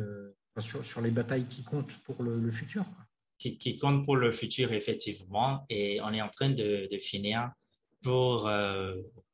[0.57, 2.85] sur, les batailles qui comptent pour le, futur.
[3.37, 5.65] Qui, qui, comptent pour le futur, effectivement.
[5.69, 7.51] Et on est en train de, finir
[8.01, 8.49] pour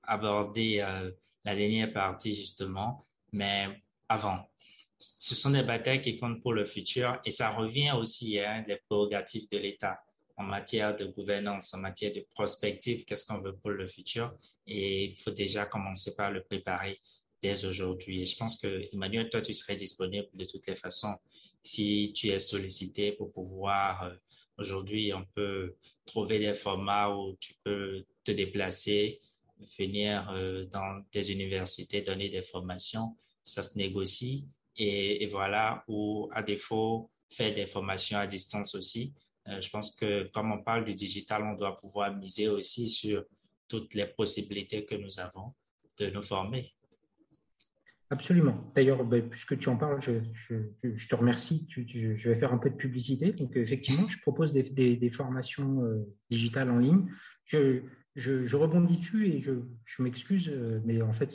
[0.04, 0.80] aborder
[1.46, 3.06] la dernière partie, justement.
[3.32, 3.68] Mais
[4.10, 4.50] avant,
[5.06, 8.64] ce sont des batailles qui comptent pour le futur et ça revient aussi à hein,
[8.68, 10.00] les prérogatives de l'État
[10.38, 15.06] en matière de gouvernance, en matière de prospective, qu'est-ce qu'on veut pour le futur et
[15.06, 17.00] il faut déjà commencer par le préparer
[17.40, 18.22] dès aujourd'hui.
[18.22, 21.16] Et je pense que Emmanuel, toi, tu serais disponible de toutes les façons
[21.62, 24.04] si tu es sollicité pour pouvoir.
[24.04, 24.16] Euh,
[24.58, 25.76] aujourd'hui, on peut
[26.06, 29.20] trouver des formats où tu peux te déplacer,
[29.78, 33.16] venir euh, dans des universités, donner des formations.
[33.44, 39.14] Ça se négocie et, voilà, ou à défaut, faire des formations à distance aussi.
[39.48, 43.24] Euh, je pense que comme on parle du digital, on doit pouvoir miser aussi sur
[43.68, 45.54] toutes les possibilités que nous avons
[46.00, 46.74] de nous former.
[48.12, 48.72] Absolument.
[48.76, 51.68] D'ailleurs, ben, puisque tu en parles, je, te remercie.
[51.70, 53.32] je vais faire un peu de publicité.
[53.32, 54.64] Donc, effectivement, je propose des,
[54.96, 57.12] des, formations euh, digitales en ligne.
[57.46, 57.82] Je,
[58.16, 59.54] je, rebondis dessus et je,
[60.02, 61.32] m'excuse, euh, mais en fait,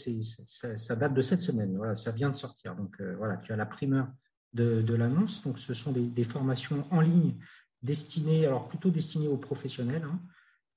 [0.76, 1.76] ça, date de cette semaine.
[1.76, 2.74] Voilà, ça vient de sortir.
[2.74, 4.08] Donc, euh, voilà, tu as la primeur
[4.54, 5.42] de, l'annonce.
[5.42, 7.34] Donc, ce sont des, formations en ligne
[7.82, 10.04] destinées, alors plutôt destinées aux professionnels.
[10.04, 10.20] Hein.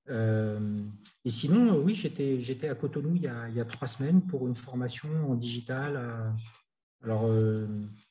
[0.09, 0.81] Euh,
[1.23, 5.35] et sinon, oui, j'étais à Cotonou il y, a, trois semaines pour une formation en
[5.35, 5.97] digital.
[7.01, 7.31] alors,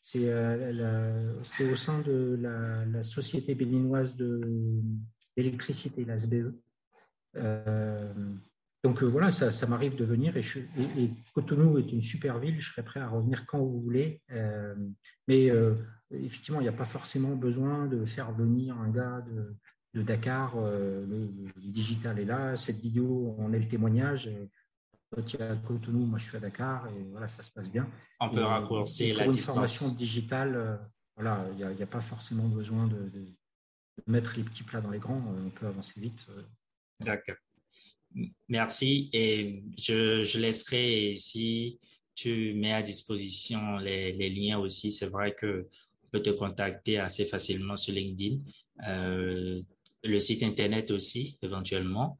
[0.02, 4.16] c'était au sein de la, la Société béninoise
[5.36, 6.54] d'électricité, la SBE.
[7.36, 8.12] Euh,
[8.84, 10.42] donc euh, voilà, ça, m'arrive de venir et,
[11.34, 14.20] Cotonou est une super ville, je serais prêt à revenir quand vous voulez.
[14.32, 14.74] Euh,
[15.28, 15.50] mais
[16.10, 19.24] effectivement, il n'y a pas forcément besoin de faire venir un gars
[19.94, 20.56] de, Dakar.
[20.56, 24.28] Le, digital est là, cette vidéo en est le témoignage.
[25.26, 27.88] tu es à Cotonou, moi je suis à Dakar et voilà, ça se passe bien.
[28.18, 29.54] On peut raccourcir la une distance.
[29.54, 30.80] formation digitale,
[31.14, 33.26] voilà, il n'y a, pas forcément besoin de, de,
[34.08, 36.26] mettre les petits plats dans les grands, on peut avancer vite.
[37.04, 37.36] D'accord.
[38.48, 39.10] Merci.
[39.12, 41.78] Et je, laisserai, si
[42.14, 45.68] tu mets à disposition les, liens aussi, c'est vrai que
[46.04, 48.38] on peut te contacter assez facilement sur LinkedIn.
[50.04, 52.18] le site Internet aussi, éventuellement.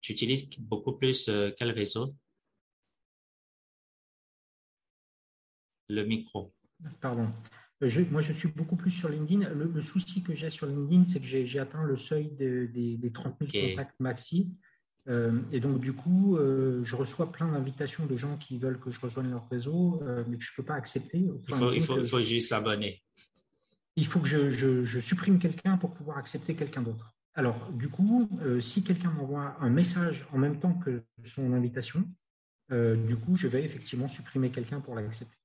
[0.00, 2.14] Tu utilises beaucoup plus quel réseau?
[5.88, 6.52] Le micro.
[7.00, 7.30] Pardon.
[8.10, 9.48] Moi, je suis beaucoup plus sur LinkedIn.
[9.54, 13.68] Le, souci que j'ai sur LinkedIn, c'est que j'ai atteint le seuil des 30 000
[13.70, 14.50] contacts maxi.
[15.08, 18.90] Euh, et donc, du coup, euh, je reçois plein d'invitations de gens qui veulent que
[18.90, 21.18] je rejoigne leur réseau, euh, mais que je ne peux pas accepter.
[21.18, 23.02] Il faut, il, faut, il faut, juste s'abonner.
[23.96, 24.52] Il faut que je,
[24.84, 27.14] je, supprime quelqu'un pour pouvoir accepter quelqu'un d'autre.
[27.34, 28.28] Alors, du coup,
[28.60, 32.04] si quelqu'un m'envoie un message en même temps que son invitation,
[32.70, 35.39] du coup, je vais effectivement supprimer quelqu'un pour l'accepter.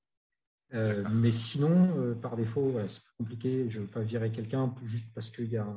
[0.74, 3.70] Mais sinon, par défaut, c'est compliqué.
[3.70, 5.68] Je ne veux pas virer quelqu'un juste parce qu'il y a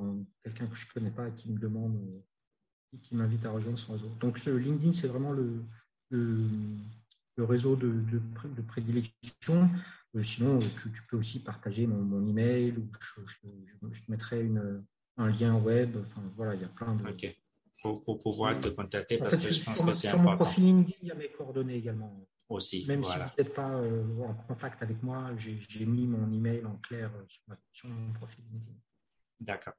[0.42, 1.96] quelqu'un que je ne connais pas qui me demande
[3.02, 4.10] qui m'invite à rejoindre son réseau.
[4.20, 5.62] Donc, ce LinkedIn, c'est vraiment le,
[6.10, 9.68] le, réseau de, de, prédilection.
[10.16, 14.84] Euh, sinon, tu, peux aussi partager mon, mon email ou je, te mettrai une,
[15.16, 15.96] un lien web.
[15.96, 17.08] Enfin, voilà, il y a plein de.
[17.08, 17.36] OK.
[17.80, 20.24] Pour, pour pouvoir te contacter parce que je pense que c'est important.
[20.24, 22.26] Sur mon profil LinkedIn, il y a mes coordonnées également.
[22.48, 22.86] Aussi.
[22.86, 26.76] Même si vous n'êtes pas euh, en contact avec moi, j'ai mis mon email en
[26.76, 27.42] clair euh, sur,
[27.72, 28.74] sur mon profil LinkedIn.
[29.40, 29.74] D'accord.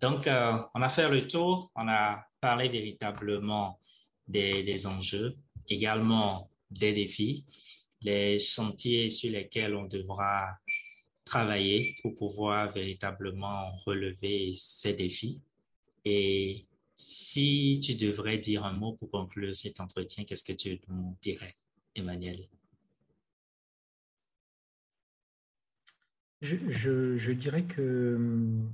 [0.00, 3.78] Donc, euh, on a fait le tour, on a parlé véritablement
[4.26, 5.36] des, enjeux,
[5.68, 7.44] également des défis,
[8.00, 10.58] les chantiers sur lesquels on devra
[11.24, 15.40] travailler pour pouvoir véritablement relever ces défis.
[16.04, 16.66] Et
[16.96, 21.54] si tu devrais dire un mot pour conclure cet entretien, qu'est-ce que tu nous dirais,
[21.94, 22.48] Emmanuel
[26.42, 28.72] je dirais que hum,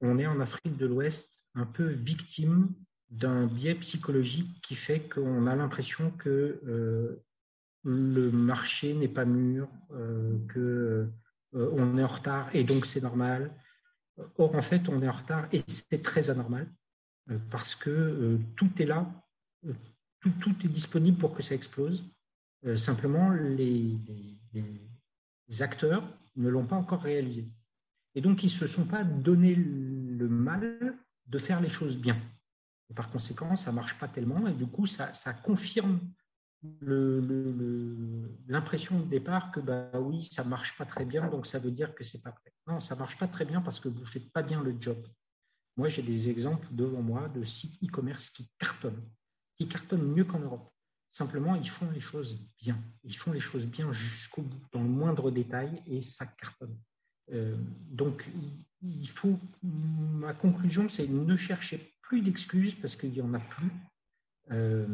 [0.00, 2.74] on est en Afrique de l'Ouest un peu victime
[3.10, 7.22] d'un biais psychologique qui fait qu'on a l'impression que euh,
[7.84, 11.06] le marché n'est pas mûr, euh, euh,
[11.54, 13.54] est en retard et donc c'est normal.
[14.36, 16.72] Or, en fait, on est en retard et c'est très anormal
[17.50, 19.10] parce que tout est là,
[20.20, 22.04] tout, est disponible pour que ça explose.
[22.76, 23.98] Simplement, les
[25.60, 27.46] acteurs ne l'ont pas encore réalisé.
[28.14, 30.96] Et donc, ils ne se sont pas donné le mal
[31.26, 32.16] de faire les choses bien.
[32.94, 34.46] Par conséquent, ça ne marche pas tellement.
[34.46, 35.12] Et du coup, ça,
[35.42, 35.98] confirme
[38.46, 41.70] l'impression de départ que bah oui, ça ne marche pas très bien, donc ça veut
[41.70, 42.52] dire que c'est pas prêt.
[42.66, 44.76] Non, ça ne marche pas très bien parce que vous ne faites pas bien le
[44.80, 44.96] job.
[45.76, 49.02] Moi, j'ai des exemples devant moi de sites e-commerce qui cartonnent,
[49.56, 50.70] qui cartonnent mieux qu'en Europe.
[51.14, 52.76] Simplement, ils font les choses bien.
[53.04, 56.76] Ils font les choses bien jusqu'au bout, dans le moindre détail, et ça cartonne.
[57.30, 57.56] Euh,
[57.88, 58.28] donc,
[58.82, 63.70] il faut, ma conclusion, c'est ne cherchez plus d'excuses parce qu'il n'y en a plus.
[64.50, 64.88] Euh,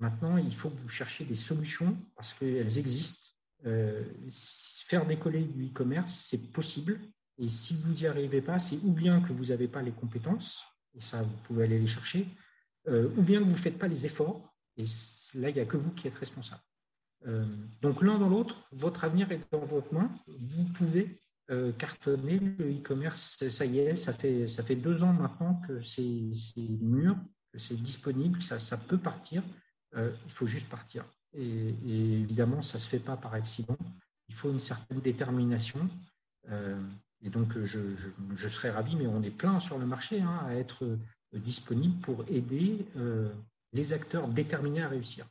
[0.00, 3.30] maintenant, il faut que vous cherchiez des solutions parce qu'elles existent.
[3.64, 6.98] Euh, faire décoller du e-commerce, c'est possible.
[7.38, 10.64] Et si vous n'y arrivez pas, c'est ou bien que vous n'avez pas les compétences,
[10.92, 12.26] et ça, vous pouvez aller les chercher,
[12.88, 14.84] ou bien que vous ne faites pas les efforts, et
[15.34, 16.62] là, il n'y a que vous qui êtes responsable.
[17.80, 20.10] donc, l'un dans l'autre, votre avenir est dans votre main.
[20.26, 21.18] Vous pouvez
[21.50, 25.82] euh, cartonné, le e-commerce, ça y est, ça fait, ça fait deux ans maintenant que
[25.82, 27.16] c'est mûr,
[27.52, 29.42] que c'est disponible, ça, peut partir,
[29.96, 31.04] euh, il faut juste partir.
[31.34, 31.74] Et,
[32.22, 33.76] évidemment, ça ne se fait pas par accident,
[34.28, 35.90] il faut une certaine détermination.
[36.48, 36.80] Euh,
[37.22, 37.80] et donc, je,
[38.34, 40.96] je, serais ravi, mais on est plein sur le marché hein, à être
[41.32, 42.86] disponible pour aider
[43.72, 45.26] les acteurs déterminés à réussir.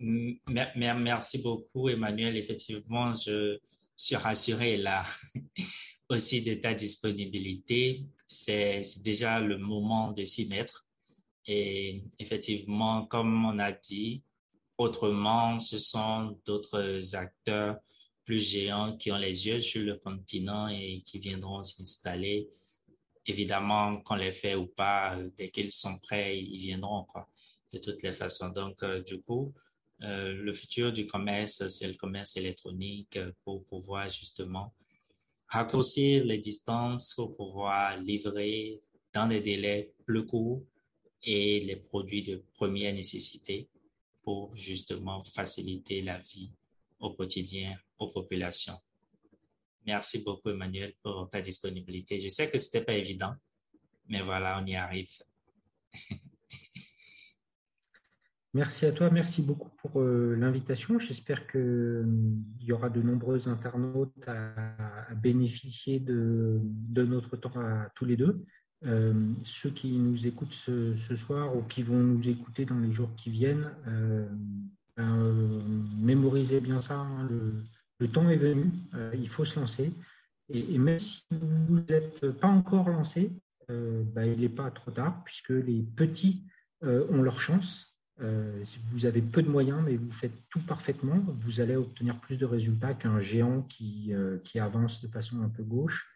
[0.00, 2.36] Merci beaucoup, Emmanuel.
[2.36, 3.58] Effectivement, je
[3.96, 5.04] suis rassuré là
[6.08, 8.04] aussi de ta disponibilité.
[8.26, 10.86] C'est déjà le moment de s'y mettre.
[11.46, 14.22] Et effectivement, comme on a dit,
[14.76, 17.78] autrement, ce sont d'autres acteurs
[18.24, 22.48] plus géants qui ont les yeux sur le continent et qui viendront s'installer.
[23.30, 27.28] Évidemment, qu'on les fait ou pas, dès qu'ils sont prêts, ils viendront, quoi,
[27.72, 28.48] de toutes les façons.
[28.48, 29.52] Donc, euh, du coup,
[30.02, 34.72] euh, le futur du commerce, c'est le commerce électronique euh, pour pouvoir justement
[35.46, 38.80] raccourcir les distances, pour pouvoir livrer
[39.12, 40.62] dans des délais plus courts
[41.22, 43.68] et les produits de première nécessité
[44.22, 46.50] pour justement faciliter la vie
[46.98, 48.78] au quotidien aux populations.
[49.88, 52.20] Merci beaucoup, Emmanuel, pour ta disponibilité.
[52.20, 53.34] Je sais que ce n'était pas évident,
[54.06, 55.08] mais voilà, on y arrive.
[58.54, 60.98] Merci à toi, merci beaucoup pour euh, l'invitation.
[60.98, 62.06] J'espère qu'il euh,
[62.60, 66.60] y aura de nombreux internautes à, bénéficier de,
[66.94, 68.44] notre temps à tous les deux.
[68.84, 69.12] Euh,
[69.44, 73.30] ceux qui nous écoutent ce, soir ou qui vont nous écouter dans les jours qui
[73.30, 73.70] viennent,
[74.96, 75.62] ben,
[75.98, 76.96] mémorisez bien ça.
[76.96, 77.28] Hein,
[78.06, 78.70] temps est venu,
[79.14, 79.92] il faut se lancer.
[80.50, 83.32] Et, même si vous n'êtes pas encore lancé,
[83.68, 86.42] bah, il n'est pas trop tard, puisque les petits
[86.82, 87.98] ont leur chance.
[88.20, 92.46] vous avez peu de moyens, mais vous faites tout parfaitement, vous allez obtenir plus de
[92.46, 94.14] résultats qu'un géant qui,
[94.58, 96.08] avance de façon un peu gauche.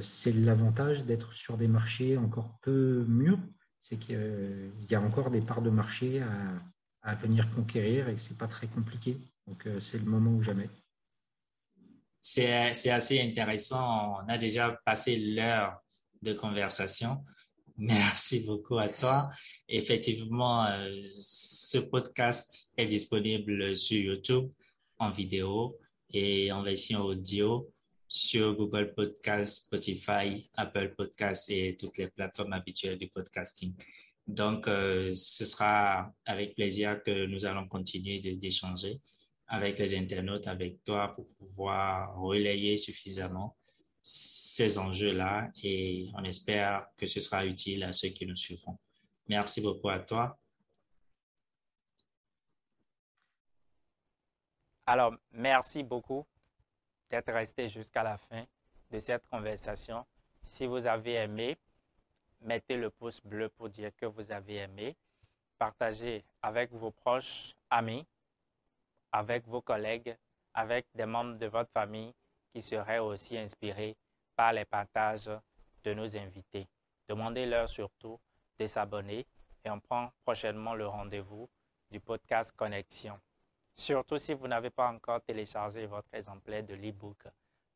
[0.00, 3.40] c'est l'avantage d'être sur des marchés encore peu mûrs,
[3.80, 6.62] c'est qu'il y a encore des parts de marché à,
[7.02, 9.18] à venir conquérir et que ce n'est pas très compliqué.
[9.46, 10.68] Donc, euh, c'est le moment ou jamais.
[12.24, 14.22] C'est assez intéressant.
[14.22, 15.82] On a déjà passé l'heure
[16.22, 17.24] de conversation.
[17.76, 19.28] Merci beaucoup à toi.
[19.68, 24.50] Effectivement, euh, ce podcast est disponible sur YouTube
[24.98, 25.76] en vidéo
[26.12, 27.68] et en version audio
[28.06, 33.74] sur Google Podcast, Spotify, Apple Podcast et toutes les plateformes habituelles du podcasting.
[34.28, 39.00] Donc, euh, ce sera avec plaisir que nous allons continuer d'échanger
[39.52, 43.54] avec les internautes, avec toi, pour pouvoir relayer suffisamment
[44.00, 48.78] ces enjeux-là et on espère que ce sera utile à ceux qui nous suivront.
[49.28, 50.38] Merci beaucoup à toi.
[54.86, 56.26] Alors, merci beaucoup
[57.10, 58.46] d'être resté jusqu'à la fin
[58.90, 60.06] de cette conversation.
[60.42, 61.58] Si vous avez aimé,
[62.40, 64.96] mettez le pouce bleu pour dire que vous avez aimé.
[65.58, 68.06] Partagez avec vos proches, amis,
[69.12, 70.16] avec vos collègues,
[70.54, 72.12] avec des membres de votre famille
[72.52, 73.96] qui seraient aussi inspirés
[74.34, 75.30] par les partages
[75.84, 76.66] de nos invités.
[77.08, 78.18] Demandez-leur surtout
[78.58, 79.26] de s'abonner
[79.64, 81.48] et on prend prochainement le rendez-vous
[81.90, 83.18] du podcast Connexion.
[83.76, 87.26] Surtout si vous n'avez pas encore téléchargé votre exemplaire de l'e-book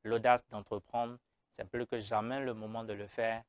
[0.04, 1.18] L'audace d'entreprendre,
[1.52, 3.42] c'est plus que jamais le moment de le faire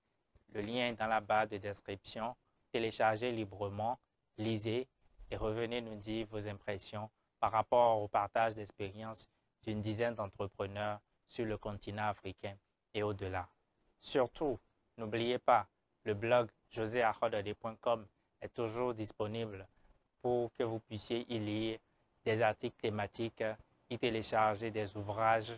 [0.53, 2.35] le lien est dans la barre de description.
[2.71, 3.99] Téléchargez librement,
[4.37, 4.87] lisez
[5.29, 7.09] et revenez nous dire vos impressions
[7.39, 9.27] par rapport au partage d'expériences
[9.63, 12.55] d'une dizaine d'entrepreneurs sur le continent africain
[12.93, 13.47] et au-delà.
[13.99, 14.59] Surtout,
[14.97, 15.67] n'oubliez pas,
[16.03, 18.05] le blog joséachodade.com
[18.41, 19.67] est toujours disponible
[20.21, 21.79] pour que vous puissiez y lire
[22.23, 23.43] des articles thématiques,
[23.89, 25.53] y télécharger des ouvrages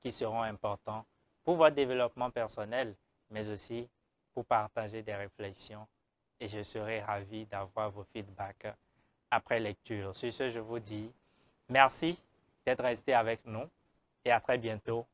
[0.00, 1.04] qui seront importants
[1.44, 2.94] pour votre développement personnel,
[3.30, 3.88] mais aussi
[4.32, 5.86] pour partager des réflexions
[6.40, 8.74] et je serai ravi d'avoir vos feedbacks
[9.30, 10.16] après lecture.
[10.16, 11.12] Sur ce, je vous dis
[11.70, 12.18] merci
[12.66, 13.64] d'être resté avec nous
[14.24, 15.06] et à très bientôt